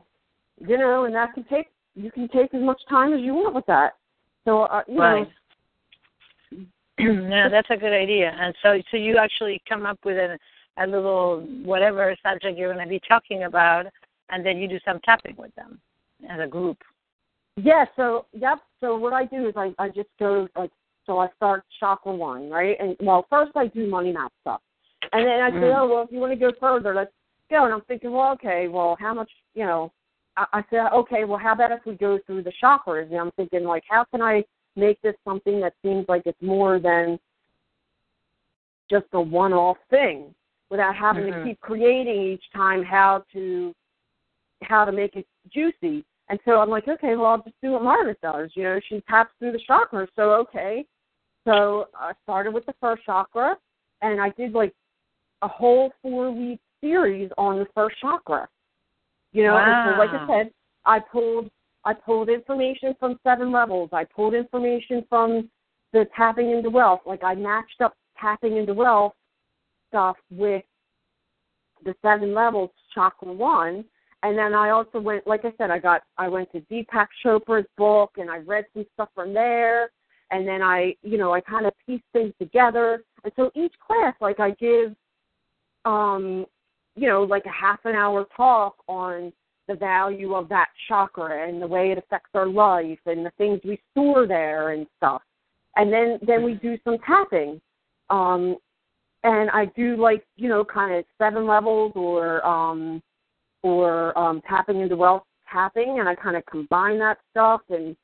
you 0.59 0.77
know, 0.77 1.05
and 1.05 1.15
that 1.15 1.33
can 1.33 1.43
take 1.45 1.67
you 1.95 2.11
can 2.11 2.27
take 2.29 2.53
as 2.53 2.61
much 2.61 2.79
time 2.89 3.13
as 3.13 3.21
you 3.21 3.33
want 3.33 3.55
with 3.55 3.65
that. 3.65 3.95
So, 4.45 4.63
uh, 4.63 4.83
you 4.87 4.99
Right. 4.99 5.27
know, 6.51 6.65
no, 6.99 7.49
that's 7.49 7.69
a 7.71 7.77
good 7.77 7.93
idea. 7.93 8.35
And 8.39 8.55
so, 8.61 8.79
so 8.91 8.97
you 8.97 9.17
actually 9.17 9.61
come 9.67 9.85
up 9.85 9.99
with 10.05 10.17
a, 10.17 10.37
a 10.77 10.85
little 10.85 11.41
whatever 11.63 12.15
subject 12.23 12.57
you're 12.57 12.73
going 12.73 12.85
to 12.85 12.89
be 12.89 13.01
talking 13.07 13.43
about, 13.43 13.87
and 14.29 14.45
then 14.45 14.57
you 14.57 14.67
do 14.67 14.79
some 14.85 14.99
tapping 15.03 15.35
with 15.37 15.53
them 15.55 15.79
as 16.29 16.39
a 16.39 16.47
group. 16.47 16.77
yeah. 17.55 17.85
So, 17.95 18.25
yep. 18.33 18.59
So 18.79 18.95
what 18.95 19.13
I 19.13 19.25
do 19.25 19.47
is 19.47 19.53
I 19.57 19.73
I 19.79 19.89
just 19.89 20.09
go 20.19 20.47
like 20.55 20.71
so 21.07 21.17
I 21.19 21.29
start 21.35 21.63
chakra 21.79 22.13
one, 22.13 22.49
right? 22.49 22.77
And 22.79 22.95
well, 22.99 23.25
first 23.29 23.53
I 23.55 23.67
do 23.67 23.87
money 23.87 24.11
map 24.11 24.31
stuff, 24.41 24.61
and 25.13 25.25
then 25.25 25.41
I 25.41 25.49
say, 25.51 25.67
Mm. 25.67 25.81
oh 25.81 25.87
well, 25.87 26.03
if 26.03 26.11
you 26.11 26.19
want 26.19 26.33
to 26.33 26.39
go 26.39 26.51
further, 26.59 26.93
let's 26.93 27.11
go. 27.49 27.65
And 27.65 27.73
I'm 27.73 27.81
thinking, 27.81 28.11
well, 28.11 28.31
okay, 28.33 28.67
well, 28.67 28.97
how 28.99 29.13
much, 29.13 29.31
you 29.53 29.65
know? 29.65 29.91
I, 30.35 30.45
I 30.53 30.63
said, 30.69 30.87
okay, 30.93 31.23
well, 31.25 31.39
how 31.39 31.53
about 31.53 31.71
if 31.71 31.85
we 31.85 31.95
go 31.95 32.19
through 32.25 32.43
the 32.43 32.53
chakras? 32.61 33.09
And 33.09 33.17
I'm 33.17 33.31
thinking, 33.31 33.63
like, 33.63 33.83
how 33.89 34.03
can 34.05 34.21
I 34.21 34.43
make 34.75 35.01
this 35.01 35.15
something 35.25 35.59
that 35.61 35.73
seems 35.81 36.05
like 36.07 36.23
it's 36.25 36.41
more 36.41 36.79
than 36.79 37.19
just 38.89 39.05
a 39.13 39.21
one-off 39.21 39.77
thing, 39.89 40.33
without 40.69 40.95
having 40.95 41.25
Mhm. 41.25 41.33
to 41.33 41.43
keep 41.43 41.59
creating 41.59 42.21
each 42.21 42.49
time 42.51 42.83
how 42.83 43.23
to 43.33 43.73
how 44.63 44.83
to 44.85 44.91
make 44.91 45.15
it 45.15 45.27
juicy. 45.49 46.03
And 46.29 46.39
so 46.43 46.59
I'm 46.59 46.69
like, 46.69 46.87
okay, 46.87 47.15
well, 47.15 47.27
I'll 47.27 47.43
just 47.43 47.59
do 47.61 47.73
what 47.73 47.83
Margaret 47.83 48.19
does. 48.21 48.49
You 48.55 48.63
know, 48.63 48.79
she 48.79 49.01
taps 49.01 49.31
through 49.37 49.51
the 49.51 49.59
chakras. 49.59 50.07
So 50.15 50.31
okay, 50.33 50.85
so 51.45 51.89
I 51.95 52.13
started 52.23 52.53
with 52.53 52.65
the 52.65 52.73
first 52.81 53.03
chakra, 53.05 53.57
and 54.01 54.19
I 54.19 54.29
did 54.29 54.53
like 54.53 54.73
a 55.41 55.47
whole 55.47 55.93
four-week 56.01 56.59
series 56.81 57.29
on 57.37 57.59
the 57.59 57.67
first 57.75 57.95
chakra. 58.01 58.47
You 59.33 59.43
know, 59.43 59.57
and 59.57 59.93
so 59.93 59.99
like 59.99 60.09
I 60.09 60.27
said, 60.27 60.51
I 60.85 60.99
pulled 60.99 61.49
I 61.85 61.93
pulled 61.93 62.29
information 62.29 62.95
from 62.99 63.19
seven 63.23 63.51
levels. 63.51 63.89
I 63.93 64.03
pulled 64.03 64.33
information 64.33 65.05
from 65.07 65.49
the 65.93 66.05
tapping 66.15 66.51
into 66.51 66.69
wealth. 66.69 67.01
Like 67.05 67.23
I 67.23 67.35
matched 67.35 67.81
up 67.81 67.93
tapping 68.19 68.57
into 68.57 68.73
wealth 68.73 69.13
stuff 69.89 70.17
with 70.31 70.63
the 71.85 71.93
seven 72.01 72.33
levels 72.33 72.71
chakra 72.93 73.31
one. 73.31 73.85
And 74.23 74.37
then 74.37 74.53
I 74.53 74.71
also 74.71 74.99
went 74.99 75.27
like 75.27 75.45
I 75.45 75.53
said, 75.57 75.71
I 75.71 75.79
got 75.79 76.01
I 76.17 76.27
went 76.27 76.51
to 76.51 76.61
Deepak 76.61 77.07
Chopra's 77.23 77.67
book 77.77 78.11
and 78.17 78.29
I 78.29 78.39
read 78.39 78.65
some 78.73 78.85
stuff 78.93 79.09
from 79.13 79.33
there 79.33 79.91
and 80.31 80.47
then 80.47 80.61
I 80.61 80.95
you 81.03 81.17
know, 81.17 81.33
I 81.33 81.41
kind 81.41 81.65
of 81.65 81.73
pieced 81.85 82.03
things 82.13 82.33
together. 82.39 83.03
And 83.23 83.31
so 83.35 83.51
each 83.55 83.73
class 83.85 84.15
like 84.19 84.39
I 84.39 84.51
give 84.51 84.95
um 85.85 86.45
you 86.97 87.07
know, 87.07 87.23
like 87.23 87.45
a 87.45 87.51
half 87.51 87.79
an 87.85 87.95
hour 87.95 88.25
talk 88.35 88.75
on 88.87 89.31
the 89.67 89.75
value 89.75 90.33
of 90.33 90.49
that 90.49 90.69
chakra 90.87 91.47
and 91.47 91.61
the 91.61 91.67
way 91.67 91.91
it 91.91 91.97
affects 91.97 92.29
our 92.33 92.47
life 92.47 92.99
and 93.05 93.25
the 93.25 93.31
things 93.37 93.59
we 93.63 93.79
store 93.91 94.25
there 94.25 94.71
and 94.71 94.87
stuff. 94.97 95.21
And 95.75 95.93
then 95.93 96.19
then 96.25 96.43
we 96.43 96.55
do 96.55 96.77
some 96.83 96.97
tapping. 97.05 97.61
Um 98.09 98.57
and 99.23 99.49
I 99.51 99.65
do 99.75 99.97
like, 99.97 100.25
you 100.37 100.47
know, 100.49 100.63
kind 100.63 100.95
of 100.95 101.05
seven 101.17 101.45
levels 101.45 101.91
or 101.95 102.45
um 102.45 103.01
or 103.61 104.17
um 104.17 104.41
tapping 104.49 104.81
into 104.81 104.95
wealth 104.95 105.23
tapping 105.51 105.99
and 105.99 106.09
I 106.09 106.15
kind 106.15 106.35
of 106.35 106.45
combine 106.45 106.97
that 106.99 107.17
stuff 107.31 107.61
and 107.69 107.95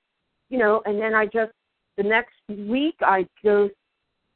you 0.49 0.59
know, 0.59 0.81
and 0.85 1.01
then 1.01 1.15
I 1.15 1.25
just 1.25 1.51
the 1.97 2.03
next 2.03 2.35
week 2.49 2.95
I 3.01 3.25
go 3.43 3.69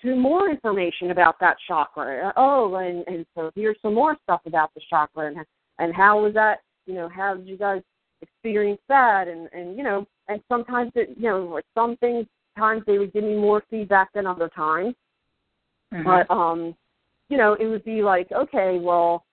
to 0.01 0.15
more 0.15 0.49
information 0.49 1.11
about 1.11 1.39
that 1.39 1.57
chakra. 1.67 2.33
Oh, 2.35 2.75
and 2.75 3.03
and 3.07 3.25
so 3.35 3.51
here's 3.55 3.77
some 3.81 3.95
more 3.95 4.15
stuff 4.23 4.41
about 4.45 4.73
the 4.73 4.81
chakra 4.89 5.27
and 5.27 5.37
and 5.79 5.93
how 5.95 6.23
was 6.23 6.33
that? 6.33 6.59
You 6.85 6.93
know, 6.93 7.09
how 7.09 7.35
did 7.35 7.47
you 7.47 7.57
guys 7.57 7.81
experience 8.21 8.81
that? 8.89 9.27
And 9.27 9.49
and 9.53 9.77
you 9.77 9.83
know, 9.83 10.05
and 10.27 10.41
sometimes 10.47 10.91
it 10.95 11.09
you 11.17 11.29
know, 11.29 11.45
like 11.45 11.65
some 11.75 11.97
things 11.97 12.25
times 12.57 12.83
they 12.85 12.97
would 12.97 13.13
give 13.13 13.23
me 13.23 13.35
more 13.35 13.63
feedback 13.69 14.11
than 14.13 14.25
other 14.25 14.49
times. 14.49 14.95
But 16.03 16.29
um, 16.29 16.75
you 17.29 17.37
know, 17.37 17.55
it 17.59 17.65
would 17.65 17.83
be 17.83 18.01
like, 18.01 18.31
okay, 18.31 18.79
well, 18.79 19.25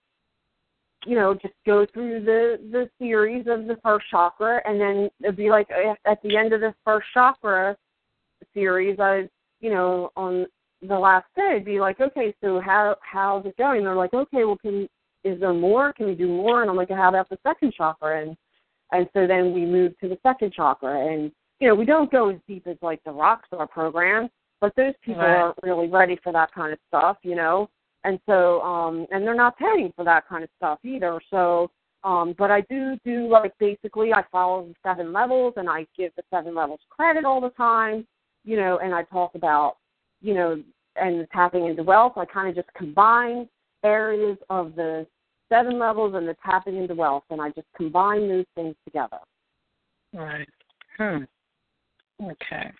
you 1.05 1.15
know, 1.15 1.33
just 1.33 1.53
go 1.65 1.85
through 1.93 2.23
the 2.23 2.59
the 2.71 2.89
series 2.99 3.45
of 3.47 3.67
the 3.67 3.77
first 3.83 4.05
chakra, 4.09 4.61
and 4.65 4.79
then 4.79 5.09
it'd 5.21 5.35
be 5.35 5.49
like 5.49 5.67
at, 5.71 5.97
at 6.09 6.21
the 6.23 6.35
end 6.37 6.53
of 6.53 6.61
the 6.61 6.73
first 6.83 7.07
chakra 7.13 7.75
series, 8.53 8.99
I, 8.99 9.29
you 9.59 9.69
know, 9.69 10.11
on 10.15 10.45
the 10.81 10.97
last 10.97 11.25
day, 11.35 11.59
be 11.63 11.79
like, 11.79 11.99
okay, 11.99 12.33
so 12.41 12.59
how 12.59 12.95
how's 13.01 13.45
it 13.45 13.57
going? 13.57 13.83
they're 13.83 13.95
like, 13.95 14.13
okay, 14.13 14.43
well, 14.45 14.57
can 14.57 14.87
is 15.23 15.39
there 15.39 15.53
more? 15.53 15.91
Can 15.93 16.05
we 16.05 16.15
do 16.15 16.27
more? 16.27 16.61
And 16.61 16.69
I'm 16.69 16.75
like, 16.77 16.89
how 16.89 17.09
about 17.09 17.29
the 17.29 17.39
second 17.43 17.73
chakra? 17.73 18.21
And 18.21 18.37
and 18.91 19.09
so 19.13 19.25
then 19.25 19.53
we 19.53 19.65
move 19.65 19.97
to 19.99 20.07
the 20.07 20.19
second 20.23 20.53
chakra, 20.53 21.07
and 21.07 21.31
you 21.59 21.67
know, 21.67 21.75
we 21.75 21.85
don't 21.85 22.11
go 22.11 22.29
as 22.29 22.37
deep 22.47 22.67
as 22.67 22.77
like 22.81 23.03
the 23.03 23.11
Rockstar 23.11 23.69
program, 23.69 24.29
but 24.61 24.75
those 24.75 24.93
people 25.01 25.21
Right. 25.21 25.37
aren't 25.37 25.57
really 25.63 25.87
ready 25.87 26.17
for 26.23 26.31
that 26.33 26.51
kind 26.53 26.73
of 26.73 26.79
stuff, 26.87 27.17
you 27.23 27.35
know. 27.35 27.69
And 28.03 28.19
so, 28.27 28.61
um, 28.61 29.07
and 29.11 29.25
they're 29.25 29.33
not 29.33 29.57
paying 29.57 29.91
for 29.95 30.05
that 30.05 30.27
kind 30.27 30.43
of 30.43 30.49
stuff 30.57 30.79
either. 30.83 31.19
So, 31.31 31.71
um, 32.03 32.35
but 32.37 32.51
I 32.51 32.61
do 32.69 32.97
do 33.03 33.27
like 33.27 33.57
basically 33.57 34.13
I 34.13 34.23
follow 34.31 34.67
the 34.67 34.75
seven 34.83 35.11
levels 35.11 35.53
and 35.57 35.67
I 35.67 35.87
give 35.97 36.11
the 36.15 36.23
seven 36.29 36.53
levels 36.53 36.81
credit 36.89 37.25
all 37.25 37.41
the 37.41 37.49
time, 37.51 38.05
you 38.45 38.55
know, 38.55 38.79
and 38.81 38.93
I 38.93 39.03
talk 39.03 39.35
about, 39.35 39.77
you 40.21 40.33
know, 40.33 40.63
and 40.95 41.27
tapping 41.33 41.65
into 41.65 41.83
wealth. 41.83 42.13
I 42.15 42.25
kind 42.25 42.47
of 42.49 42.55
just 42.55 42.73
combine 42.75 43.49
areas 43.83 44.37
of 44.49 44.75
the 44.75 45.05
seven 45.49 45.77
levels 45.77 46.13
and 46.15 46.27
the 46.27 46.35
tapping 46.45 46.77
into 46.77 46.95
wealth, 46.95 47.23
and 47.29 47.41
I 47.41 47.49
just 47.49 47.67
combine 47.75 48.29
those 48.29 48.45
things 48.55 48.75
together. 48.85 49.19
Right. 50.13 50.47
Hmm. 50.97 51.23
Okay. 52.23 52.71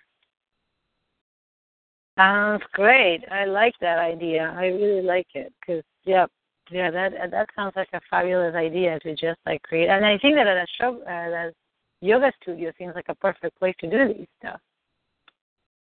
Sounds 2.16 2.62
great. 2.72 3.24
I 3.30 3.44
like 3.44 3.74
that 3.82 3.98
idea. 3.98 4.54
I 4.56 4.66
really 4.66 5.02
like 5.02 5.26
it 5.34 5.52
because, 5.60 5.82
yep, 6.04 6.30
yeah, 6.70 6.90
that 6.90 7.12
that 7.30 7.48
sounds 7.54 7.74
like 7.76 7.90
a 7.92 8.00
fabulous 8.10 8.54
idea 8.54 8.98
to 9.00 9.10
just 9.14 9.38
like 9.44 9.62
create. 9.62 9.88
And 9.88 10.04
I 10.04 10.16
think 10.18 10.36
that 10.36 10.46
at 10.46 10.56
a 10.56 10.66
show, 10.80 11.00
uh, 11.02 11.30
that 11.30 11.52
yoga 12.00 12.32
studio 12.42 12.72
seems 12.78 12.94
like 12.94 13.08
a 13.08 13.14
perfect 13.14 13.58
place 13.58 13.74
to 13.80 13.90
do 13.90 14.14
these 14.14 14.26
stuff. 14.38 14.60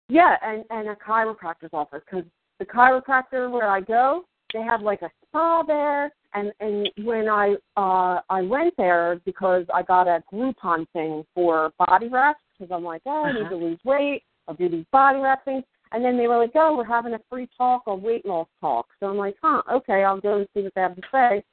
Yeah, 0.10 0.36
and 0.42 0.64
and 0.70 0.88
a 0.90 0.96
chiropractor's 0.96 1.74
office 1.74 2.02
because 2.10 2.26
the 2.60 2.66
chiropractor 2.66 3.52
where 3.52 3.70
I 3.70 3.82
go, 3.82 4.24
they 4.54 4.62
have 4.62 4.82
like 4.82 5.02
a 5.02 5.10
spa 5.28 5.64
there. 5.64 6.12
And 6.34 6.52
and 6.60 6.90
when 7.04 7.28
I 7.30 7.56
uh 7.76 8.22
I 8.30 8.42
went 8.42 8.74
there 8.78 9.20
because 9.26 9.66
I 9.74 9.82
got 9.84 10.08
a 10.08 10.24
Groupon 10.32 10.88
thing 10.94 11.26
for 11.34 11.72
body 11.78 12.08
wraps 12.08 12.40
because 12.58 12.74
I'm 12.74 12.84
like, 12.84 13.02
oh, 13.06 13.26
I 13.26 13.32
need 13.34 13.42
Uh-huh. 13.42 13.50
to 13.52 13.56
lose 13.56 13.80
weight. 13.84 14.24
I'll 14.48 14.56
do 14.56 14.70
these 14.70 14.86
body 14.92 15.20
wrap 15.20 15.44
things. 15.46 15.64
And 15.92 16.04
then 16.04 16.18
they 16.18 16.28
were 16.28 16.38
like, 16.38 16.52
oh, 16.56 16.76
we're 16.76 16.84
having 16.84 17.14
a 17.14 17.20
free 17.30 17.48
talk, 17.58 17.84
a 17.88 17.96
weight 17.96 18.26
loss 18.26 18.48
talk. 18.60 18.88
So 19.00 19.08
I'm 19.08 19.18
like, 19.18 19.36
huh, 19.42 19.62
okay, 19.72 20.04
I'll 20.04 20.20
go 20.20 20.38
and 20.40 20.48
see 20.54 20.64
what 20.64 20.74
they 20.76 20.82
have 20.82 20.96
to 20.96 21.02
say. 21.12 21.44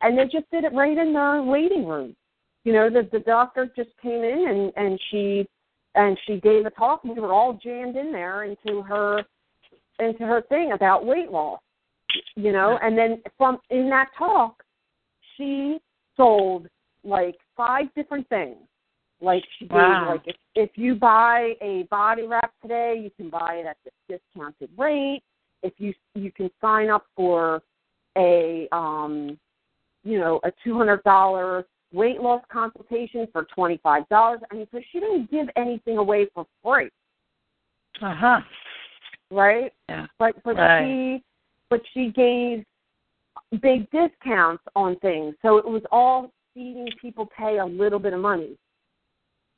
And 0.00 0.18
they 0.18 0.24
just 0.24 0.50
did 0.50 0.64
it 0.64 0.72
right 0.72 0.98
in 0.98 1.12
the 1.12 1.44
waiting 1.46 1.86
room. 1.86 2.16
You 2.64 2.72
know, 2.72 2.90
the 2.90 3.08
the 3.12 3.20
doctor 3.20 3.70
just 3.76 3.90
came 4.02 4.22
in 4.24 4.46
and 4.48 4.72
and 4.76 5.00
she 5.10 5.46
and 5.94 6.18
she 6.26 6.40
gave 6.40 6.66
a 6.66 6.70
talk. 6.70 7.04
and 7.04 7.14
We 7.14 7.20
were 7.20 7.32
all 7.32 7.54
jammed 7.54 7.96
in 7.96 8.12
there 8.12 8.44
into 8.44 8.82
her 8.82 9.22
into 10.00 10.24
her 10.26 10.42
thing 10.42 10.72
about 10.72 11.06
weight 11.06 11.30
loss. 11.30 11.60
You 12.36 12.52
know, 12.52 12.78
and 12.82 12.96
then 12.96 13.22
from 13.36 13.58
in 13.70 13.88
that 13.90 14.08
talk, 14.16 14.62
she 15.36 15.78
sold 16.16 16.68
like 17.02 17.36
five 17.56 17.86
different 17.94 18.28
things. 18.28 18.56
Like 19.20 19.42
she 19.58 19.66
gave 19.66 19.78
like 19.78 20.22
if 20.26 20.36
if 20.54 20.70
you 20.74 20.94
buy 20.94 21.54
a 21.60 21.84
body 21.90 22.26
wrap 22.26 22.52
today, 22.62 23.00
you 23.02 23.10
can 23.10 23.30
buy 23.30 23.54
it 23.54 23.66
at 23.66 23.76
the 23.84 23.90
discounted 24.08 24.70
rate. 24.76 25.22
If 25.62 25.72
you 25.78 25.94
you 26.14 26.30
can 26.30 26.50
sign 26.60 26.90
up 26.90 27.06
for 27.16 27.62
a 28.16 28.68
um 28.70 29.38
you 30.04 30.18
know 30.18 30.40
a 30.44 30.52
two 30.62 30.76
hundred 30.76 31.02
dollar 31.04 31.64
weight 31.94 32.20
loss 32.20 32.42
consultation 32.52 33.26
for 33.32 33.44
twenty 33.54 33.78
five 33.82 34.06
dollars. 34.08 34.40
I 34.50 34.56
mean, 34.56 34.66
so 34.72 34.80
she 34.90 35.00
didn't 35.00 35.30
give 35.30 35.46
anything 35.56 35.96
away 35.98 36.26
for 36.34 36.46
free, 36.62 36.90
Uh 38.02 38.14
huh. 38.14 38.40
right? 39.30 39.72
Yeah. 39.88 40.06
But 40.18 40.34
but 40.44 40.56
Right. 40.56 40.84
she 40.84 41.22
but 41.70 41.80
she 41.92 42.10
gave 42.10 42.64
big 43.62 43.88
discounts 43.90 44.62
on 44.74 44.96
things, 44.96 45.34
so 45.42 45.56
it 45.58 45.66
was 45.66 45.82
all 45.90 46.30
seeing 46.52 46.88
people 47.00 47.26
pay 47.26 47.58
a 47.58 47.64
little 47.64 47.98
bit 47.98 48.12
of 48.12 48.20
money. 48.20 48.56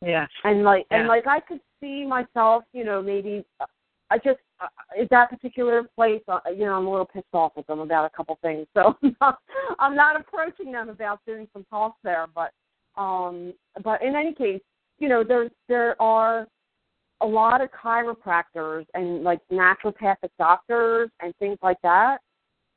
Yeah. 0.03 0.26
and 0.45 0.62
like 0.62 0.87
and 0.91 1.09
like 1.09 1.26
I 1.26 1.41
could 1.41 1.61
see 1.80 2.05
myself, 2.05 2.64
you 2.72 2.84
know, 2.84 3.01
maybe 3.03 3.45
uh, 3.61 3.66
I 4.11 4.18
just 4.18 4.41
uh, 4.61 4.69
at 5.01 5.11
that 5.11 5.31
particular 5.31 5.83
place, 5.95 6.23
uh, 6.29 6.41
you 6.51 6.65
know, 6.65 6.75
I'm 6.75 6.87
a 6.87 6.91
little 6.91 7.07
pissed 7.07 7.27
off 7.33 7.53
with 7.57 7.67
them 7.67 7.81
about 7.81 8.07
a 8.07 8.17
couple 8.17 8.39
things, 8.43 8.67
so 8.75 8.97
I'm 9.79 9.95
not 9.95 10.19
approaching 10.19 10.73
them 10.73 10.89
about 10.89 11.21
doing 11.27 11.47
some 11.53 11.65
talks 11.71 11.99
there, 12.03 12.27
but 12.35 12.53
um, 12.97 13.53
but 13.85 14.03
in 14.03 14.17
any 14.17 14.33
case, 14.33 14.61
you 14.99 15.09
know, 15.09 15.23
there's 15.23 15.51
there 15.69 16.01
are 16.01 16.47
a 17.21 17.27
lot 17.27 17.61
of 17.61 17.71
chiropractors 17.71 18.87
and 18.95 19.23
like 19.23 19.41
naturopathic 19.51 20.31
doctors 20.39 21.11
and 21.21 21.35
things 21.37 21.59
like 21.63 21.81
that. 21.83 22.19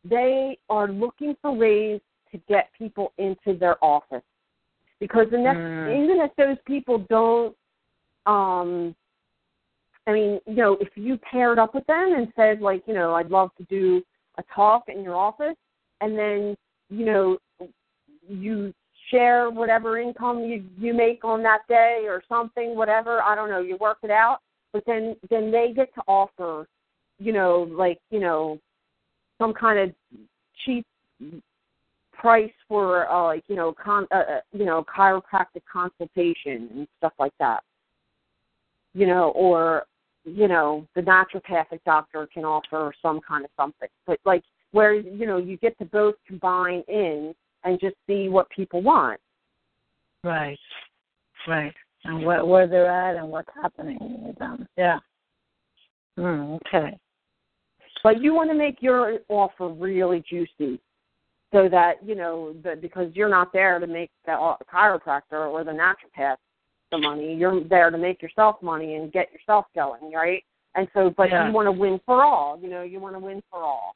They 0.04 0.58
are 0.70 0.88
looking 0.90 1.36
for 1.42 1.52
ways 1.52 2.00
to 2.32 2.38
get 2.48 2.70
people 2.78 3.12
into 3.18 3.58
their 3.58 3.84
office 3.84 4.24
because 5.00 5.28
the 5.32 5.38
next, 5.38 5.60
Mm. 5.60 6.04
even 6.04 6.20
if 6.20 6.36
those 6.36 6.58
people 6.66 7.00
don't 7.10 7.56
um 8.26 8.96
I 10.10 10.14
mean, 10.14 10.40
you 10.48 10.56
know, 10.56 10.78
if 10.82 10.90
you 10.96 11.20
paired 11.32 11.60
up 11.60 11.76
with 11.76 11.86
them 11.86 12.16
and 12.18 12.28
said 12.36 12.62
like, 12.62 12.82
you 12.88 12.96
know, 12.96 13.14
I'd 13.14 13.30
love 13.30 13.52
to 13.58 13.64
do 13.66 14.02
a 14.40 14.44
talk 14.56 14.86
in 14.88 15.04
your 15.04 15.16
office 15.16 15.56
and 16.02 16.18
then, 16.18 16.58
you 16.90 17.06
know, 17.06 17.38
you 18.28 18.74
share 19.12 19.52
whatever 19.52 20.00
income 20.00 20.40
you 20.40 20.64
you 20.80 20.94
make 20.94 21.24
on 21.24 21.44
that 21.44 21.62
day 21.68 22.06
or 22.08 22.24
something, 22.28 22.76
whatever, 22.76 23.22
I 23.22 23.36
don't 23.36 23.50
know, 23.50 23.62
you 23.62 23.78
work 23.78 24.00
it 24.02 24.10
out, 24.10 24.40
but 24.74 24.84
then 24.88 25.16
then 25.30 25.52
they 25.52 25.74
get 25.76 25.94
to 25.94 26.02
offer, 26.08 26.68
you 27.20 27.32
know, 27.32 27.68
like, 27.72 28.00
you 28.10 28.20
know, 28.20 28.60
some 29.38 29.54
kind 29.54 29.78
of 29.78 29.92
cheap 30.66 30.88
price 32.14 32.52
for 32.68 33.08
uh, 33.12 33.24
like 33.26 33.44
you 33.48 33.56
know 33.56 33.74
con 33.74 34.08
uh, 34.12 34.16
uh, 34.18 34.40
you 34.54 34.66
know 34.66 34.84
chiropractic 34.84 35.62
consultation 35.72 36.68
and 36.74 36.88
stuff 36.98 37.14
like 37.20 37.34
that. 37.40 37.64
You 38.94 39.06
know 39.06 39.30
or 39.36 39.86
you 40.26 40.48
know 40.48 40.86
the 40.96 41.02
naturopathic 41.02 41.80
doctor 41.86 42.28
can 42.34 42.46
offer 42.46 42.94
some 43.02 43.20
kind 43.28 43.46
of 43.46 43.52
something 43.58 43.90
but 44.06 44.20
like 44.26 44.44
where 44.72 44.94
you 44.94 45.26
know 45.26 45.38
you 45.38 45.58
get 45.58 45.78
to 45.80 45.86
both 45.86 46.16
combine 46.28 46.84
in 46.88 47.34
and 47.64 47.80
just 47.80 47.96
see 48.08 48.30
what 48.30 48.50
people 48.50 48.82
want 48.82 49.20
Right. 50.24 50.60
Right. 51.48 51.74
And 52.04 52.26
where 52.26 52.46
where 52.46 52.68
they're 52.68 52.92
at 52.92 53.16
and 53.16 53.30
what's 53.30 53.50
happening 53.62 53.98
with 54.02 54.38
them. 54.38 54.68
Yeah. 54.78 55.00
Mm, 56.18 56.60
okay. 56.68 56.98
but 58.04 58.22
you 58.22 58.34
want 58.34 58.50
to 58.50 58.56
make 58.58 58.82
your 58.82 59.20
offer 59.30 59.70
really 59.70 60.22
juicy 60.30 60.82
so 61.54 61.70
that 61.70 61.94
you 62.06 62.14
know 62.14 62.54
that 62.62 62.82
because 62.82 63.10
you're 63.14 63.30
not 63.30 63.54
there 63.54 63.80
to 63.80 63.88
make 63.88 64.12
the 64.26 64.56
chiropractor 64.74 65.50
or 65.50 65.64
the 65.64 65.72
naturopath 65.72 66.36
the 66.92 66.98
money 66.98 67.34
you're 67.36 67.64
there 67.66 67.90
to 67.90 67.98
make 67.98 68.22
yourself 68.22 68.62
money 68.62 68.96
and 68.96 69.12
get 69.12 69.32
yourself 69.32 69.66
going 69.76 70.12
right 70.14 70.44
and 70.76 70.88
so 70.94 71.14
but 71.16 71.30
Yeah. 71.30 71.48
you 71.48 71.54
want 71.54 71.68
to 71.68 71.72
win 71.72 72.00
for 72.06 72.24
all 72.24 72.60
you 72.62 72.70
know 72.70 72.82
you 72.84 73.00
want 73.00 73.16
to 73.16 73.20
win 73.20 73.42
for 73.50 73.64
all 73.64 73.96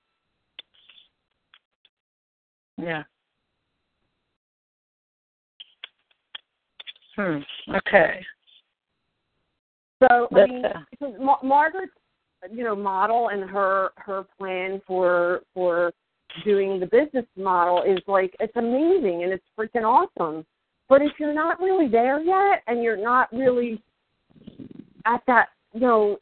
Yeah. 2.78 3.04
Hmm. 7.16 7.39
Okay. 7.76 8.26
so 10.02 10.28
i 10.36 10.46
mean 10.46 10.66
uh, 10.66 11.08
Ma- 11.20 11.38
margaret's 11.44 11.91
you 12.52 12.64
know 12.64 12.76
model 12.76 13.30
and 13.30 13.50
her 13.50 13.91
her 13.98 14.26
plan 14.38 14.82
for 14.86 15.41
for 15.54 15.94
doing 16.44 16.80
the 16.80 16.88
business 16.88 17.26
model 17.38 17.84
is 17.84 18.00
like 18.08 18.36
it's 18.39 18.56
amazing 18.56 19.24
and 19.24 19.32
it's 19.32 19.46
freaking 19.58 19.84
awesome 19.84 20.44
but 20.94 21.02
if 21.02 21.14
you're 21.18 21.34
not 21.34 21.60
really 21.60 21.88
there 21.88 22.22
yet 22.22 22.62
and 22.68 22.84
you're 22.84 22.96
not 22.96 23.28
really 23.34 23.82
at 25.08 25.22
that 25.26 25.48
you 25.74 25.80
know 25.80 26.20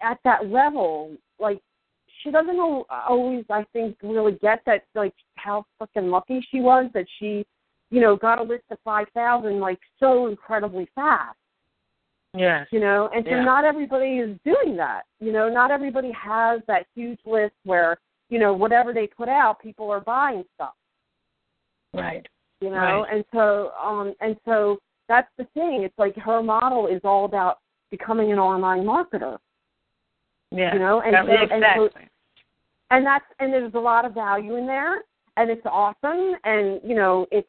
at 0.00 0.16
that 0.22 0.48
level 0.48 1.10
like 1.40 1.60
she 2.22 2.30
doesn't 2.30 2.54
al- 2.56 2.86
always 3.08 3.44
i 3.50 3.64
think 3.72 3.96
really 4.04 4.38
get 4.40 4.60
that 4.64 4.84
like 4.94 5.12
how 5.34 5.66
fucking 5.80 6.08
lucky 6.08 6.40
she 6.52 6.60
was 6.60 6.88
that 6.94 7.04
she 7.18 7.44
you 7.90 8.00
know 8.00 8.14
got 8.14 8.38
a 8.38 8.42
list 8.44 8.62
of 8.70 8.78
five 8.84 9.08
thousand 9.12 9.58
like 9.58 9.80
so 9.98 10.28
incredibly 10.28 10.88
fast 10.94 11.36
Yeah. 12.32 12.64
you 12.70 12.78
know 12.78 13.10
and 13.12 13.24
so 13.24 13.32
Yeah. 13.32 13.42
not 13.42 13.64
everybody 13.64 14.18
is 14.18 14.38
doing 14.44 14.76
that 14.76 15.02
you 15.18 15.32
know 15.32 15.48
not 15.48 15.72
everybody 15.72 16.12
has 16.12 16.60
that 16.68 16.86
huge 16.94 17.18
list 17.26 17.56
where 17.64 17.96
you 18.28 18.38
know 18.38 18.52
whatever 18.54 18.92
they 18.92 19.08
put 19.08 19.28
out 19.28 19.58
people 19.60 19.90
are 19.90 20.00
buying 20.00 20.44
stuff 20.54 20.74
Right. 21.92 22.24
You 22.60 22.70
know 22.70 22.76
Right. 22.76 23.06
and 23.12 23.24
so 23.32 23.72
um 23.82 24.14
and 24.20 24.36
so 24.44 24.78
that's 25.08 25.28
the 25.38 25.44
thing 25.54 25.82
it's 25.82 25.98
like 25.98 26.16
her 26.16 26.42
model 26.42 26.86
is 26.86 27.00
all 27.04 27.24
about 27.24 27.58
becoming 27.90 28.32
an 28.32 28.38
online 28.38 28.84
marketer 28.84 29.38
Yeah. 30.50 30.72
you 30.72 30.78
know 30.78 31.00
and 31.00 31.14
That- 31.14 31.26
so, 31.26 31.54
and 31.54 31.64
so 31.76 31.90
and 32.90 33.06
that's 33.06 33.24
and 33.40 33.52
there's 33.52 33.74
a 33.74 33.78
lot 33.80 34.04
of 34.04 34.14
value 34.14 34.56
in 34.56 34.66
there 34.66 35.02
and 35.36 35.50
it's 35.50 35.66
awesome 35.66 36.36
and 36.44 36.80
you 36.84 36.94
know 36.94 37.26
it's 37.30 37.48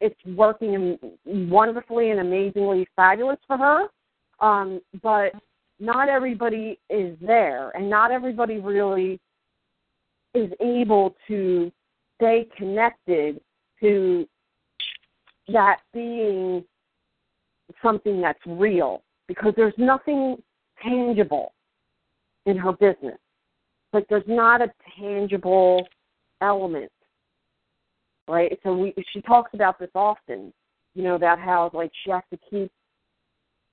it's 0.00 0.18
working 0.36 0.98
wonderfully 1.24 2.10
and 2.10 2.20
amazingly 2.20 2.86
fabulous 2.94 3.38
for 3.46 3.56
her 3.56 3.88
um 4.40 4.80
but 5.02 5.32
not 5.80 6.08
everybody 6.08 6.78
is 6.90 7.16
there 7.20 7.70
and 7.70 7.88
not 7.88 8.10
everybody 8.10 8.58
really 8.58 9.18
is 10.34 10.50
able 10.60 11.14
to 11.26 11.72
stay 12.16 12.46
connected 12.56 13.40
to 13.80 14.26
that 15.48 15.80
being 15.92 16.64
something 17.82 18.20
that's 18.20 18.38
real 18.46 19.02
because 19.28 19.52
there's 19.56 19.74
nothing 19.76 20.36
tangible 20.82 21.52
in 22.46 22.56
her 22.56 22.72
business. 22.72 23.18
Like 23.92 24.06
there's 24.08 24.24
not 24.26 24.60
a 24.60 24.70
tangible 24.98 25.86
element 26.40 26.90
right? 28.28 28.58
So 28.62 28.74
we 28.76 28.94
she 29.12 29.20
talks 29.22 29.52
about 29.54 29.78
this 29.78 29.90
often 29.94 30.52
you 30.94 31.02
know 31.02 31.14
about 31.14 31.38
how 31.38 31.70
like 31.72 31.90
she 32.04 32.10
has 32.10 32.22
to 32.30 32.38
keep 32.50 32.70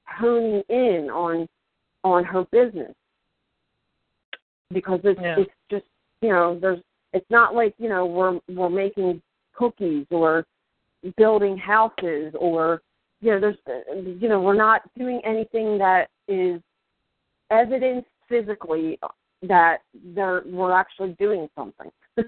honing 0.06 0.64
in 0.70 1.10
on 1.12 1.48
on 2.04 2.24
her 2.24 2.46
business. 2.52 2.94
Because 4.72 5.00
it's 5.04 5.20
Yeah. 5.20 5.40
it's 5.40 5.52
just 5.70 5.86
you 6.22 6.30
know 6.30 6.60
there's 6.60 6.80
It's 7.14 7.30
not 7.30 7.56
like 7.56 7.76
you 7.78 7.90
know 7.90 8.06
we're 8.06 8.40
we're 8.50 8.70
making 8.70 9.22
cookies 9.54 10.08
or 10.10 10.46
building 11.18 11.58
houses 11.58 12.34
or 12.40 12.82
you 13.22 13.32
know 13.32 13.40
there's 13.40 13.58
you 14.20 14.30
know 14.30 14.42
we're 14.42 14.54
not 14.54 14.82
doing 14.98 15.22
anything 15.26 15.78
that 15.78 16.10
is 16.28 16.62
evidence 17.52 18.06
physically 18.28 19.00
that 19.42 19.80
they're 20.16 20.44
we're 20.46 20.74
actually 20.74 21.16
doing 21.20 21.48
something. 21.56 21.92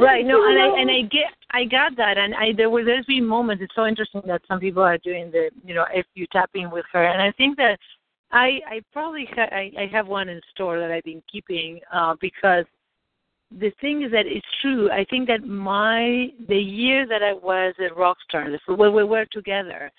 right 0.00 0.24
no 0.24 0.48
and 0.48 0.58
i 0.58 0.80
and 0.80 0.90
i 0.90 1.02
get 1.02 1.34
i 1.50 1.64
got 1.64 1.96
that 1.96 2.16
and 2.16 2.34
i 2.36 2.52
there 2.56 2.70
were 2.70 2.84
there's 2.84 3.04
been 3.06 3.26
moments 3.26 3.62
it's 3.62 3.74
so 3.74 3.86
interesting 3.86 4.22
that 4.24 4.40
some 4.48 4.58
people 4.58 4.82
are 4.82 4.98
doing 4.98 5.30
the 5.30 5.50
you 5.64 5.74
know 5.74 5.84
if 5.92 6.06
you 6.14 6.26
tapping 6.32 6.70
with 6.70 6.84
her 6.92 7.04
and 7.04 7.20
i 7.20 7.30
think 7.32 7.56
that 7.56 7.78
i 8.30 8.60
i 8.68 8.80
probably 8.92 9.28
ha- 9.34 9.48
I, 9.50 9.70
I 9.78 9.86
have 9.92 10.06
one 10.06 10.28
in 10.28 10.40
store 10.54 10.78
that 10.78 10.90
i've 10.90 11.04
been 11.04 11.22
keeping 11.30 11.80
uh 11.92 12.14
because 12.20 12.64
the 13.50 13.70
thing 13.80 14.02
is 14.02 14.10
that 14.10 14.26
it's 14.26 14.46
true 14.60 14.90
i 14.90 15.04
think 15.10 15.28
that 15.28 15.44
my 15.44 16.28
the 16.48 16.56
year 16.56 17.06
that 17.06 17.22
i 17.22 17.32
was 17.32 17.74
a 17.78 17.92
rock 17.94 18.16
star 18.28 18.48
when 18.66 18.94
we 18.94 19.04
were 19.04 19.26
together 19.26 19.90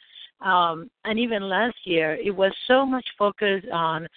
um 0.41 0.89
and 1.05 1.19
even 1.19 1.47
last 1.47 1.77
year 1.85 2.15
it 2.15 2.35
was 2.35 2.51
so 2.67 2.85
much 2.85 3.05
focus 3.17 3.63
on 3.71 4.07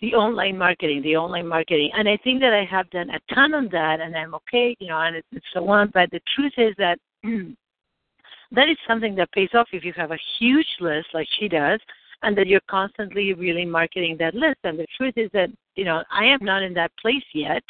the 0.00 0.14
online 0.14 0.58
marketing, 0.58 1.02
the 1.02 1.16
online 1.16 1.46
marketing. 1.46 1.90
And 1.94 2.08
I 2.08 2.18
think 2.18 2.40
that 2.40 2.52
I 2.52 2.64
have 2.64 2.88
done 2.90 3.10
a 3.10 3.34
ton 3.34 3.54
on 3.54 3.68
that 3.72 4.00
and 4.00 4.14
I'm 4.14 4.34
okay, 4.34 4.76
you 4.78 4.88
know, 4.88 5.00
and, 5.00 5.16
and 5.16 5.42
so 5.54 5.68
on. 5.68 5.90
But 5.94 6.10
the 6.10 6.20
truth 6.34 6.52
is 6.58 6.74
that 6.78 6.98
that 7.24 8.68
is 8.68 8.76
something 8.86 9.14
that 9.16 9.32
pays 9.32 9.48
off 9.54 9.68
if 9.72 9.84
you 9.84 9.92
have 9.96 10.10
a 10.10 10.18
huge 10.38 10.66
list 10.80 11.08
like 11.14 11.28
she 11.38 11.48
does 11.48 11.80
and 12.22 12.36
that 12.36 12.46
you're 12.46 12.60
constantly 12.68 13.32
really 13.34 13.64
marketing 13.64 14.16
that 14.18 14.34
list. 14.34 14.58
And 14.64 14.78
the 14.78 14.86
truth 14.96 15.14
is 15.16 15.30
that, 15.32 15.48
you 15.76 15.84
know, 15.84 16.02
I 16.10 16.24
am 16.24 16.38
not 16.42 16.62
in 16.62 16.74
that 16.74 16.92
place 17.00 17.24
yet. 17.34 17.62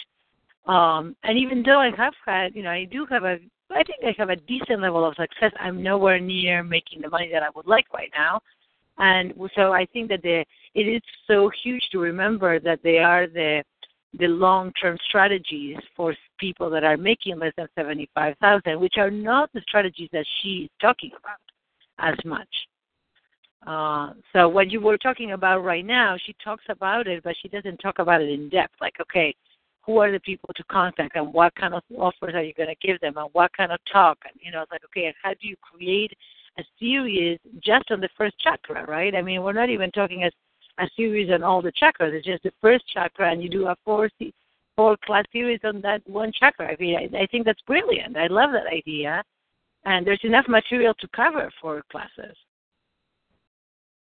Um, 0.67 1.15
and 1.23 1.39
even 1.39 1.63
though 1.63 1.79
I 1.79 1.91
have 1.97 2.15
had, 2.25 2.55
you 2.55 2.63
know, 2.63 2.71
I 2.71 2.85
do 2.85 3.07
have 3.07 3.25
a, 3.25 3.39
I 3.71 3.83
think 3.85 3.99
I 4.05 4.15
have 4.19 4.31
a 4.31 4.37
decent 4.37 4.81
level 4.81 5.05
of 5.05 5.15
success. 5.15 5.53
I'm 5.61 5.83
nowhere 5.83 6.19
near 6.19 6.63
making 6.63 7.03
the 7.03 7.09
money 7.09 7.31
that 7.33 7.43
I 7.43 7.49
would 7.55 7.67
like 7.67 7.87
right 7.93 8.11
now. 8.15 8.41
And 8.99 9.35
so 9.55 9.73
I 9.73 9.87
think 9.93 10.09
that 10.09 10.23
the 10.23 10.45
it 10.75 10.83
is 10.83 11.03
so 11.27 11.51
huge 11.63 11.83
to 11.93 11.99
remember 11.99 12.59
that 12.61 12.81
they 12.83 12.99
are 12.99 13.27
the 13.27 13.63
the 14.19 14.27
long-term 14.27 14.97
strategies 15.09 15.77
for 15.95 16.15
people 16.39 16.71
that 16.71 16.85
are 16.85 16.97
making 16.97 17.39
less 17.39 17.53
than 17.57 17.69
75,000, 17.77 18.81
which 18.81 18.95
are 18.97 19.11
not 19.11 19.53
the 19.53 19.61
strategies 19.69 20.09
that 20.13 20.25
she 20.41 20.65
is 20.65 20.71
talking 20.81 21.11
about 21.19 21.39
as 21.99 22.15
much. 22.25 22.49
Uh, 23.67 24.13
so 24.33 24.49
what 24.49 24.71
you 24.71 24.81
were 24.81 24.97
talking 24.97 25.33
about 25.33 25.65
right 25.65 25.85
now, 25.85 26.17
she 26.25 26.35
talks 26.43 26.65
about 26.69 27.07
it, 27.07 27.23
but 27.25 27.35
she 27.43 27.49
doesn't 27.49 27.77
talk 27.79 27.99
about 27.99 28.23
it 28.23 28.31
in 28.31 28.49
depth. 28.49 28.75
Like, 28.81 28.95
okay, 29.01 29.35
who 29.87 29.99
are 29.99 30.11
the 30.11 30.21
people 30.21 30.51
to 30.57 30.65
contact, 30.65 31.15
and 31.15 31.33
what 31.33 31.55
kind 31.55 31.73
of 31.73 31.83
offers 31.97 32.35
are 32.35 32.43
you 32.43 32.53
going 32.55 32.69
to 32.69 32.87
give 32.87 33.01
them, 33.01 33.17
and 33.17 33.29
what 33.33 33.57
kind 33.57 33.71
of 33.71 33.79
talk? 33.91 34.19
And 34.25 34.35
you 34.43 34.51
know, 34.51 34.63
it's 34.63 34.73
like, 34.73 34.85
okay, 34.87 35.15
how 35.23 35.31
do 35.31 35.47
you 35.49 35.57
create 35.63 36.13
a 36.59 36.65
series 36.79 37.39
just 37.63 37.91
on 37.91 38.01
the 38.01 38.09
first 38.19 38.37
chakra, 38.41 38.85
right? 38.87 39.15
I 39.15 39.23
mean, 39.23 39.43
we're 39.43 39.53
not 39.53 39.71
even 39.71 39.91
talking 39.93 40.25
as 40.25 40.33
a 40.79 40.89
series 40.97 41.31
on 41.31 41.43
all 41.43 41.63
the 41.63 41.73
chakras. 41.73 42.13
It's 42.13 42.27
just 42.27 42.43
the 42.43 42.53
first 42.61 42.85
chakra, 42.93 43.31
and 43.31 43.43
you 43.43 43.49
do 43.49 43.69
a 43.69 43.77
four 43.85 44.11
four 44.77 44.97
class 45.05 45.25
series 45.33 45.61
on 45.65 45.81
that 45.83 46.03
one 46.07 46.33
chakra. 46.39 46.73
I 46.73 46.77
mean, 46.79 46.97
I, 46.97 47.23
I 47.23 47.27
think 47.27 47.47
that's 47.47 47.63
brilliant. 47.63 48.17
I 48.17 48.27
love 48.27 48.51
that 48.53 48.67
idea, 48.67 49.23
and 49.85 50.07
there's 50.07 50.21
enough 50.25 50.47
material 50.49 50.95
to 50.95 51.09
cover 51.15 51.51
four 51.61 51.83
classes. 51.91 52.37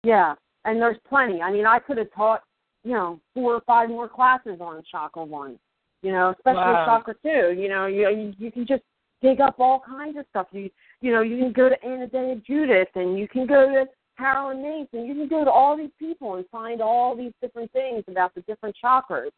Yeah, 0.04 0.34
and 0.64 0.80
there's 0.80 0.98
plenty. 1.08 1.40
I 1.40 1.50
mean, 1.50 1.66
I 1.66 1.78
could 1.78 1.98
have 1.98 2.12
taught 2.14 2.42
you 2.85 2.93
know 2.93 3.20
four 3.35 3.55
or 3.55 3.61
five 3.66 3.89
more 3.89 4.09
classes 4.09 4.59
on 4.61 4.83
chakra 4.91 5.24
one. 5.24 5.59
You 6.03 6.12
know, 6.12 6.30
especially 6.30 6.61
wow. 6.61 6.85
chakra 6.85 7.14
two. 7.22 7.61
You 7.61 7.68
know, 7.68 7.87
you 7.87 8.09
you, 8.11 8.35
you 8.39 8.53
can 8.53 8.66
just 8.66 8.83
dig 9.22 9.41
up 9.41 9.61
all 9.61 9.80
kinds 9.87 10.18
of 10.18 10.24
stuff. 10.30 10.49
You 10.53 10.68
you 11.01 11.12
know, 11.12 11.22
you 11.22 11.39
can 11.39 11.53
go 11.53 11.68
to 11.68 11.76
Anodea 11.87 12.45
Judith, 12.45 12.89
and 12.95 13.18
you 13.18 13.28
can 13.28 13.47
go 13.47 13.68
to 13.68 13.87
Carolyn 14.18 14.62
Mason. 14.62 15.07
You 15.07 15.14
can 15.14 15.28
go 15.28 15.45
to 15.45 15.51
all 15.51 15.76
these 15.76 15.91
people 15.99 16.35
and 16.37 16.45
find 16.51 16.80
all 16.80 17.16
these 17.16 17.33
different 17.41 17.72
things 17.72 18.05
about 18.09 18.35
the 18.35 18.43
different 18.43 18.76
chakras, 18.83 19.30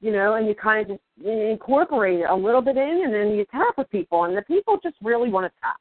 you 0.00 0.12
know, 0.12 0.34
and 0.34 0.46
you 0.46 0.54
kind 0.54 0.82
of 0.82 0.88
just 0.88 1.26
incorporate 1.26 2.20
it 2.20 2.26
a 2.28 2.34
little 2.34 2.62
bit 2.62 2.76
in, 2.76 3.02
and 3.04 3.14
then 3.14 3.30
you 3.30 3.44
tap 3.50 3.76
with 3.76 3.90
people, 3.90 4.24
and 4.24 4.36
the 4.36 4.42
people 4.42 4.78
just 4.82 4.96
really 5.02 5.30
want 5.30 5.46
to 5.46 5.60
tap. 5.60 5.76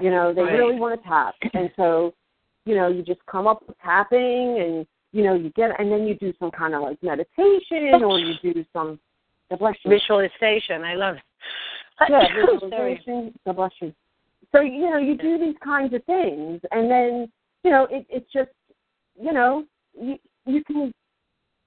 You 0.00 0.10
know, 0.10 0.32
they 0.32 0.42
right. 0.42 0.52
really 0.52 0.78
want 0.78 1.00
to 1.00 1.08
tap, 1.08 1.34
and 1.54 1.70
so, 1.76 2.14
you 2.64 2.74
know, 2.74 2.88
you 2.88 3.02
just 3.02 3.20
come 3.26 3.46
up 3.46 3.62
with 3.66 3.76
tapping, 3.78 4.58
and 4.60 4.86
you 5.12 5.24
know, 5.24 5.34
you 5.34 5.50
get, 5.50 5.78
and 5.78 5.90
then 5.90 6.06
you 6.06 6.14
do 6.14 6.32
some 6.38 6.50
kind 6.50 6.74
of 6.74 6.82
like 6.82 7.02
meditation, 7.02 8.02
or 8.02 8.18
you 8.18 8.34
do 8.42 8.64
some 8.72 8.98
visualization. 9.86 10.84
I 10.84 10.94
love 10.94 11.16
it. 11.16 11.22
Yeah, 12.08 12.26
visualization. 12.52 13.34
God 13.44 13.56
bless 13.56 13.72
you. 13.80 13.92
So 14.52 14.60
you 14.60 14.90
know, 14.90 14.98
you 14.98 15.16
do 15.16 15.38
these 15.38 15.56
kinds 15.62 15.94
of 15.94 16.04
things, 16.04 16.60
and 16.70 16.90
then 16.90 17.30
you 17.62 17.70
know, 17.70 17.86
it, 17.90 18.06
it's 18.08 18.30
just, 18.32 18.50
you 19.20 19.32
know, 19.32 19.64
you, 19.94 20.16
you 20.46 20.64
can 20.64 20.92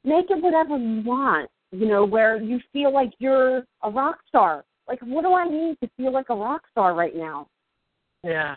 make 0.03 0.25
it 0.29 0.41
whatever 0.41 0.77
you 0.77 1.01
want, 1.03 1.49
you 1.71 1.87
know, 1.87 2.05
where 2.05 2.41
you 2.41 2.59
feel 2.71 2.93
like 2.93 3.11
you're 3.19 3.63
a 3.83 3.89
rock 3.89 4.19
star. 4.27 4.63
Like, 4.87 4.99
what 5.01 5.23
do 5.23 5.33
I 5.33 5.47
need 5.47 5.77
to 5.81 5.89
feel 5.95 6.11
like 6.11 6.29
a 6.29 6.35
rock 6.35 6.63
star 6.71 6.93
right 6.93 7.15
now? 7.15 7.47
Yeah, 8.23 8.55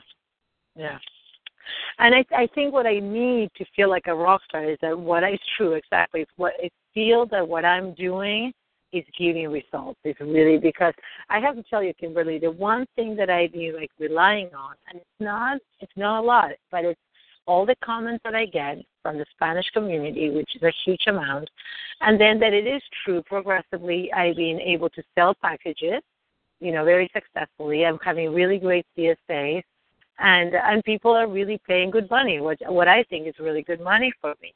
yeah. 0.74 0.98
And 1.98 2.14
I, 2.14 2.24
I 2.36 2.46
think 2.54 2.72
what 2.72 2.86
I 2.86 2.98
need 2.98 3.50
to 3.56 3.64
feel 3.74 3.88
like 3.88 4.06
a 4.06 4.14
rock 4.14 4.42
star 4.48 4.64
is 4.70 4.78
that 4.82 4.98
what 4.98 5.24
is 5.24 5.40
true 5.56 5.72
exactly. 5.72 6.22
is 6.22 6.28
what 6.36 6.52
it 6.58 6.72
feels 6.92 7.28
that 7.30 7.46
what 7.46 7.64
I'm 7.64 7.94
doing 7.94 8.52
is 8.92 9.04
giving 9.18 9.48
results. 9.48 9.98
It's 10.04 10.20
really 10.20 10.58
because 10.58 10.94
I 11.28 11.40
have 11.40 11.56
to 11.56 11.62
tell 11.64 11.82
you, 11.82 11.92
Kimberly, 11.94 12.38
the 12.38 12.50
one 12.50 12.86
thing 12.96 13.16
that 13.16 13.30
I've 13.30 13.52
been 13.52 13.74
like 13.76 13.90
relying 13.98 14.50
on, 14.54 14.74
and 14.88 15.00
it's 15.00 15.20
not, 15.20 15.58
it's 15.80 15.92
not 15.96 16.22
a 16.22 16.26
lot, 16.26 16.50
but 16.70 16.84
it's 16.84 17.00
all 17.46 17.64
the 17.64 17.76
comments 17.82 18.22
that 18.24 18.34
I 18.34 18.46
get 18.46 18.78
from 19.02 19.18
the 19.18 19.26
Spanish 19.32 19.66
community, 19.72 20.30
which 20.30 20.56
is 20.56 20.62
a 20.62 20.72
huge 20.84 21.04
amount, 21.06 21.48
and 22.00 22.20
then 22.20 22.38
that 22.40 22.52
it 22.52 22.66
is 22.66 22.82
true 23.04 23.22
progressively 23.22 24.12
I've 24.12 24.36
been 24.36 24.60
able 24.60 24.90
to 24.90 25.02
sell 25.14 25.34
packages, 25.40 26.02
you 26.60 26.72
know, 26.72 26.84
very 26.84 27.10
successfully. 27.12 27.86
I'm 27.86 27.98
having 28.04 28.34
really 28.34 28.58
great 28.58 28.86
CSAs 28.98 29.62
and 30.18 30.54
and 30.54 30.82
people 30.84 31.12
are 31.12 31.28
really 31.28 31.60
paying 31.66 31.90
good 31.90 32.08
money, 32.10 32.40
which 32.40 32.60
what 32.66 32.88
I 32.88 33.02
think 33.04 33.26
is 33.26 33.34
really 33.38 33.62
good 33.62 33.80
money 33.80 34.12
for 34.20 34.34
me. 34.42 34.54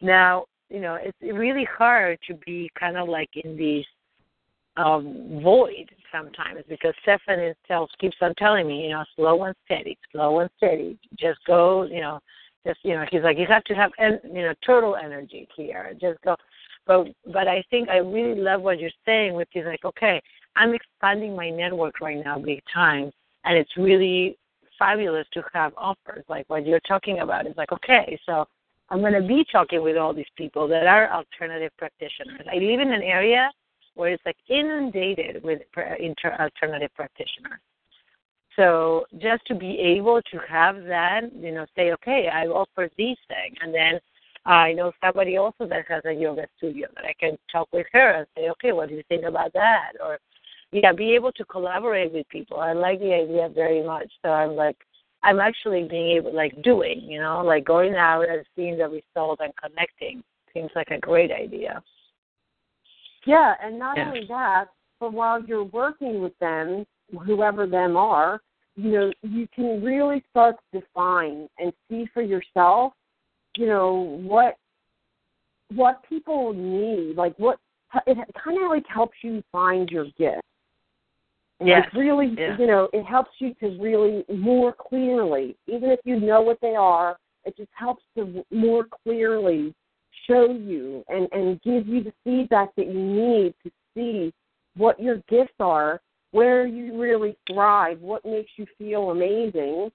Now, 0.00 0.46
you 0.70 0.80
know, 0.80 0.98
it's 1.00 1.16
really 1.22 1.64
hard 1.64 2.18
to 2.28 2.34
be 2.34 2.70
kind 2.78 2.96
of 2.96 3.08
like 3.08 3.30
in 3.44 3.56
these 3.56 3.84
um, 4.76 5.40
void 5.42 5.90
sometimes 6.12 6.60
because 6.68 6.94
Stefan 7.02 7.38
himself 7.40 7.90
keeps 8.00 8.16
on 8.20 8.34
telling 8.36 8.66
me, 8.66 8.84
you 8.84 8.90
know, 8.90 9.04
slow 9.16 9.44
and 9.44 9.54
steady, 9.64 9.98
slow 10.12 10.40
and 10.40 10.50
steady. 10.56 10.98
Just 11.18 11.40
go, 11.46 11.82
you 11.84 12.00
know, 12.00 12.20
just 12.66 12.78
you 12.82 12.94
know, 12.94 13.04
he's 13.10 13.22
like, 13.22 13.38
you 13.38 13.46
have 13.46 13.64
to 13.64 13.74
have, 13.74 13.90
en- 13.98 14.20
you 14.24 14.42
know, 14.42 14.54
turtle 14.64 14.96
energy 14.96 15.48
here. 15.56 15.94
Just 16.00 16.20
go. 16.22 16.36
But 16.86 17.08
but 17.32 17.48
I 17.48 17.62
think 17.70 17.88
I 17.88 17.98
really 17.98 18.40
love 18.40 18.62
what 18.62 18.78
you're 18.78 18.90
saying, 19.04 19.34
which 19.34 19.50
is 19.54 19.66
like, 19.66 19.84
okay, 19.84 20.20
I'm 20.56 20.74
expanding 20.74 21.36
my 21.36 21.50
network 21.50 22.00
right 22.00 22.22
now 22.24 22.38
big 22.38 22.62
time, 22.72 23.10
and 23.44 23.56
it's 23.56 23.76
really 23.76 24.38
fabulous 24.78 25.26
to 25.32 25.42
have 25.52 25.72
offers 25.76 26.24
like 26.28 26.48
what 26.48 26.66
you're 26.66 26.80
talking 26.80 27.20
about. 27.20 27.46
It's 27.46 27.58
like, 27.58 27.72
okay, 27.72 28.18
so 28.26 28.46
I'm 28.90 29.00
going 29.00 29.12
to 29.12 29.26
be 29.26 29.44
talking 29.50 29.82
with 29.82 29.96
all 29.96 30.14
these 30.14 30.26
people 30.36 30.66
that 30.68 30.86
are 30.86 31.10
alternative 31.12 31.72
practitioners. 31.76 32.40
I 32.50 32.56
live 32.56 32.80
in 32.80 32.92
an 32.92 33.02
area 33.02 33.50
where 33.94 34.12
it's 34.12 34.24
like 34.24 34.36
inundated 34.48 35.42
with 35.42 35.60
inter- 35.98 36.36
alternative 36.38 36.90
practitioners. 36.94 37.60
So 38.56 39.04
just 39.18 39.44
to 39.46 39.54
be 39.54 39.78
able 39.78 40.20
to 40.22 40.38
have 40.48 40.84
that, 40.84 41.22
you 41.38 41.52
know, 41.52 41.66
say, 41.76 41.92
okay, 41.92 42.28
I 42.32 42.46
offer 42.46 42.90
these 42.96 43.18
things, 43.28 43.56
and 43.60 43.72
then 43.72 44.00
I 44.44 44.72
know 44.72 44.92
somebody 45.04 45.36
also 45.36 45.66
that 45.66 45.84
has 45.88 46.02
a 46.06 46.12
yoga 46.12 46.46
studio 46.56 46.88
that 46.96 47.04
I 47.04 47.12
can 47.20 47.36
talk 47.52 47.68
with 47.72 47.86
her 47.92 48.10
and 48.10 48.26
say, 48.36 48.48
okay, 48.50 48.72
what 48.72 48.88
do 48.88 48.94
you 48.94 49.02
think 49.08 49.24
about 49.24 49.52
that? 49.52 49.92
Or 50.02 50.18
yeah, 50.72 50.92
be 50.92 51.14
able 51.14 51.32
to 51.32 51.44
collaborate 51.44 52.12
with 52.12 52.28
people. 52.28 52.60
I 52.60 52.72
like 52.72 53.00
the 53.00 53.14
idea 53.14 53.48
very 53.48 53.82
much. 53.84 54.10
So 54.22 54.30
I'm 54.30 54.54
like, 54.54 54.76
I'm 55.22 55.40
actually 55.40 55.84
being 55.84 56.16
able, 56.16 56.34
like, 56.34 56.62
doing, 56.62 57.00
you 57.00 57.20
know, 57.20 57.42
like 57.44 57.64
going 57.64 57.94
out 57.94 58.28
and 58.28 58.44
seeing 58.54 58.78
the 58.78 58.88
result 58.88 59.40
and 59.42 59.52
connecting 59.56 60.22
seems 60.54 60.70
like 60.76 60.90
a 60.90 60.98
great 60.98 61.32
idea. 61.32 61.82
Yeah, 63.24 63.54
and 63.62 63.78
not 63.78 63.96
Yeah. 63.96 64.08
only 64.08 64.26
that, 64.26 64.68
but 65.00 65.12
while 65.12 65.42
you're 65.42 65.64
working 65.64 66.22
with 66.22 66.38
them, 66.38 66.86
whoever 67.24 67.66
them 67.66 67.96
are, 67.96 68.40
you 68.76 68.92
know, 68.92 69.12
you 69.22 69.48
can 69.48 69.82
really 69.82 70.22
start 70.30 70.56
to 70.56 70.80
define 70.80 71.48
and 71.58 71.72
see 71.88 72.06
for 72.06 72.22
yourself, 72.22 72.92
you 73.56 73.66
know, 73.66 74.20
what 74.22 74.56
what 75.74 76.02
people 76.08 76.54
need, 76.54 77.16
like 77.16 77.38
what 77.38 77.58
it 78.06 78.16
kind 78.42 78.62
of 78.62 78.70
like 78.70 78.86
helps 78.86 79.16
you 79.22 79.42
find 79.52 79.90
your 79.90 80.06
gift. 80.16 80.42
Yes. 81.60 81.84
Like 81.86 81.92
really, 81.94 82.34
Yeah. 82.38 82.56
you 82.58 82.66
know, 82.66 82.88
it 82.92 83.04
helps 83.04 83.32
you 83.38 83.52
to 83.54 83.76
really 83.80 84.24
more 84.28 84.72
clearly, 84.72 85.56
even 85.66 85.90
if 85.90 86.00
you 86.04 86.20
know 86.20 86.40
what 86.40 86.60
they 86.60 86.76
are, 86.76 87.18
it 87.44 87.56
just 87.56 87.70
helps 87.74 88.04
to 88.16 88.44
more 88.50 88.84
clearly 88.84 89.74
show 90.26 90.50
you 90.50 91.04
and, 91.08 91.28
and 91.32 91.60
give 91.62 91.88
you 91.88 92.02
the 92.02 92.12
feedback 92.22 92.74
that 92.76 92.86
you 92.86 93.00
need 93.00 93.54
to 93.64 93.70
see 93.94 94.32
what 94.76 95.00
your 95.00 95.16
gifts 95.28 95.54
are, 95.58 96.00
where 96.30 96.66
you 96.66 97.00
really 97.00 97.36
thrive, 97.50 98.00
what 98.00 98.24
makes 98.24 98.50
you 98.56 98.66
feel 98.76 99.10
amazing, 99.10 99.90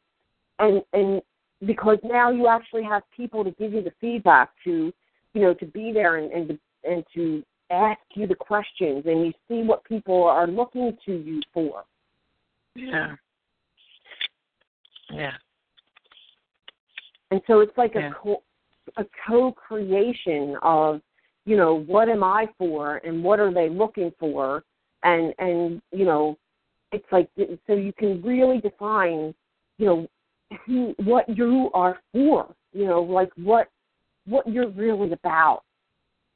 and 0.59 0.81
and 0.93 1.21
because 1.65 1.97
now 2.03 2.29
you 2.29 2.47
actually 2.47 2.83
have 2.83 3.03
people 3.15 3.43
to 3.43 3.51
give 3.51 3.71
you 3.71 3.81
the 3.81 3.93
feedback 4.01 4.49
to, 4.65 4.91
you 5.33 5.41
know, 5.41 5.53
to 5.53 5.65
be 5.67 5.91
there 5.93 6.17
and 6.17 6.31
and 6.31 6.47
to, 6.49 6.59
and 6.83 7.03
to 7.13 7.43
ask 7.73 8.01
you 8.15 8.27
the 8.27 8.35
questions, 8.35 9.03
and 9.05 9.25
you 9.25 9.33
see 9.47 9.63
what 9.63 9.83
people 9.83 10.23
are 10.23 10.47
looking 10.47 10.97
to 11.05 11.13
you 11.13 11.41
for. 11.53 11.83
Yeah. 12.75 13.15
Yeah. 15.11 15.33
And 17.31 17.41
so 17.47 17.59
it's 17.61 17.77
like 17.77 17.95
Yeah. 17.95 18.09
a 18.09 18.13
co- 18.13 18.43
a 18.97 19.05
co-creation 19.27 20.57
of, 20.61 21.01
you 21.45 21.55
know, 21.55 21.75
what 21.75 22.09
am 22.09 22.23
I 22.23 22.47
for 22.57 22.97
and 22.97 23.23
what 23.23 23.39
are 23.39 23.51
they 23.51 23.69
looking 23.69 24.11
for, 24.19 24.63
and 25.03 25.33
and 25.39 25.81
you 25.91 26.05
know, 26.05 26.37
it's 26.91 27.11
like 27.11 27.29
so 27.67 27.73
you 27.73 27.93
can 27.93 28.21
really 28.21 28.59
define, 28.59 29.33
you 29.77 29.85
know, 29.85 30.07
who 30.65 30.95
what 31.03 31.27
you 31.29 31.71
are 31.73 31.99
for, 32.11 32.53
you 32.71 32.85
know, 32.85 33.01
like 33.01 33.31
what 33.35 33.69
what 34.25 34.47
you're 34.47 34.69
really 34.69 35.11
about 35.11 35.63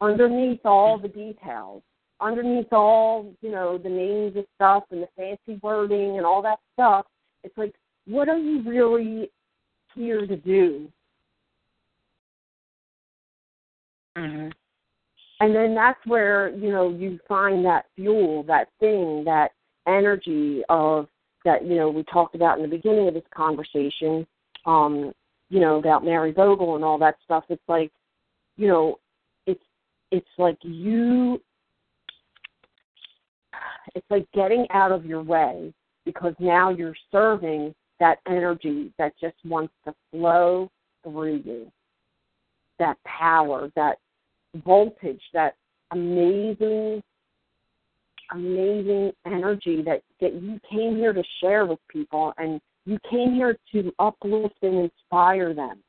underneath 0.02 0.62
all 0.66 0.98
the 0.98 1.08
details, 1.08 1.82
underneath 2.20 2.72
all 2.72 3.34
you 3.42 3.52
know 3.52 3.78
the 3.78 3.90
names 3.90 4.36
of 4.36 4.46
stuff 4.56 4.84
and 4.92 5.02
the 5.02 5.08
fancy 5.16 5.60
wording 5.62 6.18
and 6.18 6.26
all 6.26 6.42
that 6.42 6.60
stuff. 6.74 7.06
It's 7.44 7.58
like 7.58 7.74
what 8.06 8.30
are 8.30 8.38
you 8.38 8.64
really 8.64 9.32
here 9.96 10.26
to 10.26 10.36
do? 10.36 10.90
hmm 14.18 14.48
and 15.40 15.56
then 15.56 15.76
that's 15.76 16.00
where 16.06 16.50
you 16.50 16.72
know 16.72 16.90
you 16.90 17.20
find 17.28 17.64
that 17.64 17.86
fuel 17.96 18.44
that 18.44 18.68
thing 18.80 19.24
that 19.24 19.52
energy 19.88 20.64
of 20.70 21.08
that 21.46 21.66
you 21.66 21.76
know 21.76 21.90
we 21.90 22.04
talked 22.04 22.36
about 22.36 22.58
in 22.58 22.64
the 22.64 22.76
beginning 22.76 23.08
of 23.08 23.14
this 23.14 23.24
conversation 23.34 24.26
um 24.66 25.14
you 25.50 25.60
know 25.60 25.78
about 25.78 26.04
mary 26.04 26.32
vogel 26.32 26.76
and 26.76 26.84
all 26.84 26.98
that 26.98 27.16
stuff 27.24 27.44
it's 27.50 27.62
like 27.68 27.92
you 28.58 28.68
know 28.68 28.98
it's 30.12 30.28
like 30.38 30.58
you 30.62 31.42
it's 33.96 34.06
like 34.10 34.28
getting 34.34 34.66
out 34.72 34.92
of 34.92 35.06
your 35.06 35.24
way 35.24 35.74
because 36.06 36.34
now 36.40 36.70
you're 36.70 36.96
serving 37.12 37.74
that 38.00 38.20
energy 38.28 38.92
that 38.98 39.14
just 39.20 39.36
wants 39.46 39.74
to 39.86 39.94
flow 40.12 40.70
through 41.04 41.42
you 41.44 41.72
that 42.80 42.98
power 43.06 43.72
that 43.76 43.98
voltage, 44.66 45.22
that 45.34 45.56
amazing, 45.92 47.02
amazing 48.32 49.12
energy 49.26 49.82
that 49.84 50.02
that 50.22 50.34
you 50.34 50.60
came 50.70 50.96
here 50.96 51.14
to 51.14 51.24
share 51.42 51.66
with 51.66 51.80
people, 51.90 52.34
and 52.38 52.60
you 52.86 52.98
came 53.10 53.34
here 53.34 53.58
to 53.72 53.92
uplift 54.00 54.56
and 54.62 54.90
inspire 54.90 55.54
them. 55.54 55.82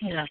Yeah. 0.00 0.26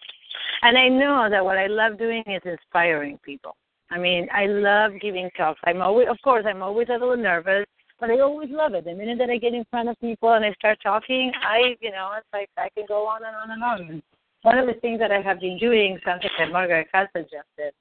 And 0.63 0.77
I 0.77 0.87
know 0.87 1.27
that 1.29 1.43
what 1.43 1.57
I 1.57 1.67
love 1.67 1.97
doing 1.97 2.23
is 2.27 2.41
inspiring 2.45 3.17
people. 3.23 3.55
I 3.89 3.97
mean, 3.97 4.27
I 4.33 4.45
love 4.45 4.91
giving 5.01 5.29
talks. 5.35 5.59
I'm 5.65 5.81
always, 5.81 6.07
of 6.09 6.17
course, 6.23 6.45
I'm 6.47 6.61
always 6.61 6.87
a 6.89 6.93
little 6.93 7.17
nervous, 7.17 7.65
but 7.99 8.09
I 8.09 8.19
always 8.19 8.49
love 8.51 8.73
it. 8.73 8.85
The 8.85 8.93
minute 8.93 9.17
that 9.17 9.29
I 9.29 9.37
get 9.37 9.53
in 9.53 9.65
front 9.69 9.89
of 9.89 9.99
people 9.99 10.31
and 10.33 10.45
I 10.45 10.53
start 10.53 10.79
talking, 10.81 11.31
I, 11.41 11.75
you 11.81 11.91
know, 11.91 12.11
it's 12.17 12.27
like 12.31 12.49
I 12.57 12.69
can 12.69 12.85
go 12.87 13.07
on 13.07 13.21
and 13.25 13.35
on 13.35 13.51
and 13.51 13.63
on. 13.63 14.03
One 14.43 14.57
of 14.57 14.67
the 14.67 14.79
things 14.81 14.99
that 14.99 15.11
I 15.11 15.21
have 15.21 15.39
been 15.39 15.57
doing, 15.57 15.99
something 16.05 16.29
that 16.39 16.51
Margaret 16.51 16.87
has 16.93 17.07
suggested, 17.15 17.73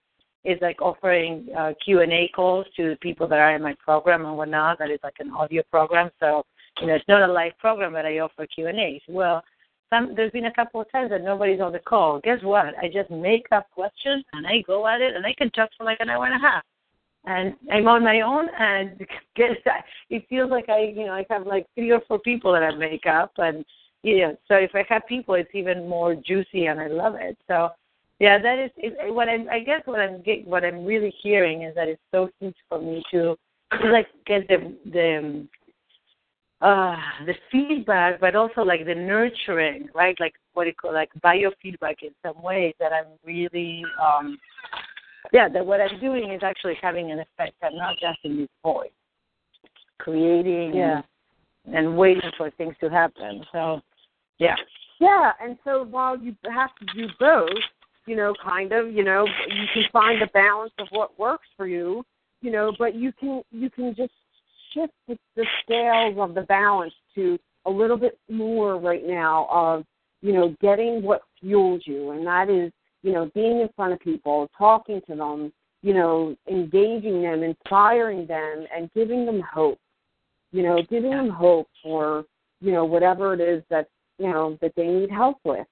is 0.44 0.58
like 0.60 0.80
offering 0.80 1.48
uh, 1.56 1.72
Q 1.84 2.00
and 2.00 2.12
A 2.12 2.28
calls 2.34 2.66
to 2.76 2.96
people 3.00 3.28
that 3.28 3.38
are 3.38 3.54
in 3.54 3.62
my 3.62 3.74
program 3.84 4.24
and 4.24 4.36
whatnot. 4.36 4.78
That 4.78 4.90
is 4.90 4.98
like 5.02 5.16
an 5.20 5.30
audio 5.30 5.62
program, 5.70 6.10
so 6.18 6.44
you 6.80 6.86
know 6.86 6.94
it's 6.94 7.04
not 7.08 7.28
a 7.28 7.32
live 7.32 7.52
program, 7.58 7.92
but 7.92 8.06
I 8.06 8.18
offer 8.18 8.46
Q 8.46 8.68
and 8.68 8.78
A's. 8.78 9.02
Well, 9.08 9.42
some 9.90 10.14
there's 10.14 10.32
been 10.32 10.46
a 10.46 10.54
couple 10.54 10.80
of 10.80 10.90
times 10.90 11.10
that 11.10 11.22
nobody's 11.22 11.60
on 11.60 11.72
the 11.72 11.78
call. 11.80 12.20
Guess 12.20 12.42
what? 12.42 12.78
I 12.78 12.88
just 12.92 13.10
make 13.10 13.46
up 13.52 13.70
questions 13.72 14.24
and 14.32 14.46
I 14.46 14.62
go 14.66 14.86
at 14.86 15.00
it, 15.00 15.14
and 15.14 15.26
I 15.26 15.34
can 15.36 15.50
talk 15.50 15.70
for 15.76 15.84
like 15.84 15.98
an 16.00 16.08
hour 16.08 16.24
and 16.24 16.34
a 16.34 16.38
half. 16.38 16.62
And 17.26 17.54
I'm 17.70 17.86
on 17.86 18.02
my 18.02 18.22
own, 18.22 18.48
and 18.58 18.98
guess 19.36 19.56
it 20.08 20.26
feels 20.28 20.50
like 20.50 20.68
I, 20.68 20.92
you 20.94 21.06
know, 21.06 21.12
I 21.12 21.26
have 21.28 21.46
like 21.46 21.66
three 21.74 21.90
or 21.90 22.00
four 22.08 22.18
people 22.18 22.52
that 22.52 22.62
I 22.62 22.74
make 22.74 23.06
up, 23.06 23.32
and 23.38 23.64
yeah. 24.02 24.32
So 24.48 24.54
if 24.54 24.70
I 24.74 24.84
have 24.88 25.06
people, 25.06 25.34
it's 25.34 25.54
even 25.54 25.88
more 25.88 26.14
juicy, 26.14 26.66
and 26.66 26.80
I 26.80 26.86
love 26.86 27.16
it. 27.16 27.36
So 27.46 27.70
yeah, 28.20 28.38
that 28.38 28.58
is 28.58 28.70
it, 28.76 29.14
what 29.14 29.28
I'm. 29.28 29.48
I 29.50 29.60
guess 29.60 29.82
what 29.86 30.00
I'm 30.00 30.22
get, 30.22 30.46
what 30.46 30.64
I'm 30.64 30.84
really 30.84 31.12
hearing 31.22 31.62
is 31.62 31.74
that 31.74 31.88
it's 31.88 32.02
so 32.10 32.30
huge 32.38 32.56
for 32.68 32.80
me 32.80 33.02
to 33.10 33.36
like 33.90 34.08
get 34.26 34.46
the 34.48 34.74
the 34.90 35.46
uh 36.60 36.96
the 37.26 37.34
feedback, 37.50 38.20
but 38.20 38.36
also 38.36 38.62
like 38.62 38.84
the 38.84 38.94
nurturing, 38.94 39.88
right? 39.94 40.16
Like 40.20 40.34
what 40.52 40.66
you 40.66 40.74
call 40.74 40.92
like 40.92 41.10
biofeedback 41.24 42.02
in 42.02 42.10
some 42.24 42.42
ways 42.42 42.74
that 42.80 42.92
I'm 42.92 43.06
really 43.24 43.82
um 44.00 44.38
yeah, 45.32 45.48
that 45.48 45.64
what 45.64 45.80
I'm 45.80 46.00
doing 46.00 46.32
is 46.32 46.42
actually 46.42 46.76
having 46.80 47.12
an 47.12 47.20
effect 47.20 47.54
and 47.62 47.76
not 47.76 47.96
just 48.00 48.18
in 48.24 48.38
this 48.38 48.48
voice. 48.62 48.90
Creating 49.98 50.74
Yeah. 50.74 51.02
and 51.66 51.96
waiting 51.96 52.30
for 52.36 52.50
things 52.50 52.74
to 52.80 52.88
happen. 52.88 53.44
So 53.52 53.80
yeah. 54.38 54.56
Yeah, 54.98 55.32
and 55.42 55.56
so 55.64 55.84
while 55.84 56.18
you 56.18 56.36
have 56.54 56.70
to 56.76 56.86
do 56.94 57.08
both, 57.18 57.48
you 58.06 58.16
know, 58.16 58.34
kind 58.44 58.72
of, 58.72 58.92
you 58.92 59.04
know, 59.04 59.26
you 59.48 59.64
can 59.72 59.84
find 59.92 60.20
the 60.20 60.26
balance 60.34 60.72
of 60.78 60.88
what 60.90 61.18
works 61.18 61.46
for 61.56 61.66
you, 61.66 62.04
you 62.42 62.50
know, 62.50 62.72
but 62.78 62.94
you 62.94 63.12
can 63.12 63.42
you 63.50 63.70
can 63.70 63.94
just 63.94 64.12
shift 64.72 64.92
the, 65.08 65.46
scales 65.62 66.16
of 66.18 66.34
the 66.34 66.42
balance 66.42 66.94
to 67.14 67.38
a 67.66 67.70
little 67.70 67.96
bit 67.96 68.18
more 68.28 68.78
right 68.78 69.06
now 69.06 69.46
of, 69.50 69.84
you 70.22 70.32
know, 70.32 70.54
getting 70.60 71.02
what 71.02 71.22
fuels 71.40 71.82
you, 71.84 72.10
and 72.10 72.26
that 72.26 72.50
is, 72.50 72.72
you 73.02 73.12
know, 73.12 73.30
being 73.34 73.60
in 73.60 73.68
front 73.74 73.92
of 73.92 74.00
people, 74.00 74.48
talking 74.56 75.00
to 75.08 75.16
them, 75.16 75.52
you 75.82 75.94
know, 75.94 76.36
engaging 76.48 77.22
them, 77.22 77.42
inspiring 77.42 78.26
them, 78.26 78.66
and 78.74 78.90
giving 78.94 79.24
them 79.24 79.40
hope. 79.40 79.78
You 80.52 80.64
know, 80.64 80.82
giving 80.90 81.10
them 81.12 81.30
hope 81.30 81.68
for, 81.80 82.24
you 82.60 82.72
know, 82.72 82.84
whatever 82.84 83.32
it 83.34 83.40
is 83.40 83.62
that 83.70 83.86
you 84.20 84.28
know 84.28 84.58
that 84.60 84.72
they 84.76 84.86
need 84.86 85.10
help 85.10 85.38
with 85.44 85.66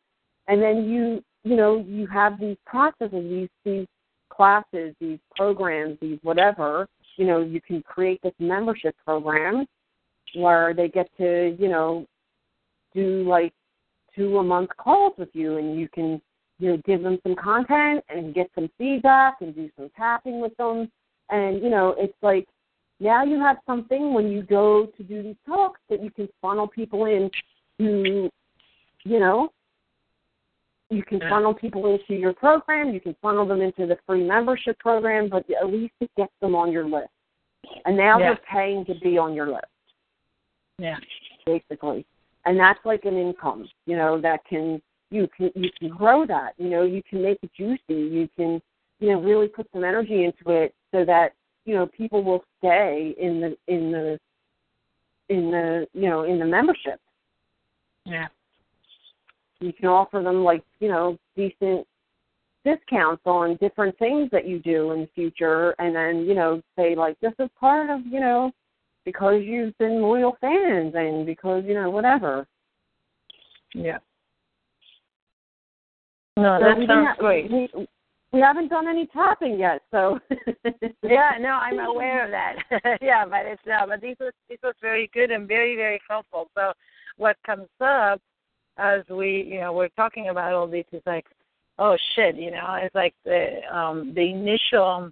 and 0.49 0.61
then 0.61 0.89
you 0.89 1.23
you 1.45 1.55
know 1.55 1.85
you 1.87 2.07
have 2.07 2.41
these 2.41 2.57
processes 2.67 3.11
these 3.13 3.49
these 3.65 3.87
classes 4.31 4.95
these 5.01 5.19
programs 5.37 5.97
these 6.01 6.19
whatever 6.23 6.89
you 7.19 7.27
know 7.27 7.41
you 7.41 7.61
can 7.61 7.83
create 7.83 8.21
this 8.23 8.33
membership 8.39 8.97
program 9.05 9.67
where 10.35 10.73
they 10.73 10.89
get 10.89 11.09
to 11.19 11.57
you 11.59 11.69
know 11.69 12.07
do 12.95 13.29
like 13.29 13.53
two 14.17 14.39
a 14.39 14.43
month 14.43 14.71
calls 14.79 15.13
with 15.19 15.29
you 15.33 15.59
and 15.59 15.79
you 15.79 15.89
can 15.89 16.21
you 16.59 16.71
know 16.71 16.83
give 16.87 17.03
them 17.03 17.19
some 17.23 17.37
content 17.37 18.03
and 18.09 18.35
get 18.35 18.51
some 18.55 18.71
feedback 18.79 19.37
and 19.41 19.55
do 19.55 19.69
some 19.77 19.91
tapping 19.97 20.41
with 20.41 20.57
them. 20.57 20.91
And 21.31 21.63
you 21.63 21.71
know 21.71 21.95
it's 21.99 22.17
like 22.23 22.47
now 23.01 23.25
you 23.25 23.39
have 23.41 23.59
something 23.67 24.15
when 24.15 24.29
you 24.29 24.43
go 24.43 24.87
to 24.97 25.03
do 25.03 25.23
these 25.23 25.37
talks 25.47 25.81
that 25.91 26.03
you 26.03 26.11
can 26.11 26.29
funnel 26.41 26.67
people 26.67 27.05
in 27.05 27.31
to 27.79 28.31
you 29.05 29.21
know 29.21 29.51
you 30.91 31.03
can 31.03 31.21
funnel 31.21 31.53
people 31.55 31.87
into 31.93 32.15
your 32.19 32.33
program 32.33 32.93
you 32.93 33.01
can 33.01 33.15
funnel 33.21 33.47
them 33.47 33.61
into 33.61 33.87
the 33.87 33.99
free 34.07 34.27
membership 34.27 34.79
program 34.79 35.29
but 35.29 35.45
at 35.61 35.69
least 35.71 35.93
it 36.01 36.11
gets 36.17 36.33
them 36.41 36.55
on 36.55 36.73
your 36.73 36.85
list 36.85 37.11
and 37.85 37.97
now 37.97 38.19
Yeah. 38.19 38.27
they're 38.27 38.41
paying 38.51 38.85
to 38.87 38.95
be 39.03 39.19
on 39.19 39.35
your 39.35 39.49
list 39.49 39.67
Yeah. 40.79 40.97
basically 41.47 42.07
and 42.47 42.59
that's 42.59 42.85
like 42.85 43.05
an 43.05 43.17
income 43.17 43.69
you 43.87 43.97
know 43.97 44.21
that 44.21 44.45
can 44.47 44.81
you 45.11 45.29
can 45.37 45.51
you 45.55 45.71
can 45.79 45.89
grow 45.89 46.27
that 46.27 46.55
you 46.59 46.71
know 46.71 46.85
you 46.85 47.03
can 47.09 47.23
make 47.23 47.39
it 47.43 47.51
juicy 47.57 47.81
you 47.89 48.29
can 48.37 48.61
you 49.01 49.11
know 49.13 49.21
really 49.21 49.49
put 49.49 49.67
some 49.73 49.85
energy 49.85 50.25
into 50.25 50.51
it 50.51 50.75
so 50.93 51.05
that 51.05 51.33
you 51.65 51.75
know 51.75 51.87
people 51.87 52.23
will 52.23 52.45
stay 52.59 53.15
in 53.19 53.41
the 53.41 53.57
in 53.73 53.93
the 53.93 54.19
in 55.29 55.51
the 55.51 55.87
you 55.93 56.09
know 56.09 56.23
in 56.23 56.39
the 56.39 56.47
membership 56.47 57.01
Yeah. 58.05 58.29
You 59.61 59.73
can 59.73 59.89
offer 59.89 60.23
them 60.23 60.45
like 60.45 60.63
you 60.81 60.89
know 60.89 61.19
decent 61.37 61.87
discounts 62.65 63.23
on 63.25 63.57
different 63.61 63.97
things 63.99 64.29
that 64.31 64.47
you 64.47 64.59
do 64.59 64.93
in 64.93 65.01
the 65.01 65.09
future 65.15 65.75
and 65.79 65.95
then 65.95 66.25
you 66.27 66.35
know 66.35 66.61
say 66.77 66.95
like 66.95 67.19
this 67.21 67.33
is 67.39 67.49
part 67.59 67.89
of 67.91 68.01
you 68.07 68.21
know 68.21 68.51
because 69.05 69.41
you've 69.45 69.77
been 69.79 70.03
loyal 70.03 70.37
fans 70.41 70.93
and 70.95 71.25
because 71.25 71.65
you 71.67 71.75
know 71.75 71.91
whatever 71.91 72.47
Yeah. 73.75 73.99
No, 76.37 76.59
So 76.59 76.65
that 76.67 76.79
we 76.79 76.87
sounds 76.87 77.19
great. 77.19 77.51
we, 77.51 77.69
we 78.33 78.41
haven't 78.41 78.69
done 78.69 78.87
any 78.87 79.07
tapping 79.07 79.59
yet 79.59 79.83
so 79.91 80.19
Yeah, 81.03 81.33
no, 81.41 81.49
I'm 81.51 81.79
aware 81.79 82.25
of 82.25 82.31
that. 82.31 82.99
yeah, 83.01 83.25
but 83.25 83.47
it's 83.47 83.63
uh, 83.67 83.87
but 83.87 84.01
this 84.01 84.17
was 84.21 84.33
this 84.49 84.59
was 84.63 84.75
very 84.83 85.09
good 85.15 85.31
and 85.31 85.49
very 85.49 85.75
very 85.77 86.01
helpful. 86.09 86.51
So 86.55 86.73
what 87.17 87.37
comes 87.47 87.69
up 87.81 88.21
as 88.79 89.03
we 89.11 89.49
you 89.51 89.61
know 89.61 89.73
we're 89.73 89.89
talking 89.91 90.29
about 90.29 90.53
all 90.53 90.67
this 90.67 90.87
is 90.93 91.03
like 91.07 91.27
oh 91.79 91.97
shit, 92.15 92.37
you 92.37 92.51
know, 92.51 92.77
it's 92.81 92.95
like 92.95 93.15
the 93.25 93.61
um 93.73 94.13
the 94.15 94.23
initial. 94.23 95.11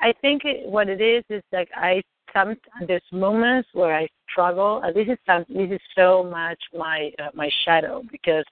I 0.00 0.12
think 0.20 0.42
it, 0.44 0.68
what 0.68 0.88
it 0.88 1.00
is 1.00 1.24
is 1.28 1.42
like 1.52 1.68
I 1.74 2.02
some 2.32 2.56
there's 2.86 3.02
moments 3.12 3.68
where 3.72 3.94
I 3.94 4.08
struggle. 4.30 4.82
And 4.82 4.94
this 4.94 5.08
is 5.08 5.18
some 5.26 5.44
this 5.48 5.70
is 5.70 5.80
so 5.96 6.24
much 6.24 6.58
my 6.74 7.10
uh, 7.18 7.30
my 7.34 7.50
shadow 7.64 8.02
because 8.10 8.44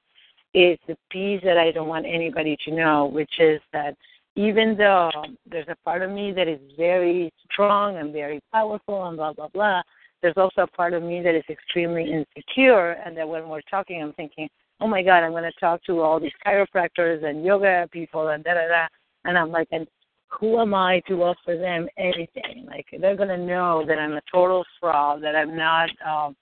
it's 0.55 0.83
the 0.87 0.97
piece 1.11 1.43
that 1.45 1.59
I 1.59 1.71
don't 1.71 1.89
want 1.89 2.07
anybody 2.07 2.57
to 2.65 2.75
know, 2.75 3.07
which 3.07 3.33
is 3.39 3.61
that 3.73 3.95
even 4.37 4.77
though 4.77 5.11
there's 5.51 5.69
a 5.69 5.77
part 5.85 6.03
of 6.03 6.11
me 6.11 6.33
that 6.33 6.49
is 6.49 6.61
very 6.77 7.33
strong 7.51 7.97
and 7.97 8.13
very 8.13 8.41
powerful 8.53 9.07
and 9.07 9.17
blah 9.17 9.33
blah 9.33 9.49
blah, 9.49 9.83
there's 10.23 10.37
also 10.37 10.63
a 10.63 10.67
part 10.67 10.93
of 10.95 11.03
me 11.03 11.23
that 11.23 11.35
is 11.35 11.45
extremely 11.49 12.05
insecure 12.11 12.93
and 13.05 13.17
that 13.17 13.29
when 13.29 13.49
we're 13.49 13.61
talking 13.63 14.03
I'm 14.03 14.13
thinking, 14.15 14.49
Oh 14.81 14.87
my 14.87 15.03
god, 15.03 15.23
I'm 15.23 15.33
gonna 15.33 15.51
talk 15.59 15.83
to 15.85 16.01
all 16.01 16.21
these 16.21 16.33
chiropractors 16.47 17.25
and 17.25 17.45
yoga 17.45 17.89
people 17.91 18.29
and 18.29 18.45
da 18.45 18.55
da 18.55 18.69
da 18.69 18.87
and 19.25 19.39
I'm 19.39 19.51
like 19.51 19.69
and 19.73 19.87
who 20.29 20.59
am 20.61 20.75
I 20.75 21.01
to 21.07 21.23
offer 21.23 21.57
them 21.57 21.89
anything? 21.97 22.67
Like 22.67 22.87
they're 23.01 23.17
gonna 23.17 23.39
know 23.39 23.85
that 23.87 23.99
I'm 23.99 24.13
a 24.15 24.23
total 24.33 24.65
fraud, 24.81 25.23
that 25.23 25.37
I'm 25.37 25.57
not 25.57 25.91
um 26.07 26.37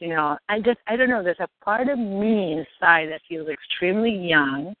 you 0.00 0.08
know, 0.08 0.38
I 0.48 0.60
just 0.60 0.78
I 0.86 0.96
don't 0.96 1.10
know, 1.10 1.22
there's 1.22 1.36
a 1.40 1.64
part 1.64 1.88
of 1.88 1.98
me 1.98 2.52
inside 2.52 3.10
that 3.10 3.20
feels 3.28 3.48
extremely 3.48 4.10
young 4.10 4.74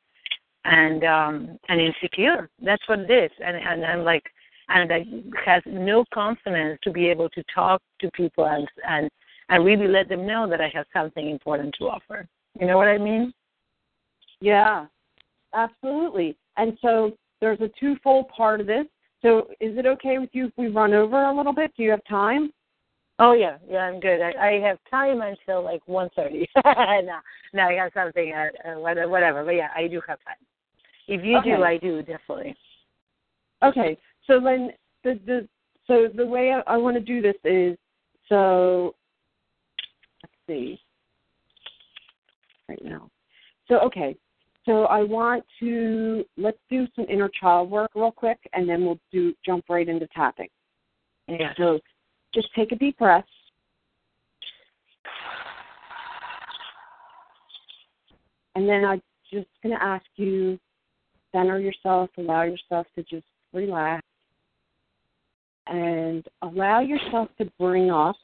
and 0.64 1.04
um 1.04 1.58
and 1.68 1.80
insecure. 1.80 2.48
That's 2.62 2.86
what 2.88 3.00
it 3.00 3.10
is. 3.10 3.30
And 3.44 3.56
and 3.56 3.84
I'm 3.84 4.04
like 4.04 4.24
and 4.70 4.92
I 4.92 5.04
has 5.44 5.62
no 5.66 6.04
confidence 6.12 6.78
to 6.82 6.90
be 6.90 7.08
able 7.08 7.28
to 7.30 7.42
talk 7.54 7.82
to 8.00 8.10
people 8.12 8.46
and 8.46 8.68
and 8.88 9.10
and 9.48 9.64
really 9.64 9.88
let 9.88 10.08
them 10.08 10.26
know 10.26 10.48
that 10.48 10.60
I 10.60 10.70
have 10.72 10.86
something 10.92 11.28
important 11.28 11.74
to 11.78 11.88
offer. 11.88 12.26
You 12.60 12.66
know 12.66 12.76
what 12.76 12.88
I 12.88 12.98
mean? 12.98 13.32
Yeah, 14.40 14.86
absolutely. 15.54 16.36
And 16.56 16.78
so 16.80 17.12
there's 17.40 17.60
a 17.60 17.70
twofold 17.80 18.28
part 18.28 18.60
of 18.60 18.66
this. 18.66 18.86
So 19.22 19.48
is 19.60 19.76
it 19.76 19.86
okay 19.86 20.18
with 20.18 20.30
you 20.32 20.46
if 20.46 20.52
we 20.56 20.68
run 20.68 20.94
over 20.94 21.24
a 21.24 21.36
little 21.36 21.52
bit? 21.52 21.72
Do 21.76 21.82
you 21.82 21.90
have 21.90 22.04
time? 22.08 22.52
Oh 23.18 23.32
yeah, 23.32 23.58
yeah, 23.68 23.80
I'm 23.80 24.00
good. 24.00 24.22
I, 24.22 24.48
I 24.48 24.60
have 24.60 24.78
time 24.90 25.20
until 25.20 25.62
like 25.62 25.82
one 25.86 26.08
thirty. 26.16 26.48
no, 26.64 27.18
no, 27.52 27.62
I 27.64 27.74
got 27.74 27.92
something 27.92 28.32
at 28.32 28.54
uh, 28.64 28.78
whatever. 28.80 29.44
But 29.44 29.52
yeah, 29.56 29.68
I 29.76 29.88
do 29.88 30.00
have 30.08 30.18
time. 30.24 30.36
If 31.06 31.24
you 31.24 31.38
Okay. 31.38 31.56
do, 31.56 31.62
I 31.62 31.76
do 31.76 31.98
definitely. 32.02 32.56
Okay, 33.62 33.98
so 34.26 34.40
then 34.40 34.70
the 35.04 35.18
the 35.26 35.48
so 35.86 36.08
the 36.14 36.26
way 36.26 36.52
I, 36.52 36.74
I 36.74 36.76
want 36.76 36.96
to 36.96 37.00
do 37.00 37.20
this 37.20 37.34
is 37.44 37.76
so 38.28 38.94
let's 40.22 40.34
see 40.46 40.80
right 42.68 42.84
now. 42.84 43.10
So 43.68 43.80
okay, 43.80 44.16
so 44.66 44.84
I 44.84 45.02
want 45.02 45.44
to 45.60 46.24
let's 46.36 46.58
do 46.68 46.86
some 46.94 47.06
inner 47.08 47.30
child 47.40 47.70
work 47.70 47.90
real 47.94 48.12
quick, 48.12 48.38
and 48.52 48.68
then 48.68 48.84
we'll 48.84 49.00
do 49.12 49.34
jump 49.44 49.64
right 49.68 49.88
into 49.88 50.06
tapping. 50.08 50.48
Yeah. 51.28 51.52
So 51.56 51.80
just 52.34 52.48
take 52.54 52.72
a 52.72 52.76
deep 52.76 52.98
breath. 52.98 53.24
And 58.56 58.68
then 58.68 58.84
I'm 58.84 59.00
just 59.32 59.48
going 59.62 59.74
to 59.74 59.82
ask 59.82 60.04
you 60.16 60.58
center 61.32 61.58
yourself, 61.60 62.10
allow 62.18 62.42
yourself 62.42 62.86
to 62.96 63.02
just 63.04 63.24
relax, 63.52 64.04
and 65.66 66.26
allow 66.42 66.80
yourself 66.80 67.28
to 67.38 67.50
bring 67.58 67.90
up 67.90 68.16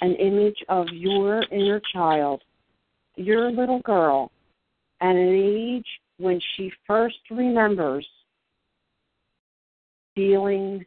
an 0.00 0.14
image 0.16 0.56
of 0.68 0.86
your 0.92 1.42
inner 1.50 1.80
child, 1.92 2.42
your 3.16 3.50
little 3.50 3.80
girl, 3.80 4.30
at 5.00 5.14
an 5.14 5.16
age 5.16 5.86
when 6.18 6.40
she 6.56 6.70
first 6.86 7.18
remembers 7.30 8.06
feeling 10.14 10.84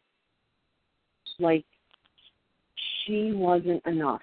like 1.40 1.66
she 3.06 3.32
wasn't 3.34 3.86
enough. 3.86 4.22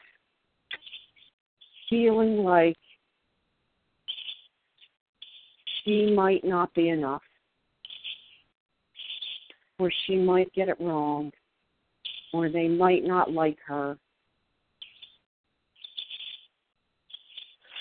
Feeling 1.90 2.38
like 2.38 2.76
she 5.84 6.14
might 6.14 6.44
not 6.44 6.72
be 6.74 6.88
enough. 6.88 7.22
Or 9.82 9.90
she 10.06 10.14
might 10.14 10.52
get 10.52 10.68
it 10.68 10.80
wrong. 10.80 11.32
Or 12.32 12.48
they 12.48 12.68
might 12.68 13.02
not 13.02 13.32
like 13.32 13.58
her. 13.66 13.98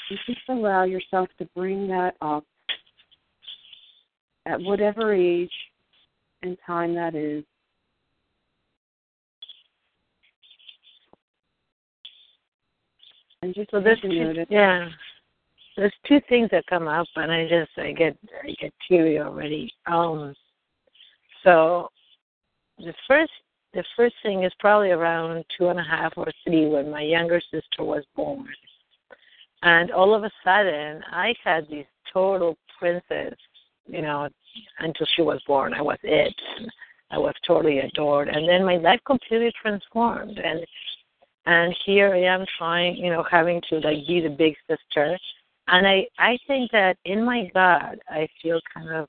You 0.10 0.18
just 0.26 0.42
allow 0.50 0.84
yourself 0.84 1.30
to 1.38 1.46
bring 1.56 1.88
that 1.90 2.16
up 2.20 2.44
at 4.48 4.60
whatever 4.60 5.14
age 5.14 5.54
and 6.42 6.58
time 6.66 6.96
that 6.96 7.14
is. 7.14 7.44
And 13.44 13.54
just 13.54 13.70
So 13.70 13.80
there's 13.80 14.02
two, 14.02 14.44
yeah, 14.50 14.90
there's 15.78 15.94
two 16.08 16.20
things 16.28 16.50
that 16.52 16.66
come 16.66 16.88
up, 16.88 17.06
and 17.16 17.32
I 17.32 17.48
just 17.48 17.70
I 17.78 17.92
get 17.92 18.18
I 18.44 18.56
get 18.60 18.74
teary 18.88 19.20
already. 19.20 19.72
Um, 19.86 20.34
so 21.44 21.90
the 22.78 22.94
first 23.08 23.32
the 23.74 23.84
first 23.96 24.16
thing 24.22 24.44
is 24.44 24.52
probably 24.60 24.92
around 24.92 25.46
two 25.58 25.70
and 25.70 25.80
a 25.80 25.84
half 25.84 26.14
or 26.18 26.28
three 26.44 26.68
when 26.68 26.92
my 26.92 27.02
younger 27.02 27.40
sister 27.40 27.84
was 27.84 28.04
born, 28.16 28.48
and 29.64 29.92
all 29.92 30.14
of 30.14 30.24
a 30.24 30.32
sudden 30.44 31.02
I 31.12 31.34
had 31.44 31.68
this 31.70 31.86
total 32.12 32.58
princess, 32.78 33.36
you 33.88 34.02
know, 34.02 34.28
until 34.80 35.08
she 35.16 35.22
was 35.22 35.42
born. 35.48 35.74
I 35.74 35.82
was 35.82 36.00
it. 36.04 36.36
I 37.12 37.18
was 37.18 37.34
totally 37.46 37.80
adored, 37.80 38.30
and 38.30 38.48
then 38.48 38.66
my 38.66 38.78
life 38.78 39.00
completely 39.06 39.52
transformed, 39.62 40.38
and 40.38 40.66
and 41.46 41.76
here 41.86 42.14
I 42.14 42.22
am 42.22 42.46
trying, 42.58 42.98
you 42.98 43.10
know, 43.10 43.24
having 43.30 43.62
to 43.70 43.80
like 43.80 44.06
be 44.08 44.22
the 44.22 44.30
big 44.30 44.56
sister. 44.70 45.18
And 45.68 45.88
I 45.88 46.08
I 46.20 46.38
think 46.48 46.72
that 46.72 46.98
in 47.06 47.24
my 47.24 47.50
gut 47.54 48.00
I 48.10 48.28
feel 48.42 48.60
kind 48.74 48.90
of 48.90 49.08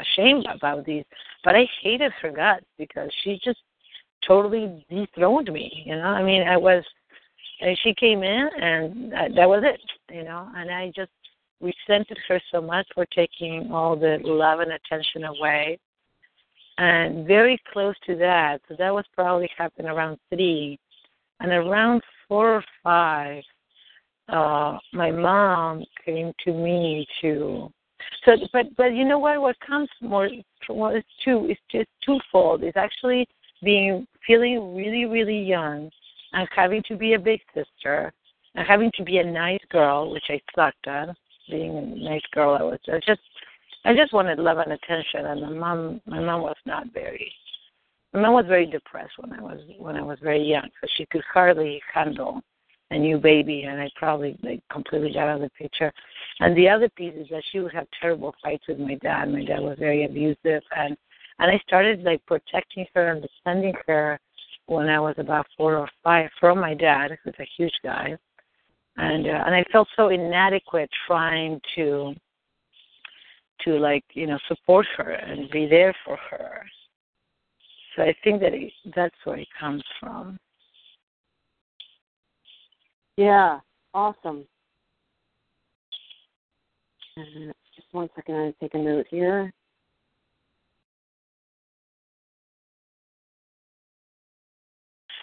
ashamed 0.00 0.46
about 0.52 0.84
these, 0.84 1.04
but 1.44 1.54
I 1.54 1.66
hated 1.82 2.12
her 2.20 2.30
guts 2.30 2.64
because 2.78 3.10
she 3.22 3.38
just 3.44 3.60
totally 4.26 4.84
dethroned 4.90 5.52
me. 5.52 5.84
You 5.86 5.96
know, 5.96 6.08
I 6.08 6.22
mean, 6.22 6.42
I 6.46 6.56
was 6.56 6.84
and 7.60 7.78
she 7.82 7.94
came 7.94 8.22
in 8.22 8.48
and 8.60 9.12
that, 9.12 9.48
was 9.48 9.62
it. 9.64 9.80
You 10.12 10.24
know, 10.24 10.48
and 10.56 10.70
I 10.70 10.92
just 10.94 11.10
resented 11.60 12.18
her 12.28 12.40
so 12.50 12.60
much 12.60 12.86
for 12.94 13.06
taking 13.06 13.70
all 13.72 13.96
the 13.96 14.18
love 14.22 14.60
and 14.60 14.72
attention 14.72 15.24
away. 15.24 15.78
And 16.78 17.26
very 17.26 17.60
close 17.72 17.94
to 18.06 18.16
that, 18.16 18.60
so 18.68 18.74
that 18.78 18.92
was 18.92 19.04
probably 19.14 19.48
happened 19.56 19.88
around 19.88 20.18
three 20.30 20.78
and 21.40 21.52
around 21.52 22.02
four 22.26 22.56
or 22.56 22.64
five, 22.82 23.42
uh, 24.28 24.78
my 24.92 25.10
mom 25.10 25.84
came 26.04 26.32
to 26.44 26.52
me 26.52 27.06
to. 27.20 27.70
So, 28.24 28.32
but 28.52 28.74
but 28.76 28.94
you 28.94 29.04
know 29.04 29.18
what? 29.18 29.40
What 29.40 29.56
comes 29.60 29.88
more? 30.00 30.28
Well, 30.68 30.94
it's 30.94 31.06
two. 31.24 31.46
It's 31.48 31.60
just 31.70 31.88
twofold. 32.04 32.62
It's 32.62 32.76
actually 32.76 33.26
being 33.62 34.06
feeling 34.26 34.74
really 34.74 35.04
really 35.04 35.38
young, 35.38 35.90
and 36.32 36.48
having 36.54 36.82
to 36.88 36.96
be 36.96 37.14
a 37.14 37.18
big 37.18 37.40
sister, 37.54 38.12
and 38.54 38.66
having 38.66 38.90
to 38.96 39.04
be 39.04 39.18
a 39.18 39.24
nice 39.24 39.64
girl, 39.70 40.10
which 40.12 40.24
I 40.28 40.40
sucked 40.54 40.86
at. 40.86 41.08
Being 41.50 41.76
a 41.76 41.82
nice 41.82 42.22
girl, 42.32 42.56
I 42.58 42.62
was 42.62 42.78
I 42.88 43.00
just 43.06 43.20
I 43.84 43.94
just 43.94 44.12
wanted 44.12 44.38
love 44.38 44.58
and 44.58 44.72
attention, 44.72 45.26
and 45.26 45.40
my 45.42 45.50
mom 45.50 46.00
my 46.06 46.20
mom 46.20 46.42
was 46.42 46.56
not 46.64 46.92
very 46.94 47.32
my 48.12 48.20
mom 48.20 48.34
was 48.34 48.46
very 48.46 48.66
depressed 48.66 49.12
when 49.18 49.32
I 49.32 49.42
was 49.42 49.58
when 49.78 49.96
I 49.96 50.02
was 50.02 50.18
very 50.22 50.42
young, 50.42 50.68
so 50.80 50.86
she 50.96 51.06
could 51.06 51.22
hardly 51.32 51.82
handle 51.92 52.42
a 52.92 52.98
new 52.98 53.18
baby, 53.18 53.62
and 53.62 53.80
I 53.80 53.88
probably 53.96 54.38
like 54.42 54.62
completely 54.70 55.12
got 55.12 55.28
out 55.28 55.36
of 55.36 55.42
the 55.42 55.50
picture. 55.50 55.92
And 56.40 56.56
the 56.56 56.68
other 56.68 56.88
piece 56.90 57.14
is 57.16 57.26
that 57.30 57.42
she 57.50 57.60
would 57.60 57.72
have 57.72 57.86
terrible 58.00 58.34
fights 58.42 58.64
with 58.68 58.78
my 58.78 58.94
dad. 58.96 59.30
My 59.30 59.44
dad 59.44 59.60
was 59.60 59.78
very 59.78 60.04
abusive, 60.04 60.62
and 60.76 60.96
and 61.38 61.50
I 61.50 61.58
started 61.66 62.02
like 62.02 62.24
protecting 62.26 62.86
her 62.94 63.12
and 63.12 63.22
defending 63.22 63.74
her 63.86 64.20
when 64.66 64.88
I 64.88 65.00
was 65.00 65.14
about 65.18 65.46
four 65.56 65.76
or 65.76 65.88
five 66.04 66.30
from 66.38 66.60
my 66.60 66.74
dad, 66.74 67.16
who's 67.24 67.34
a 67.40 67.48
huge 67.56 67.74
guy, 67.82 68.16
and 68.96 69.26
uh, 69.26 69.42
and 69.46 69.54
I 69.54 69.64
felt 69.72 69.88
so 69.96 70.08
inadequate 70.08 70.90
trying 71.06 71.60
to 71.76 72.14
to 73.64 73.78
like 73.78 74.04
you 74.12 74.26
know 74.26 74.38
support 74.48 74.86
her 74.98 75.12
and 75.12 75.50
be 75.50 75.66
there 75.66 75.94
for 76.04 76.18
her. 76.30 76.62
So 77.96 78.02
I 78.02 78.14
think 78.22 78.40
that 78.40 78.52
it, 78.54 78.72
that's 78.94 79.14
where 79.24 79.38
it 79.38 79.48
comes 79.58 79.82
from. 79.98 80.38
Yeah, 83.16 83.60
awesome. 83.94 84.46
Uh, 87.16 87.52
just 87.76 87.88
one 87.92 88.08
second, 88.16 88.36
I'm 88.36 88.54
take 88.60 88.74
a 88.74 88.78
note 88.78 89.06
here. 89.10 89.52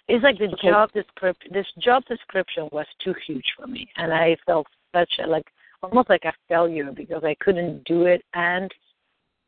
It's 0.07 0.23
like 0.23 0.39
the 0.39 0.47
Okay. 0.47 0.69
job 0.69 0.91
description. 0.91 1.53
This 1.53 1.67
job 1.79 2.03
description 2.05 2.67
was 2.71 2.87
too 2.99 3.13
huge 3.25 3.53
for 3.55 3.67
me, 3.67 3.87
and 3.97 4.11
I 4.13 4.35
felt 4.45 4.67
such 4.93 5.19
a 5.19 5.27
like 5.27 5.45
almost 5.83 6.09
like 6.09 6.25
a 6.25 6.33
failure 6.47 6.91
because 6.91 7.23
I 7.23 7.35
couldn't 7.35 7.83
do 7.85 8.05
it 8.05 8.23
and 8.33 8.73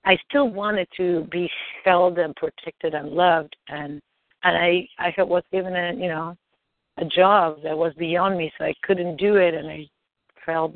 I 0.05 0.17
still 0.29 0.49
wanted 0.49 0.87
to 0.97 1.27
be 1.31 1.49
held 1.83 2.17
and 2.17 2.35
protected 2.35 2.93
and 2.93 3.09
loved 3.09 3.55
and 3.67 4.01
and 4.43 4.57
I 4.57 4.87
I 4.97 5.13
was 5.23 5.43
given 5.51 5.75
a 5.75 5.93
you 5.93 6.07
know 6.07 6.37
a 6.97 7.05
job 7.05 7.57
that 7.63 7.77
was 7.77 7.93
beyond 7.95 8.37
me 8.37 8.51
so 8.57 8.65
I 8.65 8.73
couldn't 8.83 9.17
do 9.17 9.35
it 9.37 9.53
and 9.53 9.67
I 9.67 9.87
felt 10.45 10.73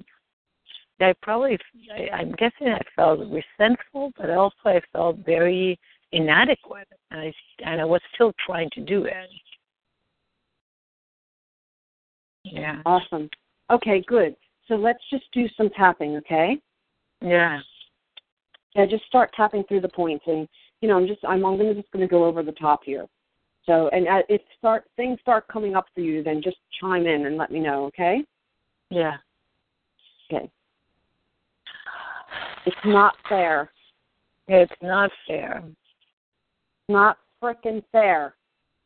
I 0.99 1.13
probably 1.21 1.57
I, 1.93 2.09
I'm 2.15 2.31
guessing 2.33 2.67
I 2.67 2.81
felt 2.95 3.19
resentful 3.19 4.11
but 4.17 4.29
also 4.29 4.55
I 4.65 4.81
felt 4.93 5.17
very 5.25 5.79
inadequate 6.11 6.87
and 7.11 7.19
I 7.21 7.33
and 7.65 7.81
I 7.81 7.85
was 7.85 8.01
still 8.13 8.33
trying 8.45 8.69
to 8.71 8.81
do 8.81 9.03
it. 9.05 9.29
Yeah. 12.43 12.81
Awesome. 12.85 13.29
Okay, 13.71 14.03
good. 14.07 14.35
So 14.67 14.75
let's 14.75 15.03
just 15.09 15.25
do 15.33 15.47
some 15.57 15.69
tapping, 15.71 16.15
okay? 16.17 16.59
Yeah. 17.21 17.59
Yeah, 18.75 18.85
just 18.85 19.05
start 19.05 19.31
tapping 19.35 19.63
through 19.63 19.81
the 19.81 19.89
points, 19.89 20.25
and 20.27 20.47
you 20.81 20.89
know, 20.89 20.97
I'm 20.97 21.07
just 21.07 21.23
I'm, 21.25 21.45
I'm 21.45 21.57
gonna 21.57 21.73
just 21.73 21.91
gonna 21.91 22.07
go 22.07 22.25
over 22.25 22.43
the 22.43 22.51
top 22.51 22.81
here. 22.83 23.05
So, 23.65 23.89
and 23.89 24.07
uh, 24.07 24.21
if 24.29 24.41
start 24.57 24.85
things 24.95 25.19
start 25.21 25.47
coming 25.47 25.75
up 25.75 25.85
for 25.93 26.01
you, 26.01 26.23
then 26.23 26.41
just 26.43 26.57
chime 26.79 27.07
in 27.07 27.25
and 27.25 27.37
let 27.37 27.51
me 27.51 27.59
know, 27.59 27.85
okay? 27.85 28.23
Yeah. 28.89 29.17
Okay. 30.31 30.49
It's 32.65 32.75
not 32.85 33.15
fair. 33.27 33.71
It's 34.47 34.71
not 34.81 35.09
fair. 35.27 35.63
Not 36.87 37.17
frickin' 37.41 37.83
fair. 37.91 38.35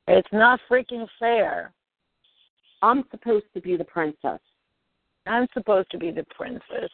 It's 0.07 0.29
not 0.31 0.59
freaking 0.69 1.07
fair. 1.19 1.73
I'm 2.81 3.03
supposed 3.11 3.45
to 3.53 3.61
be 3.61 3.75
the 3.75 3.83
princess, 3.83 4.39
I'm 5.27 5.47
supposed 5.53 5.91
to 5.91 5.97
be 5.97 6.11
the 6.11 6.25
princess, 6.35 6.89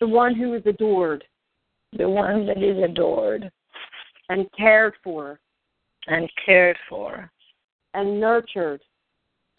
the 0.00 0.06
one 0.06 0.36
who 0.36 0.54
is 0.54 0.62
adored 0.64 1.24
the 1.96 2.08
one 2.08 2.46
that 2.46 2.62
is 2.62 2.82
adored 2.82 3.50
and 4.28 4.46
cared 4.56 4.94
for 5.04 5.38
and 6.06 6.30
cared 6.44 6.76
for 6.88 7.30
and 7.94 8.20
nurtured. 8.20 8.80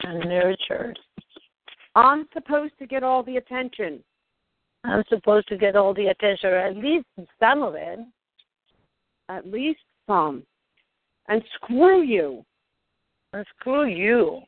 and 0.02 0.28
nurtured. 0.28 0.98
I'm 1.94 2.26
supposed 2.32 2.74
to 2.78 2.86
get 2.86 3.02
all 3.04 3.22
the 3.22 3.36
attention. 3.36 4.02
I'm 4.82 5.04
supposed 5.08 5.48
to 5.48 5.56
get 5.56 5.76
all 5.76 5.94
the 5.94 6.08
attention, 6.08 6.50
or 6.50 6.58
at 6.58 6.76
least 6.76 7.06
some 7.40 7.62
of 7.62 7.74
it. 7.74 8.00
At 9.28 9.46
least 9.46 9.80
some. 10.06 10.42
And 11.28 11.42
screw 11.54 12.02
you. 12.02 12.44
And 13.32 13.46
screw 13.58 13.86
you. 13.86 14.40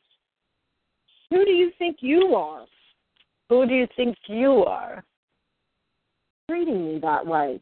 Who 1.31 1.43
do 1.43 1.51
you 1.51 1.71
think 1.79 1.97
you 2.01 2.35
are? 2.35 2.65
Who 3.49 3.65
do 3.65 3.73
you 3.73 3.87
think 3.95 4.17
you 4.27 4.63
are? 4.65 5.03
Treating 6.49 6.85
me 6.85 6.99
that 6.99 7.25
way. 7.25 7.59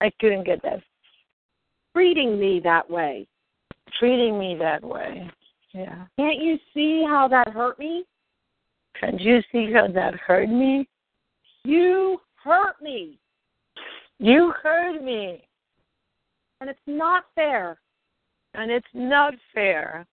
I 0.00 0.10
couldn't 0.20 0.44
get 0.44 0.62
that. 0.62 0.80
Treating 1.98 2.38
me 2.38 2.60
that 2.62 2.88
way. 2.88 3.26
Treating 3.98 4.38
me 4.38 4.56
that 4.60 4.84
way. 4.84 5.28
Yeah. 5.74 6.04
Can't 6.16 6.40
you 6.40 6.56
see 6.72 7.04
how 7.04 7.26
that 7.26 7.48
hurt 7.48 7.76
me? 7.76 8.04
Can 9.00 9.18
you 9.18 9.40
see 9.50 9.72
how 9.72 9.88
that 9.88 10.14
hurt 10.14 10.48
me? 10.48 10.88
You 11.64 12.20
hurt 12.36 12.80
me. 12.80 13.18
You 14.20 14.52
hurt 14.62 15.02
me. 15.02 15.42
And 16.60 16.70
it's 16.70 16.78
not 16.86 17.24
fair. 17.34 17.80
And 18.54 18.70
it's 18.70 18.86
not 18.94 19.34
fair. 19.52 20.06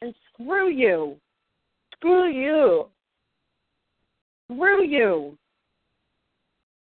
And 0.00 0.14
screw 0.32 0.70
you. 0.70 1.16
Screw 1.94 2.30
you. 2.30 2.86
Screw 4.50 4.82
you. 4.82 5.36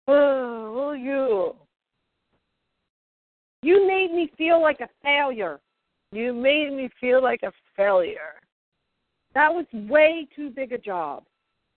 Oh, 0.08 0.92
you. 0.92 1.54
You 3.66 3.84
made 3.84 4.12
me 4.12 4.30
feel 4.38 4.62
like 4.62 4.78
a 4.78 4.88
failure. 5.02 5.58
You 6.12 6.32
made 6.32 6.72
me 6.72 6.88
feel 7.00 7.20
like 7.20 7.40
a 7.42 7.50
failure. 7.76 8.34
That 9.34 9.52
was 9.52 9.66
way 9.72 10.28
too 10.36 10.50
big 10.50 10.70
a 10.70 10.78
job. 10.78 11.24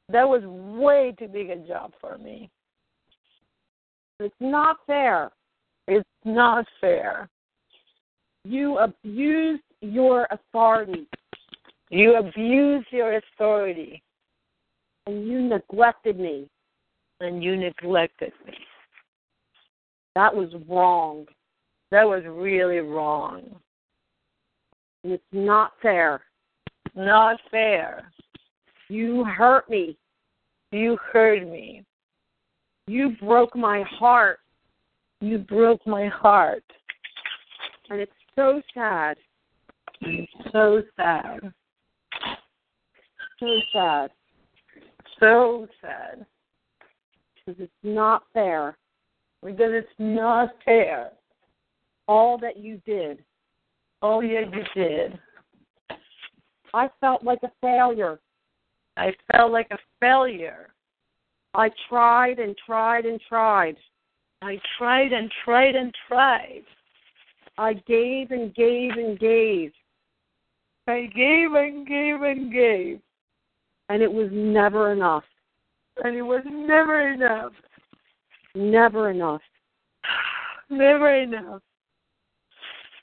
That 0.07 0.29
was 0.29 0.43
way 0.45 1.15
too 1.17 1.27
big 1.27 1.49
a 1.49 1.55
job 1.55 1.93
for 1.99 2.19
me. 2.19 2.51
It's 4.19 4.35
not 4.39 4.77
fair. 4.85 5.31
It's 5.87 6.07
not 6.23 6.67
fair. 6.79 7.27
You 8.45 8.77
abused 8.77 9.63
your 9.81 10.27
authority 10.29 11.07
You 11.89 12.17
abused 12.17 12.85
your 12.91 13.17
authority 13.17 14.03
and 15.07 15.27
you 15.27 15.41
neglected 15.41 16.19
me. 16.19 16.47
and 17.19 17.43
you 17.43 17.55
neglected 17.57 18.31
me. 18.45 18.53
That 20.13 20.35
was 20.35 20.49
wrong. 20.69 21.25
That 21.91 22.07
was 22.07 22.23
really 22.25 22.79
wrong. 22.79 23.59
And 25.03 25.13
it's 25.13 25.23
not 25.31 25.73
fair. 25.81 26.21
Not 26.95 27.39
fair. 27.49 28.11
You 28.89 29.23
hurt 29.23 29.69
me. 29.69 29.97
You 30.71 30.97
hurt 31.11 31.47
me. 31.47 31.83
You 32.87 33.15
broke 33.21 33.55
my 33.55 33.83
heart. 33.83 34.39
You 35.21 35.39
broke 35.39 35.85
my 35.87 36.07
heart. 36.07 36.63
And 37.89 37.99
it's 38.01 38.11
so 38.35 38.61
sad. 38.73 39.17
It's 40.01 40.31
so 40.51 40.81
sad. 40.95 41.53
So 43.39 43.47
sad. 43.73 44.11
So 45.19 45.67
sad. 45.81 46.25
Because 47.35 47.61
it's 47.61 47.71
not 47.83 48.23
fair. 48.33 48.77
Because 49.43 49.71
it's 49.71 49.87
not 49.97 50.49
fair. 50.65 51.11
All 52.09 52.39
that 52.39 52.57
you 52.57 52.81
did. 52.87 53.23
Oh, 54.01 54.21
yeah, 54.21 54.39
you 54.51 54.63
did. 54.73 55.19
I 56.73 56.89
felt 56.99 57.23
like 57.23 57.43
a 57.43 57.51
failure. 57.61 58.19
I 58.97 59.13
felt 59.31 59.51
like 59.51 59.67
a 59.69 59.77
failure. 59.99 60.73
I 61.53 61.69
tried 61.87 62.39
and 62.39 62.55
tried 62.65 63.05
and 63.05 63.21
tried. 63.29 63.77
I 64.41 64.59
tried 64.75 65.13
and 65.13 65.31
tried 65.45 65.75
and 65.75 65.93
tried. 66.07 66.63
I 67.59 67.73
gave 67.73 68.31
and 68.31 68.55
gave 68.55 68.93
and 68.93 69.19
gave. 69.19 69.71
I 70.87 71.11
gave 71.15 71.53
and 71.53 71.85
gave 71.85 72.23
and 72.23 72.51
gave. 72.51 73.01
And 73.89 74.01
it 74.01 74.11
was 74.11 74.29
never 74.31 74.93
enough. 74.93 75.25
And 76.03 76.15
it 76.15 76.23
was 76.23 76.41
never 76.49 77.13
enough. 77.13 77.51
Never 78.55 79.11
enough. 79.11 79.41
Never 80.71 81.13
enough. 81.13 81.61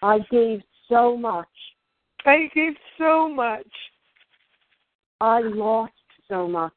I 0.02 0.18
gave 0.30 0.62
so 0.88 1.16
much. 1.16 1.48
I 2.24 2.48
gave 2.54 2.74
so 2.98 3.28
much. 3.28 3.66
I 5.20 5.40
lost 5.40 5.92
so 6.28 6.46
much. 6.48 6.72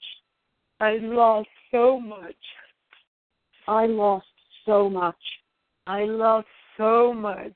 I 0.79 0.97
lost 1.01 1.49
so 1.71 1.99
much. 1.99 2.35
I 3.67 3.85
lost 3.85 4.25
so 4.65 4.89
much. 4.89 5.15
I 5.87 6.05
lost 6.05 6.47
so 6.77 7.13
much. 7.13 7.55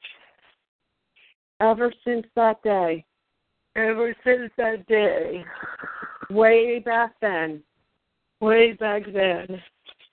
Ever 1.59 1.93
since 2.03 2.25
that 2.35 2.61
day, 2.63 3.05
Ever 3.75 4.15
since 4.23 4.51
that 4.57 4.85
day, 4.85 5.43
way 6.29 6.77
back 6.77 7.13
then, 7.21 7.63
way 8.39 8.73
back 8.73 9.01
then, 9.11 9.59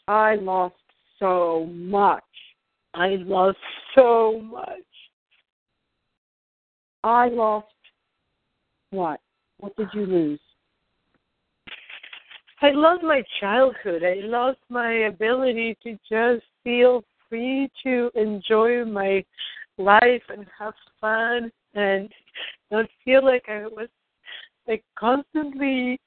I 0.09 0.37
lost 0.37 0.77
so 1.19 1.67
much. 1.71 2.25
I 2.95 3.17
lost 3.21 3.59
so 3.95 4.41
much. 4.43 4.90
I 7.03 7.29
lost 7.29 7.67
what? 8.91 9.21
What 9.59 9.77
did 9.77 9.89
you 9.95 10.07
lose? 10.07 10.41
I 12.63 12.71
lost 12.73 13.03
my 13.03 13.23
childhood. 13.41 14.03
I 14.05 14.17
lost 14.27 14.59
my 14.69 14.93
ability 15.07 15.79
to 15.83 15.93
just 16.11 16.45
feel 16.63 17.03
free 17.29 17.71
to 17.85 18.11
enjoy 18.15 18.85
my 18.85 19.25
life 19.79 20.23
and 20.29 20.47
have 20.59 20.75
fun 21.01 21.51
and 21.75 22.11
not 22.71 22.87
feel 23.05 23.25
like 23.25 23.45
I 23.49 23.63
was 23.67 23.89
like 24.69 24.85
constantly 24.99 25.99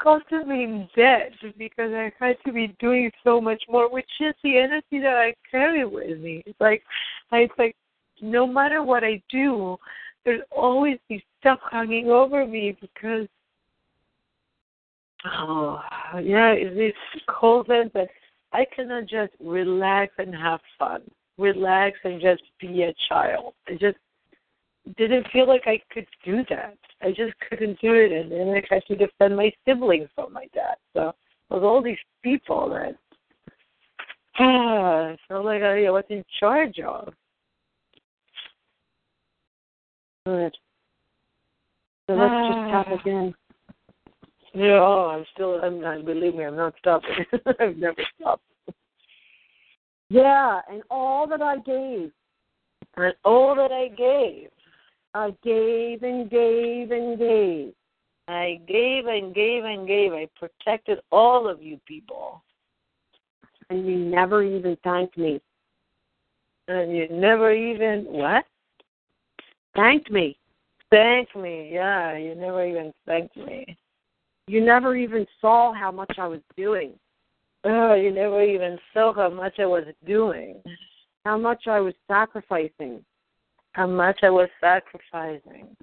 constantly 0.00 0.62
in 0.62 0.88
debt 0.94 1.32
because 1.58 1.92
I 1.92 2.12
had 2.20 2.36
to 2.46 2.52
be 2.52 2.74
doing 2.78 3.10
so 3.24 3.40
much 3.40 3.62
more, 3.68 3.90
which 3.90 4.08
is 4.20 4.34
the 4.44 4.58
energy 4.58 5.00
that 5.00 5.16
I 5.16 5.34
carry 5.50 5.84
with 5.84 6.20
me. 6.20 6.44
It's 6.46 6.60
like 6.60 6.82
I 7.32 7.38
it's 7.38 7.54
like 7.58 7.74
no 8.20 8.46
matter 8.46 8.82
what 8.82 9.04
I 9.04 9.22
do, 9.30 9.76
there's 10.24 10.42
always 10.50 10.98
this 11.08 11.22
stuff 11.40 11.58
hanging 11.70 12.08
over 12.08 12.46
me 12.46 12.76
because 12.80 13.28
oh 15.24 15.80
yeah, 16.22 16.52
it's 16.52 16.96
coldness 17.28 17.90
that 17.94 18.08
I 18.52 18.64
cannot 18.74 19.06
just 19.06 19.32
relax 19.40 20.12
and 20.18 20.34
have 20.34 20.60
fun. 20.78 21.02
Relax 21.38 21.98
and 22.04 22.20
just 22.20 22.42
be 22.60 22.82
a 22.82 22.94
child. 23.08 23.54
I 23.68 23.72
just 23.72 23.96
didn't 24.96 25.26
feel 25.32 25.46
like 25.46 25.62
I 25.66 25.80
could 25.92 26.06
do 26.24 26.44
that. 26.50 26.76
I 27.02 27.10
just 27.10 27.34
couldn't 27.48 27.80
do 27.80 27.92
it 27.94 28.12
and 28.12 28.32
then 28.32 28.48
I 28.48 28.62
had 28.68 28.84
to 28.86 28.96
defend 28.96 29.36
my 29.36 29.52
siblings 29.66 30.08
from 30.14 30.32
my 30.32 30.46
dad. 30.54 30.76
So 30.94 31.14
with 31.50 31.62
all 31.62 31.82
these 31.82 31.98
people 32.22 32.70
that 32.70 32.96
ah, 34.40 35.16
felt 35.26 35.44
like 35.44 35.62
I 35.62 35.90
was 35.90 36.04
in 36.10 36.24
charge 36.38 36.78
of. 36.80 37.12
Good. 40.28 40.56
So 42.06 42.14
let's 42.14 42.34
just 42.48 42.70
tap 42.70 42.86
Ah. 42.90 42.94
again. 43.00 43.34
Yeah, 44.52 44.78
oh, 44.78 45.08
I'm 45.08 45.24
still. 45.32 45.58
I'm 45.62 45.80
not. 45.80 46.04
Believe 46.04 46.34
me, 46.34 46.44
I'm 46.44 46.56
not 46.56 46.74
stopping. 46.78 47.24
I've 47.60 47.76
never 47.78 48.02
stopped. 48.20 48.42
Yeah, 50.10 50.60
and 50.70 50.82
all 50.90 51.26
that 51.28 51.40
I 51.40 51.56
gave, 51.58 52.12
And 52.96 53.14
all 53.24 53.54
that 53.54 53.72
I 53.72 53.88
gave, 53.88 54.50
I 55.14 55.34
gave 55.42 56.02
and 56.02 56.28
gave 56.30 56.90
and 56.90 57.18
gave. 57.18 57.72
I 58.26 58.60
gave 58.68 59.06
and 59.06 59.34
gave 59.34 59.64
and 59.64 59.86
gave. 59.86 60.12
I 60.12 60.28
protected 60.38 60.98
all 61.10 61.48
of 61.48 61.62
you 61.62 61.78
people, 61.86 62.42
And 63.70 63.86
you 63.86 63.96
never 63.96 64.42
even 64.42 64.76
thanked 64.84 65.16
me. 65.16 65.40
and 66.68 66.94
you 66.94 67.08
never 67.10 67.50
even 67.52 68.04
what? 68.04 68.44
Thanked 69.78 70.10
me. 70.10 70.36
Thank 70.90 71.36
me. 71.36 71.70
Yeah, 71.72 72.16
you 72.16 72.34
never 72.34 72.66
even 72.66 72.92
thanked 73.06 73.36
me. 73.36 73.76
You 74.48 74.64
never 74.64 74.96
even 74.96 75.24
saw 75.40 75.72
how 75.72 75.92
much 75.92 76.18
I 76.18 76.26
was 76.26 76.40
doing, 76.56 76.94
Oh, 77.64 77.94
you 77.94 78.10
never 78.10 78.42
even 78.42 78.78
saw 78.92 79.12
how 79.12 79.30
much 79.30 79.58
I 79.60 79.66
was 79.66 79.84
doing, 80.04 80.62
how 81.24 81.38
much 81.38 81.68
I 81.68 81.78
was 81.80 81.94
sacrificing. 82.08 83.04
how 83.72 83.86
much 83.86 84.18
I 84.22 84.30
was 84.30 84.48
sacrificing. 84.60 85.76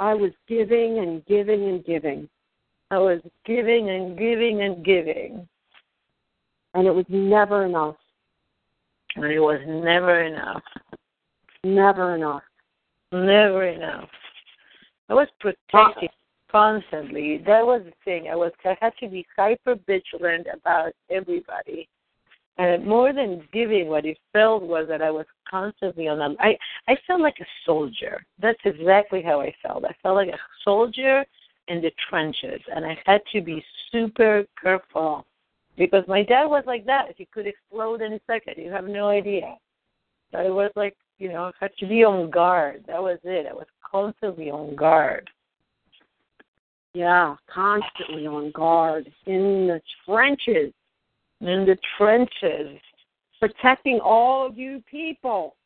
I 0.00 0.14
was 0.14 0.30
giving 0.48 0.98
and 0.98 1.24
giving 1.26 1.64
and 1.68 1.84
giving. 1.84 2.28
I 2.90 2.98
was 2.98 3.20
giving 3.44 3.90
and 3.90 4.16
giving 4.16 4.62
and 4.62 4.82
giving, 4.84 5.46
And 6.72 6.86
it 6.86 6.94
was 6.94 7.06
never 7.08 7.66
enough. 7.66 7.96
and 9.16 9.26
it 9.26 9.40
was 9.40 9.60
never 9.66 10.22
enough. 10.22 10.62
Never 11.64 12.14
enough. 12.14 12.42
Never 13.14 13.66
enough. 13.66 14.08
I 15.08 15.14
was 15.14 15.28
protecting 15.38 16.08
constantly. 16.50 17.38
That 17.46 17.64
was 17.64 17.82
the 17.84 17.92
thing. 18.04 18.28
I 18.28 18.34
was 18.34 18.50
I 18.64 18.76
had 18.80 18.92
to 18.98 19.08
be 19.08 19.24
hyper 19.36 19.76
vigilant 19.86 20.48
about 20.52 20.92
everybody. 21.10 21.88
And 22.58 22.84
more 22.84 23.12
than 23.12 23.46
giving, 23.52 23.86
what 23.86 24.04
it 24.04 24.18
felt 24.32 24.64
was 24.64 24.86
that 24.88 25.00
I 25.00 25.12
was 25.12 25.26
constantly 25.48 26.08
on 26.08 26.36
I 26.40 26.58
I 26.88 26.96
felt 27.06 27.20
like 27.20 27.38
a 27.40 27.46
soldier. 27.64 28.24
That's 28.40 28.58
exactly 28.64 29.22
how 29.22 29.40
I 29.40 29.54
felt. 29.62 29.84
I 29.84 29.94
felt 30.02 30.16
like 30.16 30.28
a 30.30 30.38
soldier 30.64 31.24
in 31.68 31.80
the 31.80 31.92
trenches 32.08 32.60
and 32.74 32.84
I 32.84 32.98
had 33.06 33.20
to 33.32 33.40
be 33.40 33.64
super 33.92 34.44
careful 34.60 35.24
because 35.78 36.04
my 36.08 36.24
dad 36.24 36.46
was 36.46 36.64
like 36.66 36.84
that. 36.86 37.14
He 37.16 37.26
could 37.26 37.46
explode 37.46 38.02
any 38.02 38.20
second. 38.26 38.54
You 38.56 38.72
have 38.72 38.86
no 38.86 39.08
idea. 39.08 39.54
So 40.32 40.38
I 40.38 40.50
was 40.50 40.72
like, 40.74 40.96
you 41.18 41.28
know, 41.28 41.44
I 41.44 41.52
had 41.60 41.76
to 41.78 41.86
be 41.86 42.04
on 42.04 42.30
guard. 42.30 42.84
That 42.86 43.02
was 43.02 43.18
it. 43.24 43.46
I 43.48 43.52
was 43.52 43.66
constantly 43.88 44.50
on 44.50 44.74
guard. 44.74 45.30
Yeah, 46.92 47.34
constantly 47.52 48.26
on 48.26 48.52
guard 48.52 49.10
in 49.26 49.66
the 49.66 49.80
trenches, 50.06 50.72
In 51.40 51.66
the 51.66 51.76
trenches, 51.98 52.78
protecting 53.40 54.00
all 54.00 54.46
of 54.46 54.56
you 54.56 54.82
people. 54.90 55.56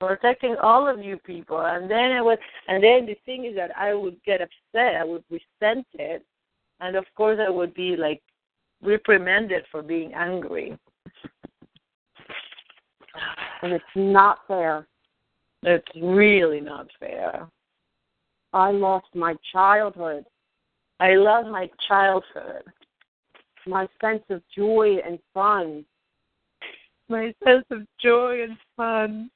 protecting 0.00 0.56
all 0.60 0.88
of 0.88 1.02
you 1.02 1.16
people. 1.18 1.60
And 1.60 1.88
then 1.90 2.12
I 2.12 2.20
was 2.20 2.38
and 2.68 2.82
then 2.82 3.06
the 3.06 3.16
thing 3.24 3.44
is 3.44 3.54
that 3.56 3.70
I 3.76 3.94
would 3.94 4.16
get 4.24 4.40
upset, 4.40 4.96
I 4.96 5.04
would 5.04 5.24
resent 5.30 5.86
it, 5.94 6.24
and 6.80 6.96
of 6.96 7.04
course 7.16 7.38
I 7.40 7.50
would 7.50 7.72
be 7.74 7.96
like 7.96 8.20
reprimanded 8.82 9.64
for 9.70 9.82
being 9.82 10.12
angry. 10.12 10.76
And 13.62 13.72
it's 13.72 13.84
not 13.94 14.38
fair. 14.46 14.86
It's 15.62 15.86
really 16.00 16.60
not 16.60 16.88
fair. 17.00 17.48
I 18.52 18.70
lost 18.70 19.06
my 19.14 19.34
childhood, 19.52 20.24
I 21.00 21.14
love 21.14 21.46
my 21.46 21.68
childhood, 21.88 22.62
my 23.66 23.88
sense 24.00 24.22
of 24.30 24.42
joy 24.56 24.98
and 25.04 25.18
fun. 25.32 25.84
my 27.08 27.34
sense 27.44 27.66
of 27.70 27.86
joy 28.00 28.44
and 28.44 28.56
fun. 28.76 29.30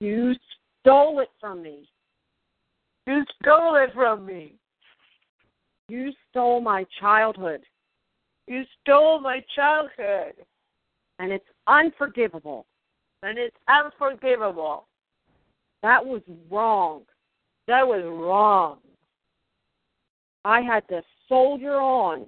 You 0.00 0.34
stole 0.80 1.20
it 1.20 1.28
from 1.40 1.62
me. 1.62 1.88
You 3.06 3.24
stole 3.42 3.76
it 3.76 3.92
from 3.92 4.24
me. 4.24 4.54
You 5.88 6.12
stole 6.30 6.60
my 6.60 6.86
childhood, 7.00 7.62
You 8.46 8.62
stole 8.80 9.20
my 9.20 9.44
childhood. 9.56 10.34
and 11.18 11.32
it's 11.32 11.44
unforgivable. 11.66 12.64
And 13.22 13.38
it's 13.38 13.56
unforgivable. 13.68 14.86
That 15.82 16.04
was 16.04 16.22
wrong. 16.50 17.02
That 17.66 17.86
was 17.86 18.02
wrong. 18.04 18.78
I 20.44 20.62
had 20.62 20.88
to 20.88 21.02
soldier 21.28 21.74
on, 21.74 22.26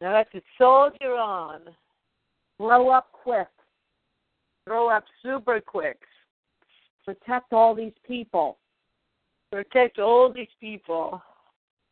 I 0.00 0.18
had 0.18 0.30
to 0.32 0.40
soldier 0.58 1.14
on. 1.14 1.60
grow 2.58 2.90
up 2.90 3.12
quick, 3.12 3.48
Grow 4.66 4.88
up 4.88 5.04
super 5.22 5.60
quick. 5.60 5.98
protect 7.04 7.52
all 7.52 7.74
these 7.74 7.94
people 8.06 8.58
Protect 9.52 9.98
all 9.98 10.32
these 10.32 10.48
people 10.60 11.22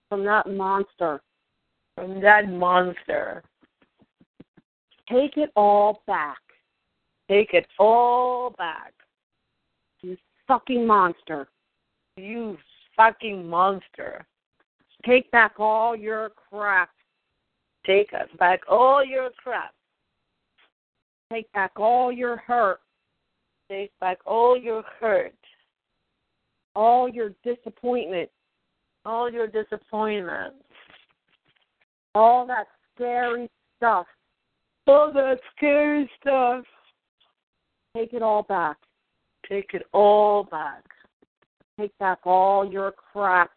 from 0.08 0.24
that 0.24 0.48
monster. 0.48 1.20
from 1.94 2.20
that 2.22 2.48
monster. 2.48 3.42
Take 5.10 5.36
it 5.36 5.50
all 5.56 6.02
back, 6.06 6.38
Take 7.30 7.54
it 7.54 7.66
all 7.78 8.50
back. 8.58 8.92
you 10.02 10.16
fucking 10.48 10.84
monster. 10.84 11.46
You 12.16 12.58
fucking 12.96 13.48
monster. 13.48 14.26
Take 15.06 15.30
back 15.30 15.52
all 15.60 15.94
your 15.94 16.30
crap. 16.30 16.90
Take 17.86 18.10
back 18.36 18.62
all 18.68 19.04
your 19.04 19.30
crap. 19.42 19.72
Take 21.32 21.50
back 21.52 21.70
all 21.76 22.10
your 22.12 22.36
hurt, 22.38 22.80
Take 23.70 23.92
back 24.00 24.18
all 24.26 24.58
your 24.58 24.82
hurt. 24.98 25.32
all 26.74 27.08
your 27.08 27.30
disappointment, 27.44 28.28
All 29.04 29.30
your 29.30 29.46
disappointment. 29.46 30.54
all 32.16 32.44
that 32.48 32.66
scary 32.94 33.48
stuff. 33.76 34.06
All 34.88 35.12
that 35.12 35.38
scary 35.56 36.10
stuff. 36.20 36.64
Take 37.96 38.12
it 38.12 38.22
all 38.22 38.42
back. 38.42 38.76
Take 39.48 39.70
it 39.74 39.82
all 39.92 40.44
back. 40.44 40.84
Take 41.78 41.96
back 41.98 42.18
all 42.24 42.70
your 42.70 42.92
crap. 42.92 43.50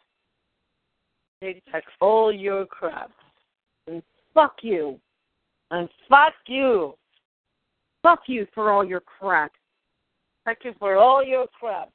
Take 1.42 1.64
back 1.72 1.84
all 2.02 2.32
your 2.32 2.66
crap. 2.66 3.12
And 3.88 4.02
fuck 4.34 4.56
you. 4.62 5.00
And 5.72 5.90
fuck 6.10 6.34
you. 6.48 6.96
Fuck 8.02 8.22
you 8.28 8.48
for 8.54 8.72
all 8.72 8.84
your 8.86 9.02
crap. 9.02 9.52
Fuck 10.46 10.58
you 10.64 10.74
for 10.80 10.96
all 10.96 11.24
your 11.24 11.46
crap. 11.60 11.90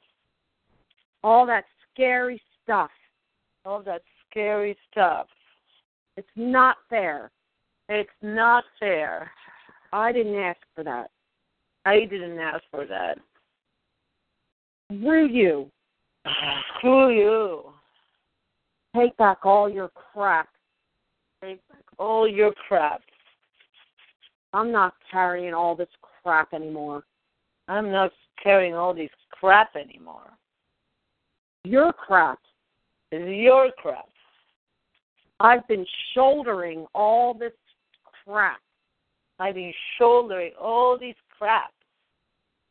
All 1.23 1.45
that 1.45 1.65
scary 1.91 2.41
stuff. 2.63 2.91
All 3.65 3.83
that 3.83 4.01
scary 4.29 4.77
stuff. 4.91 5.27
It's 6.15 6.27
not 6.35 6.77
fair. 6.89 7.31
It's 7.89 8.09
not 8.21 8.63
fair. 8.79 9.31
I 9.91 10.11
didn't 10.11 10.35
ask 10.35 10.59
for 10.75 10.83
that. 10.83 11.09
I 11.85 12.05
didn't 12.05 12.39
ask 12.39 12.63
for 12.71 12.85
that. 12.85 13.17
Screw 14.91 15.27
you. 15.27 15.69
Screw 16.77 17.13
you. 17.13 17.63
Take 18.95 19.15
back 19.17 19.45
all 19.45 19.69
your 19.69 19.89
crap. 19.89 20.49
Take 21.43 21.65
back 21.69 21.83
all 21.97 22.27
your 22.27 22.53
crap. 22.67 23.01
I'm 24.53 24.71
not 24.71 24.95
carrying 25.11 25.53
all 25.53 25.75
this 25.75 25.89
crap 26.23 26.53
anymore. 26.53 27.03
I'm 27.67 27.91
not 27.91 28.11
carrying 28.41 28.73
all 28.73 28.93
this 28.93 29.11
crap 29.31 29.75
anymore. 29.75 30.31
Your 31.63 31.93
crap. 31.93 32.39
It's 33.11 33.29
your 33.29 33.71
crap. 33.77 34.09
I've 35.39 35.67
been 35.67 35.85
shouldering 36.13 36.85
all 36.93 37.33
this 37.33 37.53
crap 38.25 38.59
I've 39.39 39.55
been 39.55 39.73
shouldering 39.97 40.51
all 40.59 40.97
this 40.99 41.15
crap 41.39 41.71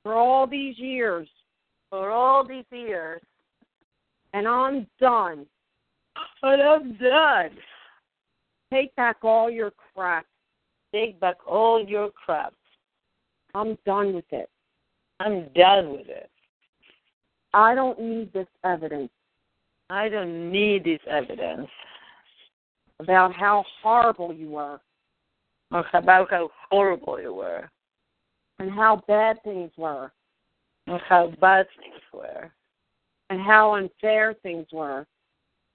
for 0.03 0.15
all 0.15 0.47
these 0.47 0.78
years, 0.78 1.28
for 1.90 2.11
all 2.11 2.47
these 2.47 2.65
years, 2.70 3.20
and 4.35 4.47
I'm 4.47 4.86
done. 5.01 5.47
and 6.43 6.62
I'm 6.62 6.97
done. 6.99 7.51
Take 8.73 8.95
back 8.97 9.19
all 9.23 9.51
your 9.51 9.73
crap. 9.95 10.27
Take 10.93 11.19
back 11.20 11.36
all 11.47 11.82
your 11.85 12.11
crap. 12.11 12.53
I'm 13.55 13.78
done 13.86 14.15
with 14.15 14.31
it. 14.31 14.51
I'm 15.20 15.49
done 15.55 15.93
with 15.93 16.09
it. 16.09 16.31
I 17.55 17.74
don't 17.74 17.99
need 17.99 18.32
this 18.32 18.47
evidence 18.62 19.11
I 19.90 20.09
don't 20.09 20.53
need 20.53 20.85
this 20.85 21.01
evidence 21.09 21.69
about 23.01 23.32
how 23.32 23.65
horrible 23.82 24.35
you 24.35 24.51
were. 24.51 24.81
about 25.70 26.31
how 26.31 26.51
horrible 26.70 27.20
you 27.20 27.32
were, 27.32 27.70
and 28.59 28.70
how 28.70 29.02
bad 29.06 29.43
things 29.44 29.70
were, 29.76 30.12
and 30.86 31.01
how 31.09 31.32
bad 31.40 31.66
things 31.78 32.02
were, 32.12 32.51
and 33.30 33.40
how 33.40 33.74
unfair 33.74 34.35
things 34.43 34.66
were. 34.72 35.06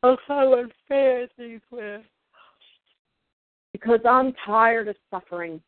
Oh, 0.04 0.18
how 0.28 0.54
unfair 0.54 1.28
things 1.38 1.62
were. 1.72 2.02
Because 3.72 4.02
I'm 4.08 4.34
tired 4.46 4.88
of 4.90 4.96
suffering. 5.10 5.62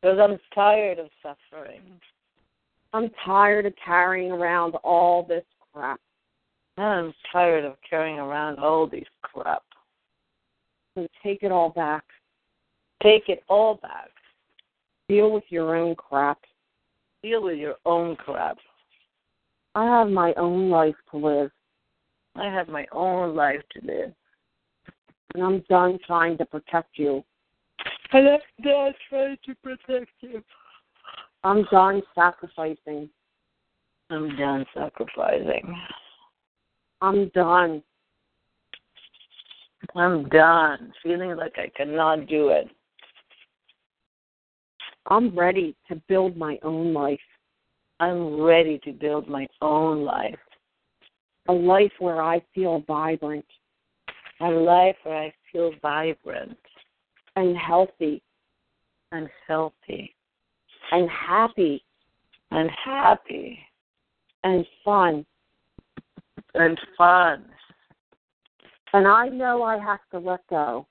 Because 0.00 0.18
I'm 0.18 0.38
tired 0.54 0.98
of 0.98 1.08
suffering. 1.22 1.80
I'm 2.92 3.10
tired 3.24 3.66
of 3.66 3.72
carrying 3.84 4.30
around 4.30 4.74
all 4.76 5.22
this 5.22 5.44
crap. 5.72 6.00
I'm 6.76 7.12
tired 7.32 7.64
of 7.64 7.76
carrying 7.88 8.18
around 8.18 8.58
all 8.58 8.86
these 8.86 9.06
crap. 9.22 9.62
So 10.94 11.06
take 11.22 11.42
it 11.42 11.52
all 11.52 11.70
back. 11.70 12.04
Take 13.02 13.28
it 13.28 13.42
all 13.48 13.76
back. 13.76 14.10
Deal 15.10 15.32
with 15.32 15.42
your 15.48 15.74
own 15.74 15.96
crap. 15.96 16.38
Deal 17.24 17.42
with 17.42 17.58
your 17.58 17.74
own 17.84 18.14
crap. 18.14 18.58
I 19.74 19.84
have 19.84 20.08
my 20.08 20.32
own 20.34 20.70
life 20.70 20.94
to 21.10 21.16
live, 21.16 21.50
I 22.36 22.44
have 22.44 22.68
my 22.68 22.86
own 22.92 23.34
life 23.34 23.60
to 23.72 23.84
live. 23.84 24.12
and 25.34 25.42
I'm 25.42 25.64
done 25.68 25.98
trying 26.06 26.38
to 26.38 26.44
protect 26.44 26.96
you. 26.96 27.24
And 28.12 28.28
I'm 28.28 28.40
done 28.62 28.92
trying 29.08 29.36
to 29.46 29.54
protect 29.64 30.12
you. 30.20 30.44
I'm 31.42 31.64
done 31.72 32.02
sacrificing. 32.14 33.10
I'm 34.10 34.36
done 34.36 34.64
sacrificing. 34.72 35.74
I'm 37.00 37.30
done. 37.30 37.82
I'm 39.96 40.28
done 40.28 40.92
feeling 41.02 41.36
like 41.36 41.54
I 41.58 41.68
cannot 41.76 42.28
do 42.28 42.50
it. 42.50 42.70
I'm 45.10 45.36
ready 45.36 45.74
to 45.88 45.96
build 46.08 46.36
my 46.36 46.58
own 46.62 46.94
life. 46.94 47.20
I'm 47.98 48.40
ready 48.40 48.78
to 48.84 48.92
build 48.92 49.28
my 49.28 49.46
own 49.60 50.04
life. 50.04 50.38
A 51.48 51.52
life 51.52 51.92
where 51.98 52.22
I 52.22 52.40
feel 52.54 52.84
vibrant 52.86 53.44
A 54.40 54.48
life 54.48 54.96
where 55.02 55.24
I 55.24 55.34
feel 55.50 55.72
vibrant 55.82 56.56
and 57.34 57.56
healthy 57.56 58.22
and 59.10 59.28
healthy 59.48 60.14
and 60.92 61.08
happy 61.10 61.84
and 62.52 62.70
happy 62.84 63.58
and 64.44 64.64
fun. 64.84 65.26
and 66.54 66.78
fun. 66.96 67.44
And 68.92 69.06
I 69.06 69.28
know 69.28 69.62
I 69.62 69.78
have 69.78 70.00
to 70.12 70.18
let 70.18 70.46
go 70.48 70.86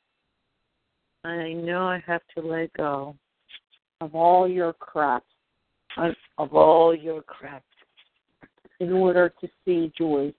I 1.24 1.54
know 1.54 1.88
I 1.88 2.04
have 2.06 2.22
to 2.38 2.42
let 2.42 2.72
go 2.74 3.16
of 4.02 4.16
all 4.16 4.48
your 4.48 4.74
crap 4.74 5.24
of, 5.98 6.54
all 6.54 6.96
your 6.96 7.22
crap 7.24 7.64
in 8.80 8.94
order 8.94 9.34
to 9.42 9.48
see 9.66 9.92
joy, 9.98 10.34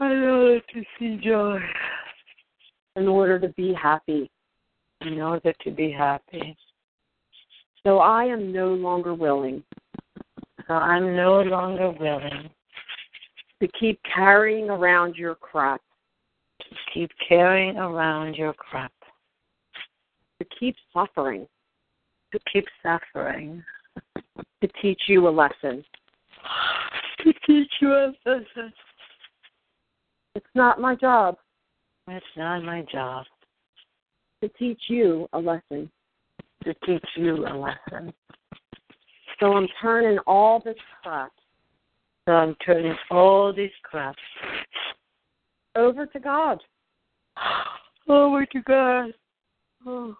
in 0.00 0.06
order 0.06 0.60
to 0.60 0.82
see 0.98 1.20
joy, 1.22 1.58
in 2.96 3.06
order 3.06 3.38
to 3.38 3.48
be 3.48 3.74
happy. 3.74 4.30
in 5.02 5.20
order 5.20 5.52
to 5.62 5.70
be 5.70 5.90
happy. 5.90 6.56
So 7.84 7.98
I 7.98 8.24
am 8.24 8.52
no 8.52 8.68
longer 8.68 9.14
willing. 9.14 9.62
So 10.66 10.74
I'm 10.74 11.14
no 11.14 11.42
longer 11.42 11.90
willing 11.90 12.48
to 13.60 13.68
keep 13.78 14.00
carrying 14.14 14.70
around 14.70 15.16
your 15.16 15.34
crap, 15.34 15.82
to 16.60 16.76
keep 16.92 17.10
carrying 17.28 17.76
around 17.76 18.36
your 18.36 18.54
crap, 18.54 18.92
to 20.40 20.46
keep 20.58 20.76
suffering, 20.92 21.46
to 22.34 22.40
keep 22.52 22.64
suffering, 22.82 23.62
to 24.60 24.68
teach 24.82 25.02
you 25.06 25.28
a 25.28 25.30
lesson. 25.30 25.84
to 27.20 27.32
teach 27.46 27.70
you 27.80 27.92
a 27.92 28.12
lesson. 28.26 28.72
It's 30.34 30.46
not 30.56 30.80
my 30.80 30.96
job 30.96 31.36
It's 32.08 32.26
not 32.36 32.64
my 32.64 32.84
job 32.90 33.24
to 34.42 34.48
teach 34.58 34.80
you 34.88 35.28
a 35.32 35.38
lesson. 35.38 35.88
to 36.64 36.74
teach 36.84 37.04
you 37.14 37.46
a 37.46 37.54
lesson. 37.54 38.12
So 39.38 39.52
I'm 39.52 39.68
turning 39.80 40.18
all 40.26 40.60
this 40.64 40.76
crap 41.02 41.32
So 42.26 42.32
I'm 42.32 42.56
turning 42.66 42.96
all 43.12 43.52
this 43.52 43.70
crap 43.84 44.16
over 45.76 46.04
to 46.06 46.18
God. 46.18 46.60
over 48.08 48.44
to 48.44 48.60
God. 48.62 49.12
Oh. 49.86 50.16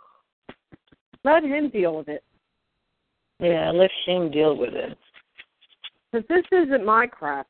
Let 1.24 1.42
Him 1.42 1.70
deal 1.70 1.96
with 1.96 2.08
it. 2.08 2.22
Yeah, 3.40 3.72
let 3.72 3.90
him 4.06 4.30
deal 4.30 4.56
with 4.56 4.74
it. 4.74 4.96
Because 6.12 6.26
this 6.28 6.44
isn't 6.52 6.84
my 6.84 7.06
crap. 7.06 7.46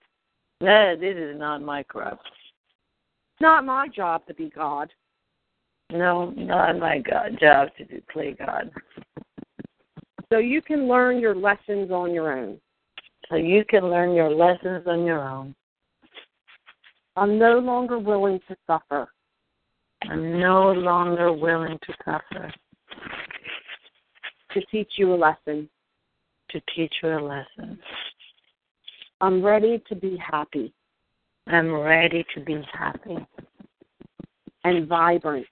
No, 0.61 0.97
this 0.99 1.17
is 1.17 1.39
not 1.39 1.63
my 1.63 1.83
crap. 1.83 2.21
It's 2.25 3.41
not 3.41 3.65
my 3.65 3.89
job 3.89 4.27
to 4.27 4.35
be 4.35 4.51
God. 4.51 4.91
No, 5.93 6.31
not 6.31 6.79
my 6.79 6.99
God 6.99 7.37
job 7.39 7.69
to 7.77 7.85
do 7.85 8.01
play 8.11 8.33
God. 8.39 8.71
So 10.33 10.39
you 10.39 10.63
can 10.63 10.89
learn 10.89 11.21
your 11.21 11.35
lessons 11.35 11.91
on 11.91 12.13
your 12.13 12.33
own. 12.33 12.59
So 13.29 13.37
you 13.37 13.65
can 13.69 13.91
learn 13.91 14.15
your 14.15 14.31
lessons 14.31 14.87
on 14.87 15.05
your 15.05 15.29
own. 15.29 15.55
I'm 17.17 17.39
no 17.39 17.59
longer 17.59 17.99
willing 17.99 18.41
to 18.49 18.57
suffer. 18.67 19.09
I'm 20.03 20.41
no 20.41 20.73
longer 20.73 21.33
willing 21.33 21.79
to 21.87 21.95
suffer 22.05 22.53
to 24.55 24.65
teach 24.67 24.93
you 24.97 25.13
a 25.13 25.17
lesson. 25.17 25.69
to 26.51 26.61
teach 26.75 26.93
you 27.03 27.09
a 27.11 27.21
lesson. 27.21 27.79
I'm 29.21 29.45
ready 29.45 29.83
to 29.89 29.95
be 29.95 30.17
happy 30.17 30.73
I'm 31.47 31.73
ready 31.73 32.25
to 32.35 32.41
be 32.41 32.63
happy. 32.73 33.17
and 34.65 34.89
vibrant 34.89 35.47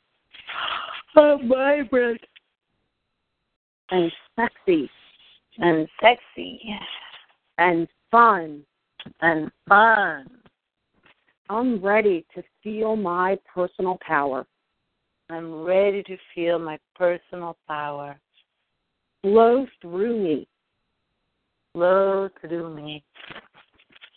I'm 1.16 1.48
vibrant 1.48 2.20
and 3.90 4.10
sexy 4.36 4.90
and 5.58 5.88
sexy 6.00 6.60
and 7.58 7.88
fun. 8.10 8.64
and 9.20 9.50
fun. 9.68 10.26
I'm 11.48 11.84
ready 11.84 12.24
to 12.34 12.42
feel 12.62 12.96
my 12.96 13.38
personal 13.52 13.98
power 14.06 14.46
I'm 15.32 15.62
ready 15.62 16.02
to 16.02 16.16
feel 16.34 16.58
my 16.58 16.78
personal 16.94 17.56
power 17.66 18.20
flow 19.22 19.66
through 19.80 20.22
me 20.22 20.48
flow 21.72 22.28
through 22.40 22.74
me 22.74 23.02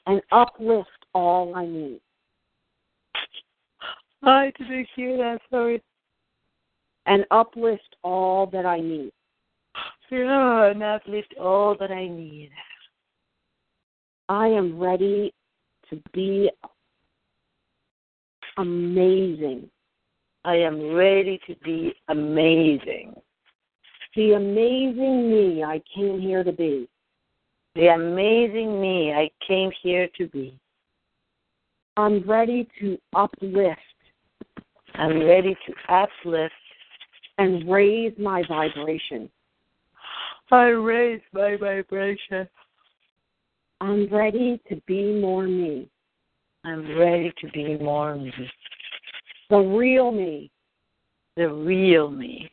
and 0.08 0.22
uplift 0.32 0.90
all 1.14 1.56
I 1.56 1.66
need. 1.66 2.02
I 4.24 4.52
didn't 4.58 4.88
hear 4.96 5.18
that, 5.18 5.40
sorry. 5.50 5.82
And 7.06 7.26
uplift 7.32 7.96
all 8.04 8.48
that 8.48 8.66
I 8.66 8.80
need. 8.80 9.12
Yeah, 10.10 10.72
and 10.72 10.84
uplift 10.84 11.34
all 11.40 11.76
that 11.80 11.92
I 11.92 12.08
need. 12.08 12.50
I 14.30 14.48
am 14.48 14.80
ready 14.80 15.34
to 15.90 16.02
be 16.14 16.50
amazing. 18.58 19.70
I 20.44 20.56
am 20.56 20.94
ready 20.94 21.40
to 21.48 21.56
be 21.64 21.94
amazing. 22.08 23.16
The 24.16 24.34
amazing 24.34 25.30
me 25.30 25.64
I 25.64 25.82
came 25.94 26.20
here 26.20 26.44
to 26.44 26.52
be. 26.52 26.88
The 27.76 27.88
amazing 27.88 28.80
me 28.80 29.14
I 29.14 29.30
came 29.46 29.72
here 29.84 30.08
to 30.18 30.28
be. 30.28 30.58
I'm 31.98 32.24
ready 32.28 32.68
to 32.80 32.98
uplift 33.16 33.80
I'm 34.98 35.26
ready 35.26 35.58
to 35.68 35.94
uplift. 35.94 36.54
and 37.38 37.70
raise 37.70 38.14
my 38.18 38.44
vibration. 38.48 39.30
I 40.52 40.68
raise 40.68 41.22
my 41.34 41.58
vibration. 41.58 42.48
I'm 43.82 44.08
ready 44.10 44.62
to 44.70 44.82
be 44.88 45.20
more 45.20 45.44
me, 45.48 45.90
I'm 46.64 46.98
ready 46.98 47.34
to 47.42 47.52
be 47.52 47.78
more 47.78 48.16
me. 48.16 48.32
the 49.50 49.58
real 49.58 50.12
me, 50.12 50.50
The 51.36 51.50
real 51.50 52.10
me. 52.10 52.50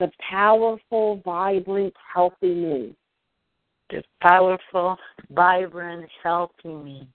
The 0.00 0.10
powerful, 0.30 1.20
vibrant, 1.24 1.94
healthy 2.12 2.54
me. 2.54 2.96
The 3.90 4.02
powerful, 4.22 4.96
vibrant, 5.30 6.08
healthy 6.22 6.68
me. 6.68 7.06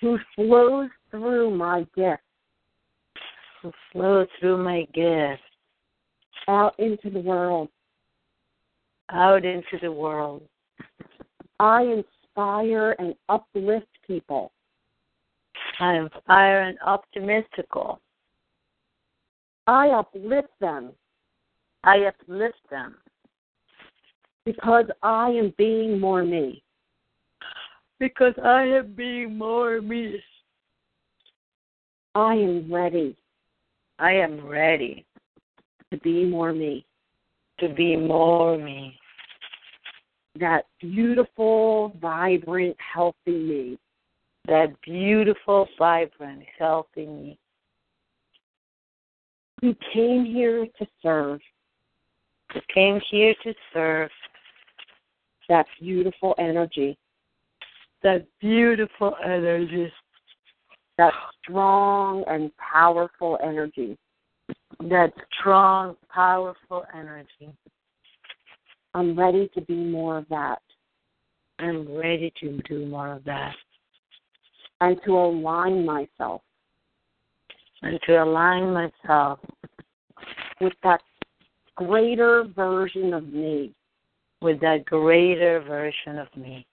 who 0.00 0.18
flows 0.36 0.88
through 1.10 1.50
my 1.50 1.84
gift 1.96 2.22
Who 3.60 3.72
flows 3.92 4.28
through 4.38 4.62
my 4.62 4.86
gift 4.94 5.42
out 6.46 6.78
into 6.78 7.10
the 7.10 7.20
world. 7.20 7.68
out 9.10 9.44
into 9.44 9.78
the 9.82 9.90
world. 9.90 10.42
I 11.58 11.82
inspire 11.82 12.94
and 13.00 13.14
uplift 13.28 13.88
people. 14.06 14.52
I 15.80 15.96
inspire 15.96 16.62
and 16.62 16.78
optimistical. 16.86 17.98
I 19.66 19.88
uplift 19.88 20.48
them 20.60 20.92
I 21.84 22.04
uplift 22.04 22.58
them. 22.70 22.96
Because 24.44 24.86
I 25.02 25.30
am 25.30 25.52
being 25.58 26.00
more 26.00 26.24
me. 26.24 26.62
Because 27.98 28.34
I 28.42 28.62
am 28.62 28.94
being 28.94 29.36
more 29.36 29.80
me. 29.80 30.22
I 32.14 32.34
am 32.34 32.72
ready 32.72 33.16
I 33.98 34.12
am 34.12 34.46
ready 34.46 35.04
to 35.90 35.98
be 35.98 36.24
more 36.24 36.52
me. 36.52 36.84
to 37.58 37.68
be 37.68 37.96
more 37.96 38.56
me. 38.56 38.96
That 40.38 40.66
beautiful, 40.80 41.92
vibrant, 42.00 42.76
healthy 42.94 43.16
me. 43.26 43.78
That 44.46 44.80
beautiful, 44.82 45.68
vibrant, 45.76 46.44
healthy 46.56 47.06
me. 47.06 47.38
Who 49.60 49.74
came 49.92 50.24
here 50.24 50.66
to 50.78 50.86
serve 51.02 51.40
came 52.74 53.00
here 53.10 53.34
to 53.44 53.54
serve 53.72 54.10
that 55.48 55.66
beautiful 55.80 56.34
energy, 56.38 56.98
that 58.02 58.26
beautiful 58.40 59.16
energy, 59.24 59.92
that 60.98 61.12
strong 61.42 62.24
and 62.26 62.50
powerful 62.56 63.38
energy. 63.42 63.96
that 64.80 65.12
strong, 65.38 65.96
powerful 66.12 66.84
energy. 66.94 67.48
I'm 68.94 69.18
ready 69.18 69.50
to 69.54 69.60
be 69.62 69.74
more 69.74 70.18
of 70.18 70.28
that. 70.28 70.60
I'm 71.58 71.96
ready 71.96 72.32
to 72.40 72.60
do 72.68 72.86
more 72.86 73.12
of 73.12 73.24
that. 73.24 73.54
And 74.80 74.96
to 75.04 75.12
align 75.12 75.84
myself. 75.84 76.42
And 77.82 77.98
to 78.06 78.22
align 78.22 78.72
myself. 78.72 79.40
With 80.60 80.74
that 80.82 81.00
greater 81.78 82.44
version 82.56 83.14
of 83.14 83.32
me, 83.32 83.72
with 84.42 84.60
that 84.60 84.84
greater 84.84 85.60
version 85.60 86.18
of 86.18 86.26
me, 86.36 86.66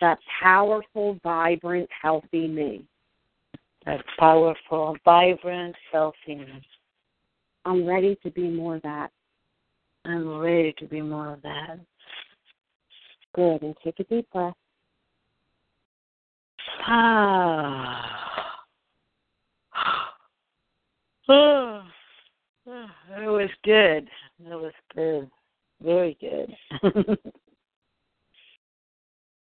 that 0.00 0.18
powerful, 0.42 1.18
vibrant, 1.22 1.88
healthy 2.00 2.46
me. 2.46 2.84
that 3.86 4.04
powerful, 4.18 4.96
vibrant, 5.04 5.74
healthy 5.90 6.36
me. 6.36 6.62
I'm 7.64 7.86
ready 7.86 8.16
to 8.22 8.30
be 8.30 8.48
more 8.48 8.76
of 8.76 8.82
that. 8.82 9.10
I'm 10.04 10.38
ready 10.38 10.74
to 10.78 10.86
be 10.86 11.00
more 11.00 11.32
of 11.32 11.42
that. 11.42 11.78
Good. 13.34 13.62
And 13.62 13.74
take 13.82 13.98
a 13.98 14.04
deep 14.04 14.28
breath. 14.30 14.54
Ah. 16.86 18.18
It 22.66 23.28
was 23.28 23.50
good. 23.64 24.08
It 24.44 24.54
was 24.54 24.72
good. 24.94 25.30
Very 25.82 26.16
good. 26.20 26.54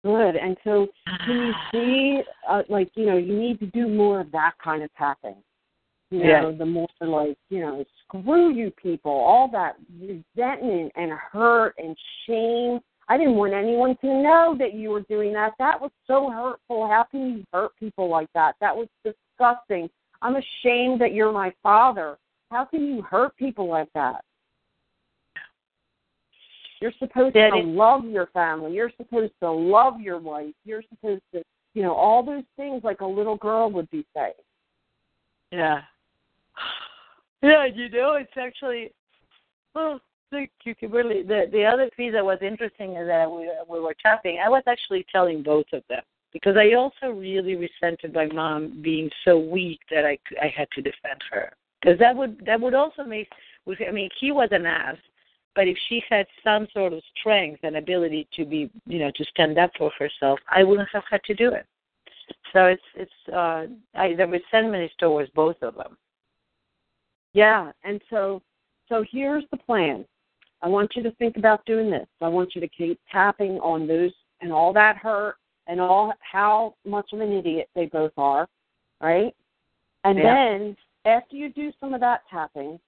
Good. 0.04 0.34
And 0.34 0.56
so, 0.64 0.88
can 1.26 1.36
you 1.36 1.52
see, 1.72 2.22
uh, 2.48 2.62
like, 2.68 2.90
you 2.96 3.06
know, 3.06 3.16
you 3.16 3.38
need 3.38 3.60
to 3.60 3.66
do 3.66 3.86
more 3.86 4.20
of 4.20 4.32
that 4.32 4.54
kind 4.62 4.82
of 4.82 4.90
tapping. 4.98 5.36
You 6.10 6.24
know, 6.24 6.50
Yeah. 6.50 6.56
the 6.58 6.66
more 6.66 6.88
like, 7.00 7.38
you 7.50 7.60
know, 7.60 7.84
screw 8.04 8.52
you 8.52 8.72
people, 8.72 9.12
all 9.12 9.48
that 9.52 9.76
resentment 10.00 10.90
and 10.96 11.12
hurt 11.12 11.74
and 11.78 11.96
shame. 12.26 12.80
I 13.08 13.16
didn't 13.16 13.36
want 13.36 13.52
anyone 13.52 13.96
to 14.00 14.06
know 14.06 14.56
that 14.58 14.74
you 14.74 14.90
were 14.90 15.02
doing 15.02 15.32
that. 15.34 15.52
That 15.60 15.80
was 15.80 15.90
so 16.08 16.30
hurtful. 16.30 16.88
How 16.88 17.04
can 17.08 17.20
you 17.38 17.44
hurt 17.52 17.70
people 17.78 18.08
like 18.08 18.28
that? 18.34 18.56
That 18.60 18.76
was 18.76 18.88
disgusting. 19.04 19.88
I'm 20.20 20.34
ashamed 20.36 21.00
that 21.00 21.12
you're 21.14 21.32
my 21.32 21.52
father. 21.62 22.18
How 22.52 22.66
can 22.66 22.86
you 22.86 23.00
hurt 23.02 23.34
people 23.36 23.66
like 23.66 23.88
that? 23.94 24.22
You're 26.80 26.92
supposed 26.98 27.34
That 27.34 27.50
to 27.50 27.58
is- 27.60 27.66
love 27.66 28.04
your 28.04 28.26
family. 28.26 28.72
You're 28.74 28.92
supposed 28.96 29.32
to 29.40 29.50
love 29.50 30.00
your 30.00 30.18
wife. 30.18 30.54
You're 30.64 30.82
supposed 30.90 31.22
to, 31.32 31.42
you 31.74 31.82
know, 31.82 31.94
all 31.94 32.22
those 32.22 32.44
things 32.56 32.84
like 32.84 33.00
a 33.00 33.06
little 33.06 33.36
girl 33.36 33.70
would 33.70 33.88
be 33.90 34.04
saying. 34.14 34.34
yeah. 35.50 35.82
Yeah, 37.42 37.64
you 37.64 37.88
know, 37.88 38.12
it's 38.14 38.36
actually. 38.36 38.92
Oh, 39.74 39.98
think 40.30 40.50
you 40.64 40.74
can 40.76 40.90
really. 40.92 41.22
The 41.22 41.48
the 41.50 41.64
other 41.64 41.90
piece 41.96 42.12
that 42.12 42.24
was 42.24 42.38
interesting 42.40 42.96
is 42.96 43.06
that 43.08 43.28
we 43.28 43.50
we 43.68 43.80
were 43.80 43.94
tapping. 44.00 44.38
I 44.38 44.48
was 44.48 44.62
actually 44.68 45.04
telling 45.10 45.42
both 45.42 45.66
of 45.72 45.82
them 45.88 46.02
because 46.32 46.56
I 46.56 46.74
also 46.74 47.08
really 47.12 47.56
resented 47.56 48.14
my 48.14 48.26
mom 48.26 48.80
being 48.80 49.10
so 49.24 49.38
weak 49.38 49.80
that 49.90 50.04
I 50.06 50.18
c- 50.28 50.36
I 50.40 50.46
had 50.48 50.68
to 50.76 50.82
defend 50.82 51.20
her 51.32 51.52
because 51.82 51.98
that 51.98 52.16
would 52.16 52.42
that 52.46 52.60
would 52.60 52.74
also 52.74 53.04
make. 53.04 53.28
I 53.66 53.90
mean, 53.90 54.08
he 54.18 54.32
was 54.32 54.48
an 54.50 54.66
ass, 54.66 54.96
but 55.54 55.68
if 55.68 55.76
she 55.88 56.02
had 56.08 56.26
some 56.42 56.66
sort 56.72 56.92
of 56.92 57.02
strength 57.18 57.60
and 57.62 57.76
ability 57.76 58.26
to 58.34 58.44
be, 58.44 58.70
you 58.86 58.98
know, 58.98 59.10
to 59.14 59.24
stand 59.26 59.58
up 59.58 59.70
for 59.76 59.92
herself, 59.98 60.40
I 60.50 60.64
wouldn't 60.64 60.88
have 60.92 61.04
had 61.08 61.22
to 61.24 61.34
do 61.34 61.52
it. 61.52 61.66
So 62.52 62.66
it's 62.66 62.82
it's 62.94 63.32
uh 63.32 63.66
I, 63.94 64.14
the 64.14 64.26
resentment 64.26 64.84
is 64.84 64.90
towards 64.98 65.30
both 65.30 65.56
of 65.62 65.74
them. 65.74 65.96
Yeah, 67.34 67.72
and 67.84 68.00
so 68.10 68.42
so 68.88 69.04
here's 69.10 69.44
the 69.50 69.56
plan. 69.58 70.04
I 70.62 70.68
want 70.68 70.92
you 70.94 71.02
to 71.02 71.10
think 71.12 71.36
about 71.36 71.64
doing 71.66 71.90
this. 71.90 72.06
I 72.20 72.28
want 72.28 72.54
you 72.54 72.60
to 72.60 72.68
keep 72.68 73.00
tapping 73.10 73.58
on 73.58 73.86
those 73.86 74.12
and 74.40 74.52
all 74.52 74.72
that 74.74 74.96
hurt 74.96 75.36
and 75.66 75.80
all 75.80 76.12
how 76.20 76.74
much 76.84 77.12
of 77.12 77.20
an 77.20 77.32
idiot 77.32 77.68
they 77.74 77.86
both 77.86 78.12
are, 78.16 78.48
right? 79.00 79.34
And 80.04 80.18
Yeah. 80.18 80.34
then 80.34 80.76
after 81.04 81.36
you 81.36 81.50
do 81.52 81.72
some 81.80 81.94
of 81.94 82.00
that 82.00 82.22
tapping, 82.30 82.78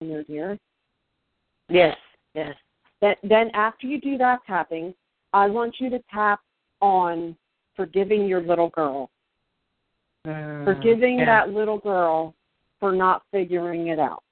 you 0.00 0.24
dear, 0.24 0.58
Yes, 1.68 1.96
yes. 2.34 2.54
then 3.00 3.14
then 3.22 3.50
after 3.54 3.86
you 3.86 4.00
do 4.00 4.18
that 4.18 4.40
tapping, 4.46 4.94
I 5.32 5.46
want 5.46 5.76
you 5.78 5.88
to 5.90 6.00
tap 6.12 6.40
on 6.80 7.36
forgiving 7.76 8.26
your 8.26 8.42
little 8.42 8.68
girl. 8.70 9.10
Forgiving 10.24 11.18
yeah. 11.18 11.24
that 11.24 11.50
little 11.50 11.78
girl 11.78 12.34
for 12.78 12.92
not 12.92 13.22
figuring 13.32 13.88
it 13.88 13.98
out. 13.98 14.22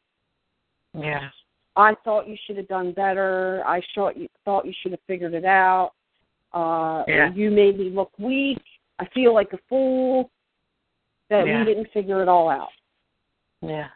Yeah. 0.96 1.28
I 1.76 1.94
thought 2.04 2.28
you 2.28 2.36
should 2.46 2.56
have 2.56 2.68
done 2.68 2.92
better. 2.92 3.62
I 3.66 3.80
thought 3.94 4.16
you 4.16 4.28
thought 4.44 4.66
you 4.66 4.72
should 4.82 4.92
have 4.92 5.00
figured 5.06 5.34
it 5.34 5.44
out. 5.44 5.92
Uh 6.52 7.04
Yeah. 7.08 7.32
you 7.32 7.50
made 7.50 7.78
me 7.78 7.90
look 7.90 8.12
weak. 8.18 8.62
I 8.98 9.06
feel 9.14 9.32
like 9.34 9.52
a 9.52 9.58
fool 9.68 10.30
that 11.30 11.46
Yeah. 11.46 11.60
we 11.60 11.64
didn't 11.64 11.90
figure 11.92 12.22
it 12.22 12.28
all 12.28 12.48
out. 12.48 12.72
Yeah. 13.62 13.88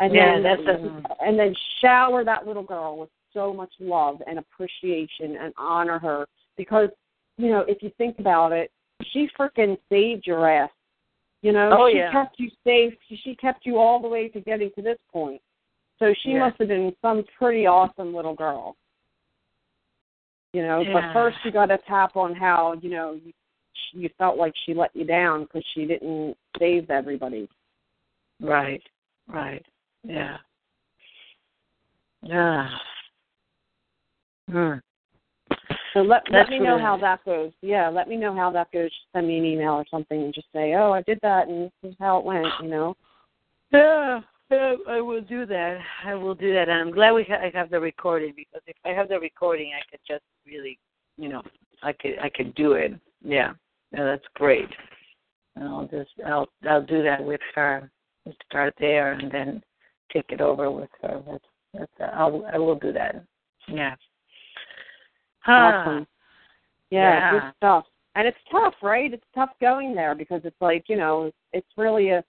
And 0.00 0.14
Yeah, 0.14 0.34
then 0.34 0.42
that's 0.42 0.62
a- 0.62 1.16
and 1.22 1.38
then 1.38 1.54
shower 1.80 2.24
that 2.24 2.46
little 2.46 2.62
girl 2.62 2.96
with 2.96 3.10
so 3.32 3.52
much 3.52 3.72
love 3.80 4.22
and 4.26 4.38
appreciation 4.38 5.36
and 5.36 5.52
honor 5.56 5.98
her 5.98 6.26
because 6.56 6.90
you 7.36 7.48
know, 7.48 7.60
if 7.60 7.82
you 7.82 7.90
think 7.98 8.20
about 8.20 8.52
it, 8.52 8.70
she 9.02 9.28
freaking 9.36 9.76
saved 9.88 10.24
your 10.24 10.48
ass. 10.48 10.70
You 11.42 11.50
know, 11.52 11.70
Oh, 11.72 11.90
she 11.90 11.98
yeah. 11.98 12.12
kept 12.12 12.38
you 12.38 12.48
safe. 12.62 12.94
She, 13.08 13.16
she 13.16 13.34
kept 13.34 13.66
you 13.66 13.76
all 13.78 13.98
the 14.00 14.06
way 14.08 14.28
to 14.28 14.40
getting 14.40 14.70
to 14.76 14.82
this 14.82 14.98
point. 15.12 15.42
So 15.98 16.14
she 16.14 16.30
Yeah. 16.32 16.40
must 16.40 16.58
have 16.58 16.68
been 16.68 16.94
some 17.02 17.24
pretty 17.36 17.66
awesome 17.66 18.14
little 18.14 18.34
girl. 18.34 18.76
You 20.52 20.62
know, 20.62 20.82
Yeah. 20.82 20.92
but 20.92 21.12
first 21.12 21.44
you 21.44 21.50
got 21.50 21.66
to 21.66 21.78
tap 21.78 22.16
on 22.16 22.34
how 22.36 22.74
you 22.74 22.90
know 22.90 23.14
you, 23.14 23.32
you 23.92 24.08
felt 24.18 24.36
like 24.36 24.54
she 24.64 24.74
let 24.74 24.94
you 24.94 25.04
down 25.04 25.44
because 25.44 25.64
she 25.74 25.86
didn't 25.86 26.36
save 26.58 26.90
everybody. 26.90 27.48
Right. 28.40 28.82
Right. 29.28 29.64
Yeah. 30.02 30.38
Yeah. 32.22 32.68
Hmm. 34.50 34.74
So 35.92 36.00
let 36.00 36.22
let 36.30 36.48
me 36.48 36.58
know 36.58 36.78
how 36.78 36.96
that 36.98 37.24
goes. 37.24 37.52
Yeah, 37.60 37.88
let 37.88 38.08
me 38.08 38.16
know 38.16 38.34
how 38.34 38.50
that 38.50 38.70
goes. 38.72 38.90
Just 38.90 39.12
send 39.12 39.28
me 39.28 39.38
an 39.38 39.44
email 39.44 39.72
or 39.74 39.84
something 39.90 40.20
and 40.20 40.34
just 40.34 40.48
say, 40.52 40.74
oh, 40.74 40.92
I 40.92 41.02
did 41.02 41.20
that 41.22 41.48
and 41.48 41.70
this 41.82 41.90
is 41.90 41.96
how 42.00 42.18
it 42.18 42.24
went. 42.24 42.46
You 42.62 42.68
know. 42.68 42.96
Yeah. 43.72 44.20
Yeah, 44.50 44.74
I 44.88 45.00
will 45.00 45.22
do 45.22 45.46
that. 45.46 45.78
I 46.04 46.14
will 46.14 46.34
do 46.34 46.52
that. 46.52 46.68
And 46.68 46.78
I'm 46.78 46.90
glad 46.90 47.12
we 47.12 47.24
ha- 47.24 47.40
I 47.42 47.50
have 47.54 47.70
the 47.70 47.80
recording 47.80 48.34
because 48.36 48.60
if 48.66 48.76
I 48.84 48.90
have 48.90 49.08
the 49.08 49.18
recording, 49.18 49.72
I 49.74 49.80
could 49.90 50.00
just 50.06 50.22
really, 50.46 50.78
you 51.16 51.28
know, 51.28 51.42
I 51.82 51.92
could 51.92 52.18
I 52.20 52.28
could 52.28 52.54
do 52.54 52.72
it. 52.72 52.92
Yeah, 53.22 53.52
yeah, 53.94 54.04
that's 54.04 54.24
great. 54.34 54.68
And 55.56 55.68
I'll 55.68 55.86
just 55.86 56.10
I'll 56.26 56.48
I'll 56.68 56.84
do 56.84 57.02
that 57.02 57.22
with 57.24 57.40
her. 57.54 57.90
We'll 58.24 58.34
Start 58.48 58.74
there 58.78 59.12
and 59.12 59.30
then 59.30 59.62
take 60.12 60.26
it 60.30 60.40
over 60.40 60.70
with 60.70 60.90
her. 61.02 61.22
That's 61.26 61.44
that's 61.98 62.12
I'll 62.14 62.44
I 62.52 62.58
will 62.58 62.74
do 62.76 62.92
that. 62.92 63.24
Yeah. 63.68 63.94
Awesome. 65.46 66.06
Yeah, 66.90 67.18
Yeah. 67.18 67.30
good 67.32 67.52
stuff. 67.58 67.84
And 68.16 68.26
it's 68.28 68.38
tough, 68.50 68.74
right? 68.82 69.12
It's 69.12 69.24
tough 69.34 69.50
going 69.60 69.94
there 69.94 70.14
because 70.14 70.40
it's 70.44 70.60
like 70.60 70.88
you 70.88 70.96
know, 70.96 71.30
it's 71.52 71.66
really 71.76 72.10
a, 72.10 72.24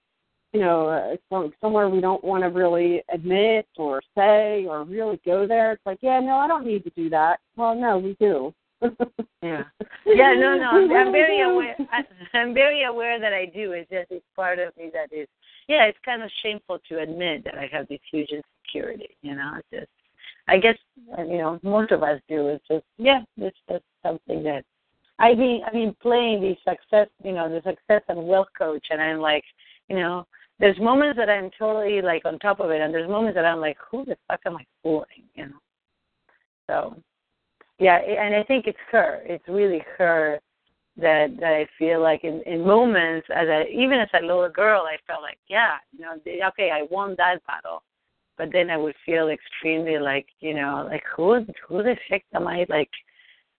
you 0.54 0.60
know, 0.60 0.90
it's 1.14 1.24
some- 1.30 1.54
somewhere 1.62 1.90
we 1.90 2.02
don't 2.02 2.24
want 2.24 2.44
to 2.44 2.50
really 2.50 3.04
admit 3.10 3.68
or 3.78 4.02
say 4.16 4.66
or 4.68 4.84
really 4.84 5.20
go 5.26 5.46
there. 5.46 5.74
It's 5.74 5.86
like, 5.86 6.00
yeah, 6.02 6.20
no, 6.20 6.38
I 6.38 6.48
don't 6.48 6.66
need 6.66 6.84
to 6.86 6.90
do 6.92 7.10
that. 7.12 7.40
Well, 7.56 7.76
no, 7.76 7.98
we 7.98 8.16
do. 8.20 8.54
Yeah. 9.42 9.64
Yeah, 10.06 10.34
no, 10.34 10.58
no. 10.58 10.70
I'm, 10.72 10.92
I'm 10.92 11.12
very 11.12 11.42
aware. 11.50 11.76
I, 11.92 12.38
I'm 12.38 12.54
very 12.54 12.84
aware 12.84 13.20
that 13.20 13.34
I 13.34 13.46
do. 13.46 13.74
It's 13.74 13.90
just 13.90 14.12
it's 14.12 14.26
part 14.36 14.60
of 14.60 14.76
me 14.78 14.90
that 14.94 15.16
is 15.16 15.28
yeah, 15.68 15.84
it's 15.86 15.98
kind 16.06 16.24
of 16.24 16.30
shameful 16.44 16.80
to 16.90 17.00
admit 17.00 17.44
that 17.46 17.58
I 17.58 17.70
have 17.72 17.88
this 17.88 18.00
huge 18.12 18.30
insecurity. 18.30 19.10
You 19.22 19.36
know, 19.36 19.54
it's 19.58 19.68
just 19.72 19.92
I 20.48 20.58
guess 20.58 20.78
uh, 21.18 21.24
you 21.24 21.38
know 21.38 21.60
most 21.64 21.92
of 21.92 22.04
us 22.04 22.20
do. 22.28 22.48
It's 22.48 22.68
just 22.68 22.86
yeah, 22.98 23.22
it's 23.38 23.58
just 23.70 23.84
something 24.04 24.44
that 24.44 24.64
I 25.20 25.34
mean 25.34 25.62
I 25.66 25.74
mean 25.74 25.96
playing 26.02 26.42
the 26.42 26.56
success 26.70 27.08
you 27.24 27.34
know 27.34 27.50
the 27.50 27.62
success 27.64 28.02
and 28.08 28.28
wealth 28.28 28.50
coach, 28.58 28.86
and 28.90 29.02
I'm 29.02 29.20
like 29.20 29.44
you 29.90 29.96
know 29.96 30.26
there's 30.60 30.80
moments 30.80 31.18
that 31.18 31.30
I'm 31.30 31.50
totally 31.58 32.02
like 32.02 32.26
on 32.26 32.40
top 32.40 32.60
of 32.60 32.72
it, 32.72 32.82
and 32.82 32.94
there's 32.94 33.10
moments 33.10 33.36
that 33.36 33.46
I'm 33.46 33.60
like 33.60 33.78
who 33.90 34.06
the 34.06 34.18
fuck 34.28 34.42
am 34.46 34.58
I 34.58 34.66
fooling? 34.84 35.24
You 35.36 35.48
know, 35.48 35.60
so 36.68 37.02
yeah, 37.80 37.98
and 37.98 38.36
I 38.36 38.44
think 38.44 38.68
it's 38.68 38.78
her. 38.92 39.22
It's 39.26 39.48
really 39.48 39.84
her 39.98 40.40
that 40.98 41.36
that 41.40 41.54
I 41.54 41.68
feel 41.78 42.02
like 42.02 42.24
in 42.24 42.42
in 42.46 42.66
moments 42.66 43.28
as 43.36 43.48
a 43.48 43.68
even 43.68 44.00
as 44.00 44.08
a 44.14 44.26
little 44.26 44.50
girl, 44.50 44.84
I 44.84 44.98
felt 45.06 45.22
like 45.22 45.38
yeah, 45.48 45.78
you 45.92 46.06
know, 46.06 46.16
okay, 46.50 46.72
I 46.72 46.84
won 46.90 47.16
that 47.18 47.46
battle. 47.46 47.84
But 48.38 48.50
then 48.52 48.70
I 48.70 48.78
would 48.78 48.96
feel 49.06 49.30
extremely 49.30 49.98
like 49.98 50.28
you 50.40 50.54
know 50.54 50.88
like 50.90 51.04
who 51.16 51.46
who 51.68 51.84
the 51.84 51.96
heck 52.10 52.24
am 52.34 52.48
I 52.48 52.66
like 52.70 52.92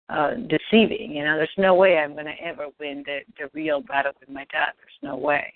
uh 0.09 0.35
deceiving? 0.35 1.13
You 1.13 1.25
know 1.25 1.37
there's 1.37 1.51
no 1.59 1.75
way 1.75 1.99
I'm 1.99 2.15
going 2.15 2.27
to 2.27 2.43
ever 2.43 2.69
win 2.81 3.03
the 3.05 3.19
the 3.39 3.51
real 3.53 3.83
battle 3.83 4.13
with 4.19 4.31
my 4.31 4.47
dad. 4.51 4.73
There's 4.79 5.13
no 5.13 5.17
way. 5.17 5.53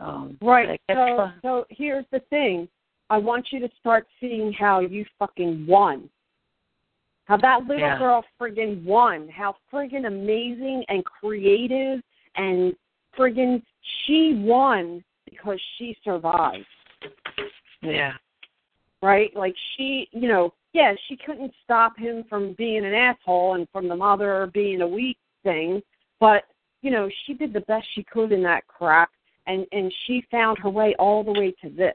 Um 0.00 0.38
right 0.40 0.80
so 0.90 1.30
so 1.42 1.66
here's 1.68 2.06
the 2.12 2.20
thing. 2.30 2.66
I 3.10 3.18
want 3.18 3.48
you 3.50 3.60
to 3.60 3.68
start 3.78 4.06
seeing 4.20 4.52
how 4.52 4.80
you 4.80 5.04
fucking 5.18 5.66
won 5.66 6.08
how 7.28 7.36
that 7.36 7.60
little 7.62 7.78
yeah. 7.78 7.98
girl 7.98 8.24
friggin' 8.40 8.82
won 8.84 9.28
how 9.28 9.54
friggin' 9.72 10.06
amazing 10.06 10.84
and 10.88 11.04
creative 11.04 12.00
and 12.36 12.74
friggin' 13.16 13.62
she 14.06 14.42
won 14.44 15.04
because 15.26 15.60
she 15.76 15.96
survived 16.02 16.66
yeah. 17.82 18.12
Right? 19.02 19.34
Like 19.34 19.54
she, 19.76 20.08
you 20.12 20.28
know, 20.28 20.52
yeah, 20.72 20.94
she 21.08 21.16
couldn't 21.16 21.52
stop 21.64 21.96
him 21.96 22.24
from 22.28 22.54
being 22.58 22.84
an 22.84 22.94
asshole 22.94 23.54
and 23.54 23.68
from 23.72 23.88
the 23.88 23.96
mother 23.96 24.50
being 24.52 24.80
a 24.80 24.88
weak 24.88 25.18
thing, 25.42 25.80
but 26.20 26.44
you 26.82 26.90
know, 26.90 27.08
she 27.24 27.34
did 27.34 27.52
the 27.52 27.60
best 27.62 27.86
she 27.94 28.04
could 28.04 28.32
in 28.32 28.42
that 28.44 28.66
crap 28.66 29.10
and 29.46 29.66
and 29.72 29.92
she 30.06 30.24
found 30.30 30.58
her 30.58 30.70
way 30.70 30.94
all 30.98 31.24
the 31.24 31.32
way 31.32 31.54
to 31.62 31.70
this. 31.70 31.94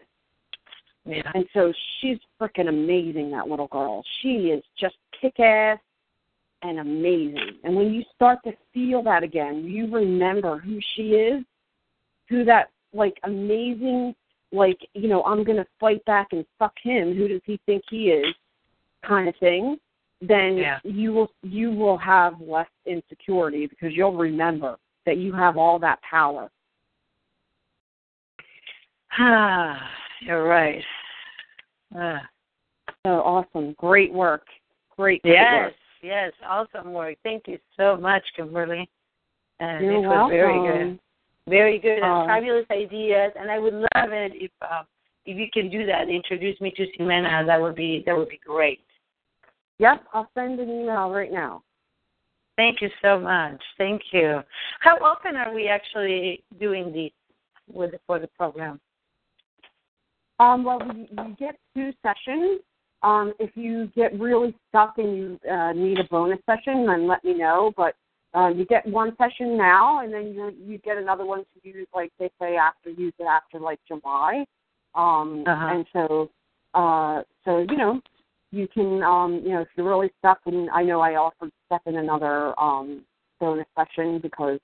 Yeah. 1.06 1.30
And 1.34 1.46
so 1.54 1.74
she's 2.00 2.18
freaking 2.40 2.70
amazing, 2.70 3.32
that 3.32 3.48
little 3.48 3.68
girl. 3.68 4.04
She 4.22 4.52
is 4.52 4.64
just 4.80 4.96
kick 5.20 5.40
ass 5.40 5.80
and 6.62 6.80
amazing. 6.80 7.58
And 7.64 7.76
when 7.76 7.94
you 7.94 8.04
start 8.16 8.40
to 8.46 8.54
feel 8.74 9.04
that 9.04 9.22
again, 9.22 9.66
you 9.66 9.92
remember 9.92 10.58
who 10.60 10.80
she 10.96 11.10
is, 11.10 11.44
who 12.30 12.46
that 12.46 12.70
like 12.94 13.20
amazing 13.24 14.16
like 14.52 14.78
you 14.94 15.08
know 15.08 15.24
i'm 15.24 15.44
going 15.44 15.58
to 15.58 15.66
fight 15.80 16.04
back 16.06 16.28
and 16.32 16.46
fuck 16.60 16.74
him 16.82 17.14
who 17.16 17.28
does 17.28 17.42
he 17.44 17.60
think 17.66 17.84
he 17.90 18.10
is 18.10 18.34
kind 19.06 19.28
of 19.28 19.36
thing 19.38 19.78
then 20.22 20.56
yeah. 20.56 20.80
you 20.84 21.12
will 21.12 21.32
you 21.42 21.72
will 21.72 21.98
have 21.98 22.40
less 22.40 22.70
insecurity 22.86 23.66
because 23.66 23.94
you'll 23.94 24.16
remember 24.16 24.78
that 25.06 25.18
you 25.18 25.34
have 25.34 25.58
all 25.58 25.80
that 25.80 26.00
power 26.04 26.50
ah 29.18 29.90
you're 30.26 30.44
right 30.48 30.84
ah. 31.98 32.22
so 33.06 33.12
awesome 33.12 33.74
great 33.78 34.14
work 34.14 34.44
great, 34.98 35.22
great 35.24 35.34
yes 35.34 35.66
work. 35.66 35.74
yes 36.02 36.32
awesome 36.48 36.94
work 36.94 37.18
thank 37.24 37.44
you 37.48 37.58
so 37.78 37.98
much 37.98 38.24
kimberly 38.36 38.90
and 39.60 39.84
You're 39.86 39.94
it 39.96 39.98
was 40.00 40.08
welcome. 40.08 40.30
very 40.30 40.60
good 40.88 41.00
very 41.48 41.78
good 41.80 42.00
and 42.00 42.06
Uh, 42.06 42.26
fabulous 42.26 42.66
ideas, 42.72 43.34
and 43.38 43.52
I 43.52 43.60
would 43.60 43.74
love 43.74 44.12
it 44.14 44.32
if 44.36 44.52
uh, 44.62 44.84
if 45.26 45.38
you 45.38 45.48
can 45.54 45.70
do 45.70 45.86
that. 45.86 46.08
Introduce 46.10 46.60
me 46.62 46.72
to 46.72 46.86
Ximena. 46.98 47.46
That 47.46 47.62
would 47.62 47.76
be 47.76 48.02
that 48.06 48.16
would 48.16 48.30
be 48.30 48.40
great. 48.46 48.80
Yep, 49.80 50.06
I'll 50.14 50.30
send 50.36 50.60
an 50.62 50.70
email 50.70 51.10
right 51.10 51.32
now. 51.32 51.62
Thank 52.56 52.82
you 52.82 52.90
so 53.02 53.20
much. 53.20 53.62
Thank 53.78 54.02
you. 54.14 54.42
How 54.80 54.96
often 54.98 55.36
are 55.36 55.54
we 55.54 55.68
actually 55.68 56.44
doing 56.60 56.94
this 56.94 57.12
with 57.68 57.94
for 58.08 58.20
the 58.20 58.28
program? 58.28 58.80
Um, 60.40 60.64
well, 60.64 60.82
you, 60.96 61.08
you 61.12 61.36
get 61.40 61.56
two 61.76 61.92
sessions. 62.02 62.62
Um, 63.04 63.34
if 63.40 63.52
you 63.56 63.92
get 63.96 64.18
really 64.20 64.56
stuck 64.70 64.98
and 64.98 65.18
you 65.18 65.40
uh, 65.52 65.74
need 65.74 66.00
a 66.00 66.06
bonus 66.06 66.40
session, 66.46 66.86
then 66.88 67.08
let 67.08 67.24
me 67.24 67.34
know. 67.34 67.74
But 67.76 67.96
uh, 68.34 68.48
you 68.48 68.66
get 68.66 68.86
one 68.88 69.16
session 69.18 69.58
now, 69.58 70.04
and 70.04 70.12
then 70.14 70.34
you 70.34 70.54
you 70.66 70.78
get 70.80 70.98
another 70.98 71.26
one 71.26 71.40
to 71.40 71.68
use, 71.70 71.88
like 71.94 72.12
they 72.18 72.32
say, 72.40 72.56
after 72.56 72.90
use 72.90 73.14
it 73.20 73.26
after 73.26 73.60
like 73.60 73.80
July. 73.88 74.46
Um, 74.96 75.44
Uh-huh. 75.46 75.68
And 75.68 75.86
so, 75.94 76.30
uh, 76.74 77.24
so 77.46 77.60
you 77.70 77.78
know, 77.78 78.02
you 78.52 78.68
can, 78.68 79.04
um, 79.04 79.42
you 79.44 79.50
know, 79.50 79.62
if 79.62 79.68
you're 79.76 79.88
really 79.88 80.12
stuck, 80.20 80.40
and 80.46 80.70
I 80.70 80.84
know 80.84 81.02
I 81.02 81.16
offered 81.16 81.52
Stefan 81.66 81.96
another 81.98 82.58
um, 82.60 83.04
bonus 83.40 83.68
session 83.78 84.20
because, 84.20 84.60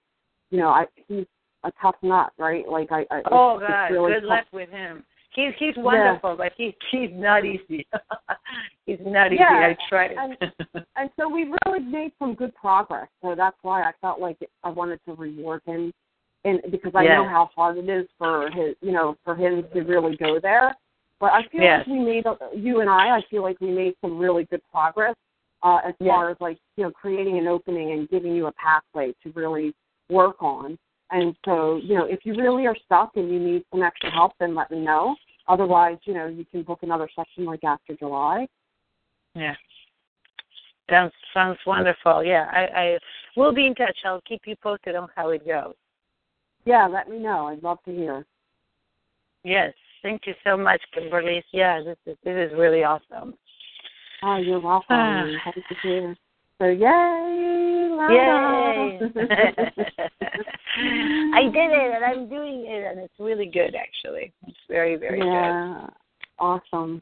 you 0.49 0.57
know, 0.59 0.69
I 0.69 0.85
he's 1.07 1.25
a 1.63 1.71
tough 1.81 1.95
nut, 2.01 2.31
right? 2.37 2.67
Like 2.67 2.91
I, 2.91 3.05
I 3.11 3.21
Oh 3.29 3.59
God, 3.59 3.87
really 3.91 4.13
good 4.13 4.21
tough. 4.21 4.29
luck 4.29 4.45
with 4.53 4.69
him. 4.69 5.03
He's 5.35 5.53
he's 5.59 5.75
wonderful, 5.77 6.35
but 6.35 6.51
he's 6.57 6.73
he's 6.91 7.11
not 7.13 7.45
easy. 7.45 7.85
he's 8.85 8.97
not 9.01 9.27
easy. 9.31 9.41
Yeah, 9.41 9.73
I 9.73 9.77
tried. 9.87 10.11
and- 10.11 10.37
and 10.95 11.09
so 11.19 11.29
we 11.29 11.51
really 11.65 11.79
made 11.81 12.11
some 12.19 12.33
good 12.33 12.53
progress. 12.55 13.07
So 13.21 13.35
that's 13.35 13.57
why 13.61 13.83
I 13.83 13.91
felt 14.01 14.19
like 14.19 14.37
I 14.63 14.69
wanted 14.69 14.99
to 15.05 15.13
reward 15.13 15.61
him, 15.65 15.93
and 16.45 16.59
because 16.71 16.93
I 16.95 17.03
know 17.05 17.27
how 17.27 17.49
hard 17.55 17.77
it 17.77 17.89
is 17.89 18.07
for 18.17 18.49
his, 18.49 18.75
you 18.81 18.91
know, 18.91 19.15
for 19.23 19.35
him 19.35 19.63
to 19.73 19.81
really 19.81 20.17
go 20.17 20.39
there. 20.39 20.75
But 21.19 21.33
I 21.33 21.43
feel 21.51 21.61
Yes. 21.61 21.79
like 21.79 21.87
we 21.87 21.99
made 21.99 22.25
you 22.55 22.79
and 22.81 22.89
I. 22.89 23.17
I 23.17 23.21
feel 23.29 23.43
like 23.43 23.59
we 23.61 23.69
made 23.71 23.93
some 24.01 24.17
really 24.17 24.45
good 24.45 24.61
progress 24.71 25.15
uh, 25.63 25.79
as 25.85 25.93
Yes. 25.99 26.09
far 26.09 26.29
as 26.31 26.37
like 26.39 26.57
you 26.75 26.85
know 26.85 26.91
creating 26.91 27.37
an 27.37 27.47
opening 27.47 27.91
and 27.91 28.09
giving 28.09 28.33
you 28.35 28.47
a 28.47 28.51
pathway 28.53 29.13
to 29.23 29.31
really 29.35 29.75
work 30.09 30.41
on. 30.41 30.77
And 31.11 31.35
so 31.45 31.79
you 31.83 31.95
know 31.95 32.05
if 32.05 32.19
you 32.23 32.35
really 32.35 32.67
are 32.67 32.75
stuck 32.85 33.11
and 33.15 33.29
you 33.29 33.39
need 33.39 33.65
some 33.71 33.83
extra 33.83 34.11
help, 34.11 34.33
then 34.39 34.55
let 34.55 34.71
me 34.71 34.79
know. 34.79 35.15
Otherwise, 35.47 35.97
you 36.03 36.13
know 36.13 36.27
you 36.27 36.45
can 36.45 36.63
book 36.63 36.79
another 36.83 37.09
session 37.15 37.45
like 37.45 37.63
after 37.63 37.95
July. 37.95 38.47
Yeah. 39.35 39.55
Sounds 40.89 41.13
sounds 41.33 41.59
wonderful. 41.65 42.23
Yeah, 42.23 42.47
I, 42.51 42.79
I 42.81 42.97
will 43.35 43.53
be 43.53 43.67
in 43.67 43.75
touch. 43.75 43.97
I'll 44.05 44.21
keep 44.21 44.41
you 44.45 44.55
posted 44.61 44.95
on 44.95 45.09
how 45.15 45.29
it 45.29 45.45
goes. 45.45 45.75
Yeah, 46.65 46.87
let 46.87 47.09
me 47.09 47.19
know. 47.19 47.47
I'd 47.47 47.63
love 47.63 47.79
to 47.85 47.91
hear. 47.91 48.25
Yes. 49.43 49.73
Thank 50.01 50.21
you 50.25 50.33
so 50.43 50.55
much, 50.55 50.81
Kimberly. 50.93 51.43
Yeah, 51.51 51.81
this 51.83 51.97
is 52.05 52.17
this 52.23 52.51
is 52.51 52.57
really 52.57 52.83
awesome. 52.83 53.33
Oh, 54.23 54.37
you're 54.37 54.59
welcome. 54.59 54.85
Ah. 54.89 55.25
Happy 56.59 56.75
to 56.75 56.79
hear. 56.79 56.99
So 58.09 58.09
yay! 58.09 58.09
Yay! 58.09 58.99
I 61.33 61.43
did 61.43 61.71
it 61.71 61.95
and 61.95 62.05
I'm 62.05 62.29
doing 62.29 62.65
it 62.67 62.85
and 62.91 62.99
it's 62.99 63.13
really 63.19 63.45
good 63.47 63.75
actually. 63.75 64.33
It's 64.47 64.57
very, 64.69 64.95
very 64.95 65.19
good. 65.19 65.25
yeah, 65.27 65.87
awesome. 66.39 67.01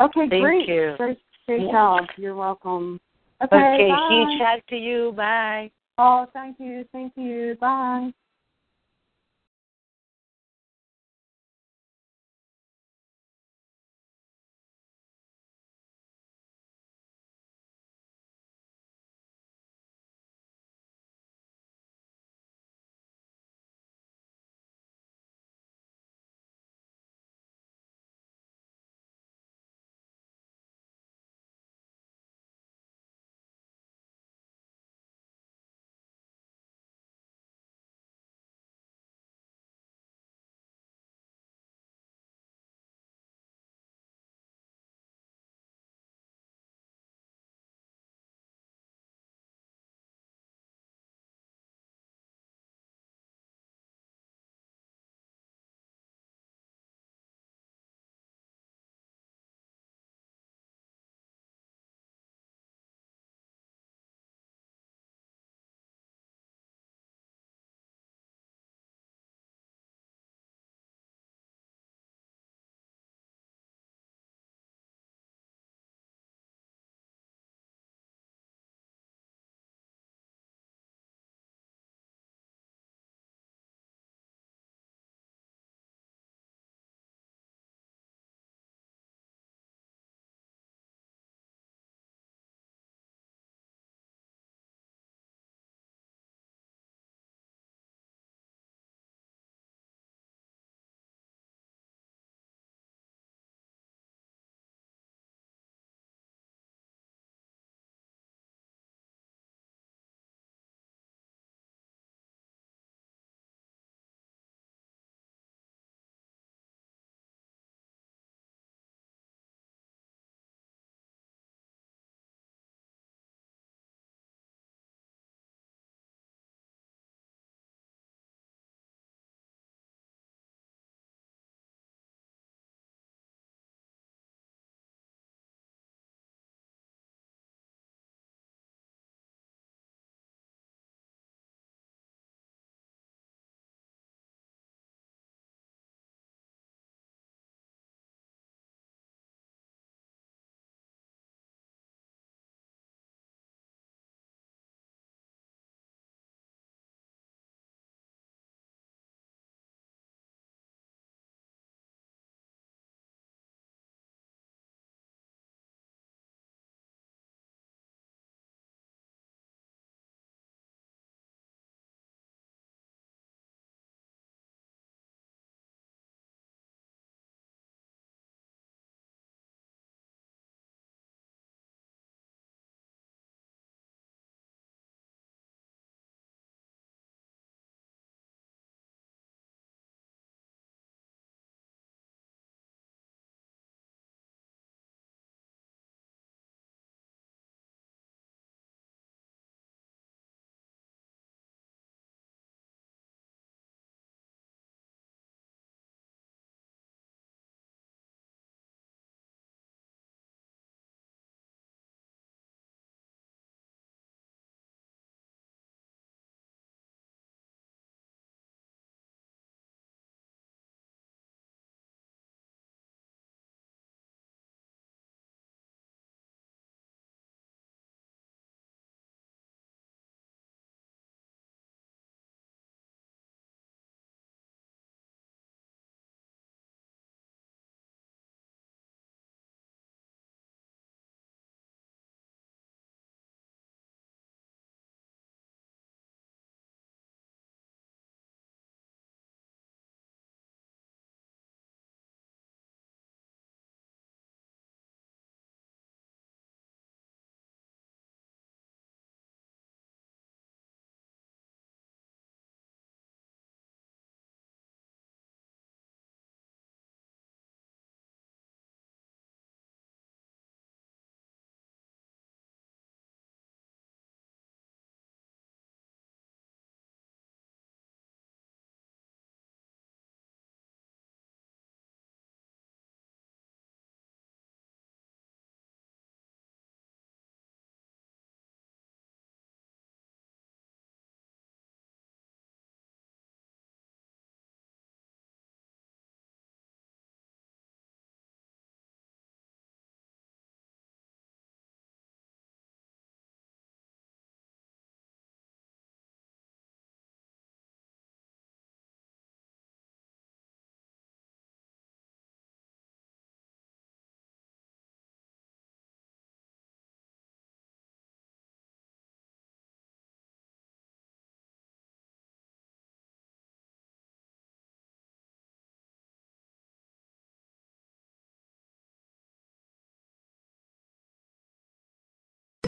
Okay, 0.00 0.28
Thank 0.28 0.42
great. 0.42 0.68
you. 0.68 0.94
Great, 0.96 1.18
great 1.46 1.62
Yeah. 1.62 1.72
job. 1.72 2.04
You're 2.16 2.34
welcome. 2.34 3.00
Okay, 3.42 3.56
Okay, 3.56 3.88
bye. 3.88 4.08
huge 4.10 4.40
hug 4.40 4.60
to 4.68 4.76
you. 4.76 5.12
Bye. 5.16 5.70
Oh, 5.98 6.26
thank 6.32 6.58
you, 6.58 6.84
thank 6.92 7.12
you. 7.16 7.56
Bye. 7.60 8.12